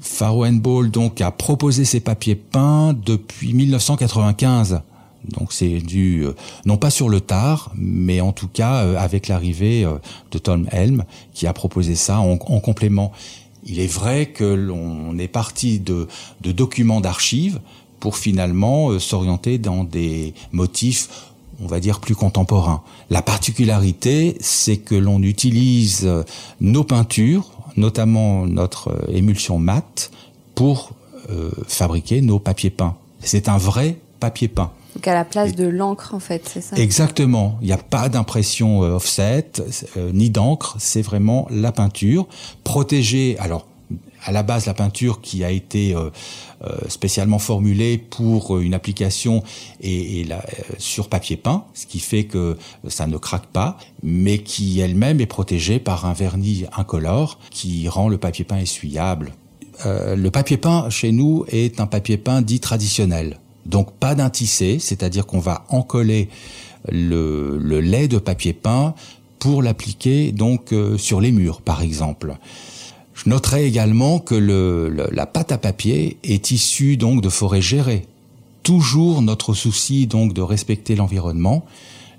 Faro 0.00 0.44
Ball 0.50 0.90
donc 0.90 1.20
a 1.20 1.30
proposé 1.30 1.84
ses 1.84 2.00
papiers 2.00 2.34
peints 2.34 2.92
depuis 2.92 3.52
1995. 3.54 4.80
Donc 5.28 5.52
c'est 5.52 5.78
dû 5.78 6.24
euh, 6.24 6.34
non 6.64 6.76
pas 6.76 6.90
sur 6.90 7.08
le 7.08 7.20
tard, 7.20 7.72
mais 7.76 8.20
en 8.20 8.32
tout 8.32 8.48
cas 8.48 8.84
euh, 8.84 8.96
avec 8.96 9.28
l'arrivée 9.28 9.84
euh, 9.84 9.98
de 10.30 10.38
Tom 10.38 10.66
Helm 10.72 11.04
qui 11.34 11.46
a 11.46 11.52
proposé 11.52 11.94
ça 11.94 12.20
en, 12.20 12.36
complément. 12.36 13.12
Il 13.66 13.80
est 13.80 13.92
vrai 13.92 14.26
que 14.26 14.44
l'on 14.44 15.18
est 15.18 15.28
parti 15.28 15.78
de, 15.78 16.08
de 16.40 16.52
documents 16.52 17.00
d'archives 17.00 17.60
pour 17.98 18.16
finalement 18.16 18.98
s'orienter 18.98 19.58
dans 19.58 19.84
des 19.84 20.34
motifs 20.52 21.08
on 21.62 21.66
va 21.66 21.78
dire 21.78 22.00
plus 22.00 22.14
contemporains. 22.14 22.82
La 23.10 23.20
particularité, 23.20 24.38
c'est 24.40 24.78
que 24.78 24.94
l'on 24.94 25.22
utilise 25.22 26.10
nos 26.62 26.84
peintures 26.84 27.50
notamment 27.76 28.46
notre 28.46 28.88
euh, 28.88 29.12
émulsion 29.16 29.58
mate, 29.58 30.10
pour 30.54 30.92
euh, 31.30 31.50
fabriquer 31.66 32.20
nos 32.20 32.38
papiers 32.38 32.70
peints. 32.70 32.96
C'est 33.20 33.48
un 33.48 33.56
vrai 33.56 33.96
papier 34.18 34.48
peint. 34.48 34.72
Donc 35.00 35.08
à 35.08 35.14
la 35.14 35.24
place 35.24 35.54
de 35.54 35.66
l'encre 35.66 36.14
en 36.14 36.20
fait, 36.20 36.46
c'est 36.46 36.60
ça? 36.60 36.76
Exactement. 36.76 37.56
Il 37.62 37.68
n'y 37.68 37.72
a 37.72 37.78
pas 37.78 38.10
d'impression 38.10 38.84
euh, 38.84 38.96
offset 38.96 39.46
ni 40.12 40.28
d'encre. 40.28 40.76
C'est 40.78 41.00
vraiment 41.02 41.46
la 41.50 41.72
peinture 41.72 42.28
protégée. 42.64 43.36
Alors 43.38 43.66
à 44.24 44.32
la 44.32 44.42
base 44.42 44.66
la 44.66 44.74
peinture 44.74 45.20
qui 45.20 45.44
a 45.44 45.50
été 45.50 45.94
euh, 45.94 46.10
euh, 46.64 46.76
spécialement 46.88 47.38
formulée 47.38 47.98
pour 47.98 48.58
une 48.58 48.74
application 48.74 49.42
et, 49.80 50.24
la, 50.24 50.38
euh, 50.38 50.40
sur 50.78 51.08
papier 51.08 51.36
peint, 51.36 51.64
ce 51.74 51.86
qui 51.86 52.00
fait 52.00 52.24
que 52.24 52.56
ça 52.88 53.06
ne 53.06 53.16
craque 53.16 53.46
pas, 53.46 53.78
mais 54.02 54.38
qui 54.38 54.80
elle-même 54.80 55.20
est 55.20 55.26
protégée 55.26 55.78
par 55.78 56.04
un 56.04 56.12
vernis 56.12 56.66
incolore 56.76 57.38
qui 57.50 57.88
rend 57.88 58.08
le 58.08 58.18
papier 58.18 58.44
peint 58.44 58.58
essuyable. 58.58 59.32
le 59.84 60.28
papier 60.28 60.58
peint 60.58 60.90
chez 60.90 61.12
nous 61.12 61.44
est 61.48 61.80
un 61.80 61.86
papier 61.86 62.18
peint 62.18 62.42
dit 62.42 62.60
traditionnel, 62.60 63.38
donc 63.66 63.92
pas 63.92 64.14
d'un 64.14 64.30
tissé, 64.30 64.78
c'est-à-dire 64.78 65.26
qu'on 65.26 65.38
va 65.38 65.64
encoller 65.68 66.28
le, 66.90 67.58
lait 67.80 68.08
de 68.08 68.18
papier 68.18 68.52
peint 68.52 68.94
pour 69.38 69.62
l'appliquer 69.62 70.32
donc 70.32 70.74
sur 70.96 71.20
les 71.20 71.32
murs 71.32 71.60
par 71.60 71.82
exemple. 71.82 72.36
Je 73.22 73.28
noterai 73.28 73.66
également 73.66 74.18
que 74.18 74.34
la 74.34 75.26
pâte 75.26 75.52
à 75.52 75.58
papier 75.58 76.16
est 76.24 76.50
issue 76.50 76.96
donc 76.96 77.20
de 77.20 77.28
forêts 77.28 77.60
gérées. 77.60 78.06
Toujours 78.62 79.20
notre 79.20 79.52
souci 79.52 80.06
donc 80.06 80.32
de 80.32 80.40
respecter 80.40 80.96
l'environnement. 80.96 81.64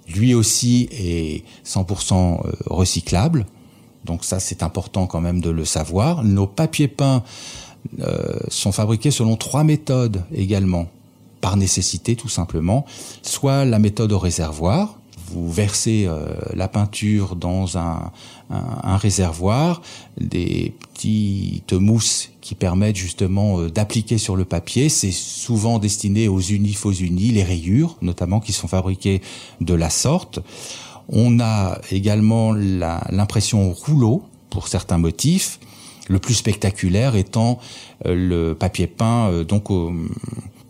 Lui 0.08 0.34
aussi 0.36 0.90
est 0.92 1.44
100% 1.66 2.14
euh, 2.46 2.52
recyclable. 2.68 3.46
Donc 4.06 4.24
ça 4.24 4.40
c'est 4.40 4.62
important 4.62 5.08
quand 5.08 5.22
même 5.22 5.42
de 5.42 5.50
le 5.50 5.66
savoir. 5.66 6.24
Nos 6.24 6.48
papiers 6.48 6.88
peints 6.88 7.24
euh, 8.00 8.40
sont 8.50 8.72
fabriqués 8.72 9.12
selon 9.12 9.38
trois 9.38 9.64
méthodes 9.64 10.24
également, 10.34 10.88
par 11.42 11.58
nécessité 11.58 12.16
tout 12.16 12.30
simplement. 12.30 12.86
Soit 13.24 13.66
la 13.66 13.80
méthode 13.80 14.12
au 14.12 14.20
réservoir, 14.20 15.02
vous 15.34 15.52
versez 15.52 16.06
euh, 16.08 16.36
la 16.54 16.68
peinture 16.68 17.36
dans 17.36 17.78
un, 17.78 18.12
réservoir, 18.98 19.82
des 20.20 20.74
petites 20.94 21.74
mousses 21.74 22.32
qui 22.42 22.54
permettent 22.54 22.98
justement 22.98 23.60
euh, 23.60 23.70
d'appliquer 23.70 24.18
sur 24.18 24.36
le 24.36 24.46
papier. 24.46 24.90
C'est 24.90 25.12
souvent 25.12 25.80
destiné 25.80 26.28
aux 26.28 26.42
unis, 26.42 26.74
faux 26.74 26.92
unis, 26.92 27.30
les 27.30 27.44
rayures 27.44 27.98
notamment 28.02 28.40
qui 28.40 28.52
sont 28.52 28.68
fabriquées 28.68 29.22
de 29.62 29.74
la 29.74 29.90
sorte. 29.90 30.40
On 31.08 31.40
a 31.40 31.80
également 31.92 32.54
l'impression 32.54 33.72
rouleau 33.72 34.24
pour 34.50 34.68
certains 34.68 34.98
motifs. 34.98 35.60
Le 36.10 36.20
plus 36.20 36.34
spectaculaire 36.34 37.16
étant 37.16 37.60
euh, 38.06 38.16
le 38.16 38.56
papier 38.56 38.88
peint 38.88 39.44
donc 39.44 39.70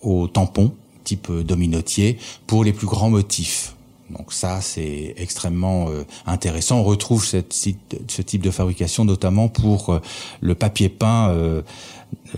au, 0.02 0.28
tampon 0.28 0.74
type 1.04 1.32
dominotier 1.32 2.18
pour 2.46 2.64
les 2.64 2.74
plus 2.74 2.88
grands 2.88 3.10
motifs. 3.10 3.76
Donc 4.12 4.34
ça, 4.34 4.62
c'est 4.62 5.14
extrêmement 5.18 5.90
euh, 5.90 6.04
intéressant. 6.26 6.80
On 6.80 6.84
retrouve 6.84 7.26
ce 7.26 7.38
type 7.38 8.42
de 8.42 8.52
fabrication 8.52 9.06
notamment 9.06 9.48
pour 9.48 9.90
euh, 9.90 10.00
le 10.42 10.56
papier 10.56 10.90
peint 10.90 11.30
euh, 11.30 11.62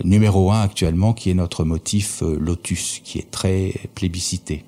numéro 0.04 0.52
un 0.52 0.60
actuellement, 0.60 1.12
qui 1.12 1.30
est 1.30 1.34
notre 1.34 1.64
motif 1.64 2.22
Lotus, 2.22 3.00
qui 3.02 3.18
est 3.18 3.30
très 3.30 3.74
plébiscité. 3.94 4.64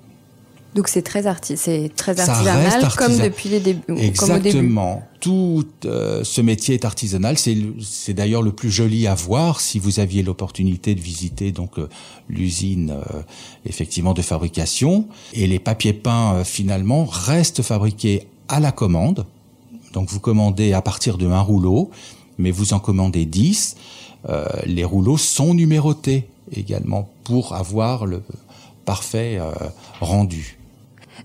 Donc 0.77 0.89
c'est 0.89 1.01
très, 1.01 1.23
c'est 1.41 1.91
très 1.95 2.19
artisanal, 2.19 2.87
comme 2.95 3.17
depuis 3.17 3.49
les 3.49 3.59
débuts. 3.59 3.97
Exactement. 3.97 5.01
Tout 5.19 5.65
euh, 5.85 6.23
ce 6.23 6.39
métier 6.39 6.75
est 6.75 6.85
artisanal. 6.85 7.35
C'est 7.39 8.13
d'ailleurs 8.13 8.43
le 8.43 8.51
plus 8.51 8.69
joli 8.69 9.07
à 9.07 9.15
voir 9.15 9.59
si 9.59 9.79
vous 9.79 9.99
aviez 9.99 10.21
l'opportunité 10.21 10.93
de 10.93 11.01
visiter 11.01 11.51
donc 11.51 11.79
euh, 11.79 11.89
l'usine 12.29 12.91
euh, 12.91 13.21
effectivement 13.65 14.13
de 14.13 14.21
fabrication. 14.21 15.07
Et 15.33 15.47
les 15.47 15.57
papiers 15.57 15.93
peints 15.93 16.43
finalement 16.43 17.05
restent 17.05 17.63
fabriqués 17.63 18.27
à 18.47 18.59
la 18.59 18.71
commande. 18.71 19.25
Donc 19.93 20.09
vous 20.09 20.19
commandez 20.19 20.73
à 20.73 20.83
partir 20.83 21.17
de 21.17 21.25
un 21.25 21.41
rouleau, 21.41 21.89
mais 22.37 22.51
vous 22.51 22.73
en 22.73 22.79
commandez 22.79 23.25
10. 23.25 23.77
les 24.67 24.83
rouleaux 24.83 25.17
sont 25.17 25.55
numérotés 25.55 26.27
également 26.51 27.09
pour 27.23 27.55
avoir 27.55 28.05
le 28.05 28.21
parfait 28.85 29.39
rendu. 30.01 30.56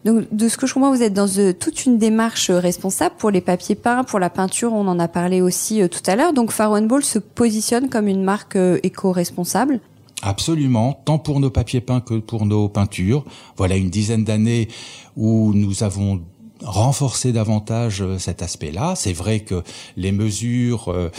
Donc, 0.05 0.25
de 0.33 0.49
ce 0.49 0.57
que 0.57 0.67
je 0.67 0.75
comprends, 0.75 0.93
vous 0.93 1.03
êtes 1.03 1.15
dans 1.15 1.29
euh, 1.39 1.53
toute 1.53 1.87
une 1.87 1.97
démarche 1.97 2.51
euh, 2.51 2.59
responsable 2.59 3.15
pour 3.19 3.31
les 3.31 3.41
papiers 3.41 3.77
peints, 3.77 4.03
pour 4.03 4.19
la 4.19 4.31
peinture. 4.31 4.73
On 4.73 4.89
en 4.89 4.99
a 4.99 5.07
parlé 5.07 5.41
aussi 5.41 5.81
euh, 5.81 5.89
tout 5.89 6.03
à 6.07 6.17
l'heure. 6.17 6.33
Donc, 6.33 6.51
Far 6.51 6.73
One 6.73 6.89
Ball 6.89 7.05
se 7.05 7.21
positionne 7.21 7.89
comme 7.89 8.09
une 8.09 8.25
marque 8.25 8.59
éco-responsable? 8.83 9.81
Absolument, 10.23 11.01
tant 11.05 11.19
pour 11.19 11.41
nos 11.41 11.51
papiers 11.51 11.81
peints 11.81 12.01
que 12.01 12.15
pour 12.15 12.47
nos 12.47 12.69
peintures. 12.69 13.25
Voilà 13.57 13.77
une 13.77 13.91
dizaine 13.91 14.23
d'années 14.23 14.69
où 15.17 15.53
nous 15.53 15.83
avons 15.83 16.21
renforcer 16.65 17.33
davantage 17.33 18.03
euh, 18.03 18.19
cet 18.19 18.43
aspect-là. 18.43 18.95
C'est 18.97 19.13
vrai 19.13 19.41
que 19.41 19.63
les 19.97 20.13
mesures 20.13 20.89
euh, 20.89 21.11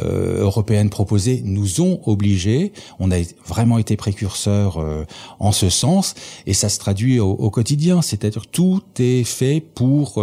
euh, 0.00 0.42
européennes 0.42 0.90
proposées 0.90 1.42
nous 1.44 1.80
ont 1.80 2.00
obligés. 2.06 2.72
On 2.98 3.10
a 3.10 3.16
vraiment 3.46 3.78
été 3.78 3.96
précurseurs 3.96 4.78
en 5.38 5.52
ce 5.52 5.68
sens, 5.68 6.14
et 6.46 6.54
ça 6.54 6.68
se 6.68 6.78
traduit 6.78 7.20
au, 7.20 7.50
quotidien. 7.50 8.02
C'est-à-dire 8.02 8.46
tout 8.46 8.82
est 8.98 9.24
fait 9.24 9.60
pour 9.60 10.22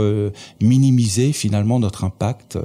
minimiser 0.61 1.33
finalement 1.33 1.79
notre 1.79 2.03
impact 2.03 2.57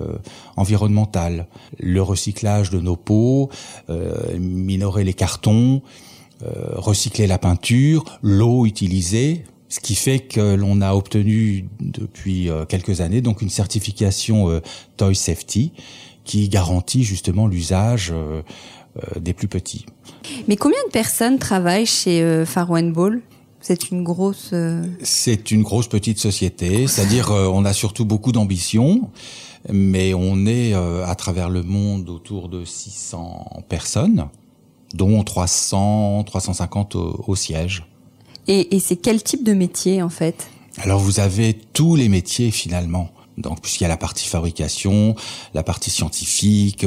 environnemental. 0.57 1.47
Le 1.79 2.03
recyclage 2.03 2.71
de 2.71 2.81
nos 2.81 2.97
pots, 2.97 3.51
minorer 4.39 5.05
les 5.05 5.15
cartons. 5.15 5.83
recycler 6.43 7.27
la 7.27 7.39
peinture, 7.39 8.05
l'eau 8.23 8.67
utilisée, 8.67 9.45
ce 9.71 9.81
qui 9.81 9.95
fait 9.95 10.19
que 10.19 10.55
l'on 10.55 10.83
a 10.83 10.95
obtenu 10.95 11.69
depuis 11.81 12.51
euh, 12.51 12.67
quelques 12.67 13.01
années 13.01 13.23
donc 13.23 13.41
une 13.41 13.49
certification 13.49 14.51
euh, 14.51 14.61
Toy 14.99 15.17
Safety 15.17 15.73
qui 16.25 16.49
garantit 16.51 17.03
justement 17.03 17.47
l'usage 17.47 18.13
euh, 18.13 18.43
des 19.19 19.33
plus 19.33 19.49
petits. 19.49 19.87
Mais 20.49 20.57
combien 20.57 20.83
de 20.87 20.91
personnes 20.91 21.39
travaillent 21.39 21.87
chez 21.87 22.45
Faro 22.45 22.77
Ball? 22.91 23.23
C'est 23.61 23.91
une 23.91 24.03
grosse. 24.03 24.55
C'est 25.03 25.51
une 25.51 25.63
grosse 25.63 25.87
petite 25.87 26.19
société, 26.19 26.87
c'est-à-dire 26.87 27.31
euh, 27.31 27.47
on 27.47 27.65
a 27.65 27.75
surtout 27.75 28.07
beaucoup 28.07 28.33
d'ambition, 28.33 29.11
mais 29.71 30.15
on 30.15 30.47
est 30.47 30.75
euh, 30.75 31.07
à 31.07 31.15
travers 31.15 31.51
le 31.51 31.63
monde 31.63 32.09
autour 32.09 32.49
de 32.49 32.65
600 32.65 33.65
personnes, 33.69 34.29
dont 34.95 35.23
300, 35.23 36.25
350 36.25 36.97
au, 36.97 37.25
au 37.27 37.37
siège. 37.37 37.85
Et, 38.53 38.81
c'est 38.81 38.97
quel 38.97 39.23
type 39.23 39.45
de 39.45 39.55
métier 39.55 40.03
en 40.03 40.09
fait? 40.09 40.51
Alors 40.79 40.99
vous 40.99 41.21
avez 41.21 41.55
tous 41.55 41.95
les 41.95 42.09
métiers 42.09 42.51
finalement. 42.51 43.11
Donc 43.39 43.63
puisqu'il 43.63 43.85
y 43.85 43.87
a 43.87 43.89
la 43.89 43.97
partie 43.97 44.27
fabrication, 44.27 45.15
la 45.55 45.63
partie 45.63 45.91
scientifique, 45.91 46.85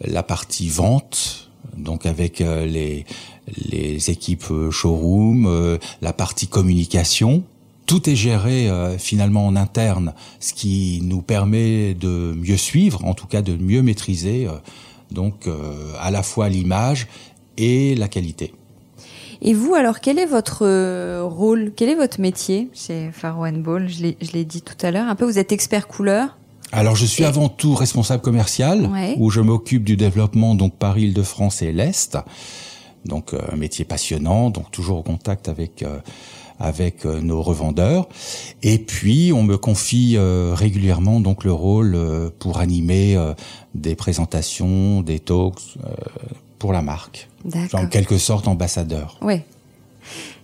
la 0.00 0.22
partie 0.24 0.68
vente, 0.68 1.48
donc 1.76 2.06
avec 2.06 2.40
les 2.40 3.06
les 3.46 4.10
équipes 4.10 4.50
euh, 4.50 4.70
showroom, 4.70 5.46
euh, 5.46 5.78
la 6.02 6.12
partie 6.12 6.46
communication. 6.46 7.44
Tout 7.86 8.10
est 8.10 8.16
géré 8.16 8.68
euh, 8.68 8.98
finalement 8.98 9.46
en 9.46 9.54
interne, 9.54 10.12
ce 10.40 10.52
qui 10.52 11.00
nous 11.04 11.22
permet 11.22 11.94
de 11.94 12.34
mieux 12.36 12.56
suivre, 12.56 13.04
en 13.04 13.14
tout 13.14 13.26
cas 13.26 13.42
de 13.42 13.56
mieux 13.56 13.82
maîtriser 13.82 14.48
donc 15.12 15.48
à 16.00 16.10
la 16.10 16.24
fois 16.24 16.48
l'image 16.48 17.06
et 17.56 17.94
la 17.94 18.08
qualité. 18.08 18.52
Et 19.42 19.54
vous, 19.54 19.74
alors, 19.74 20.00
quel 20.00 20.18
est 20.18 20.26
votre 20.26 21.20
rôle? 21.22 21.72
Quel 21.76 21.88
est 21.88 21.94
votre 21.94 22.20
métier 22.20 22.68
chez 22.72 23.10
Faro 23.12 23.44
Ball? 23.52 23.88
Je 23.88 24.32
l'ai 24.32 24.44
dit 24.44 24.62
tout 24.62 24.76
à 24.82 24.90
l'heure. 24.90 25.08
Un 25.08 25.14
peu, 25.14 25.24
vous 25.24 25.38
êtes 25.38 25.52
expert 25.52 25.88
couleur. 25.88 26.36
Alors, 26.72 26.96
je 26.96 27.06
suis 27.06 27.24
avant 27.24 27.48
tout 27.48 27.74
responsable 27.74 28.22
commercial, 28.22 28.90
où 29.18 29.30
je 29.30 29.40
m'occupe 29.40 29.84
du 29.84 29.96
développement 29.96 30.54
donc 30.54 30.76
Paris-Île-de-France 30.76 31.62
et 31.62 31.72
l'Est. 31.72 32.18
Donc 33.06 33.32
euh, 33.32 33.40
un 33.52 33.56
métier 33.56 33.84
passionnant, 33.84 34.50
donc 34.50 34.70
toujours 34.70 34.98
au 34.98 35.02
contact 35.02 35.48
avec 35.48 35.82
euh, 35.82 35.98
avec 36.58 37.06
euh, 37.06 37.20
nos 37.20 37.42
revendeurs. 37.42 38.08
Et 38.62 38.78
puis 38.78 39.32
on 39.32 39.42
me 39.42 39.56
confie 39.56 40.16
régulièrement 40.18 41.20
donc 41.20 41.44
le 41.44 41.52
rôle 41.52 41.96
pour 42.38 42.58
animer 42.58 43.16
des 43.74 43.94
présentations, 43.94 45.02
des 45.02 45.20
talks 45.20 45.78
pour 46.58 46.72
la 46.72 46.82
marque. 46.82 47.28
En 47.72 47.86
quelque 47.86 48.18
sorte 48.18 48.48
ambassadeur. 48.48 49.18
Oui. 49.22 49.40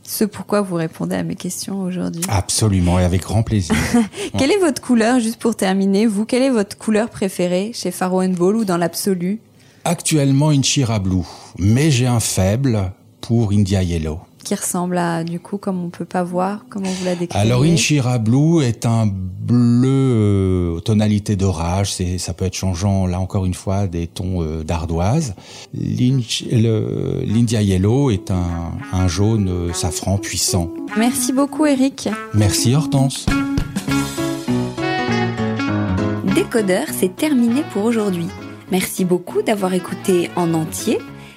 Ce 0.03 0.25
pourquoi 0.25 0.61
vous 0.63 0.75
répondez 0.75 1.15
à 1.15 1.23
mes 1.23 1.37
questions 1.37 1.81
aujourd'hui. 1.81 2.23
Absolument 2.29 2.99
et 2.99 3.05
avec 3.05 3.23
grand 3.23 3.43
plaisir. 3.43 3.75
quelle 4.39 4.51
est 4.51 4.59
votre 4.59 4.83
couleur, 4.83 5.21
juste 5.21 5.41
pour 5.41 5.57
terminer, 5.57 6.07
vous, 6.07 6.25
quelle 6.25 6.43
est 6.43 6.51
votre 6.51 6.77
couleur 6.77 7.09
préférée 7.09 7.71
chez 7.73 7.91
Faro 7.91 8.27
Ball 8.29 8.57
ou 8.57 8.65
dans 8.65 8.77
l'absolu? 8.77 9.41
Actuellement 9.85 10.51
Inchira 10.51 10.99
Blue, 10.99 11.25
mais 11.59 11.91
j'ai 11.91 12.07
un 12.07 12.21
faible 12.21 12.93
pour 13.21 13.53
India 13.53 13.83
Yellow. 13.83 14.21
Qui 14.45 14.57
ressemble 14.57 14.99
à, 14.99 15.23
du 15.23 15.39
coup, 15.39 15.57
comme 15.57 15.85
on 15.85 15.91
peut 15.91 16.05
pas 16.05 16.25
voir, 16.25 16.65
comment 16.69 16.89
vous 16.89 17.05
la 17.05 17.15
décrivez? 17.15 17.41
Alors 17.41 17.63
Inchira 17.63 18.19
Blue 18.19 18.61
est 18.63 18.87
un 18.87 19.07
bleu 19.07 19.89
euh, 19.89 20.81
tonalité 20.81 21.37
d'orage, 21.37 21.93
c'est 21.93 22.19
ça 22.19 22.35
peut 22.35 22.45
être 22.45 22.57
changeant 22.57 23.07
là 23.07 23.21
encore 23.21 23.45
une 23.45 23.55
fois 23.55 23.87
des 23.87 24.09
tons 24.09 24.43
euh, 24.43 24.65
d'ardoise. 24.65 25.35
L'India 25.75 27.63
Yellow 27.63 28.11
est 28.11 28.33
un, 28.33 28.73
un 28.93 29.09
jaune 29.09 29.49
euh, 29.49 29.73
safran 29.73 30.19
puissant. 30.19 30.71
Merci 30.97 31.33
beaucoup 31.33 31.67
Eric. 31.67 32.09
Merci 32.35 32.75
Hortense. 32.75 33.27
Décodeur, 36.35 36.87
c'est 36.93 37.15
terminé 37.15 37.63
pour 37.73 37.85
aujourd'hui. 37.85 38.27
Merci 38.73 39.05
beaucoup 39.05 39.43
d'avoir 39.43 39.75
écouté 39.75 40.31
en 40.35 40.55
entier. 40.55 40.99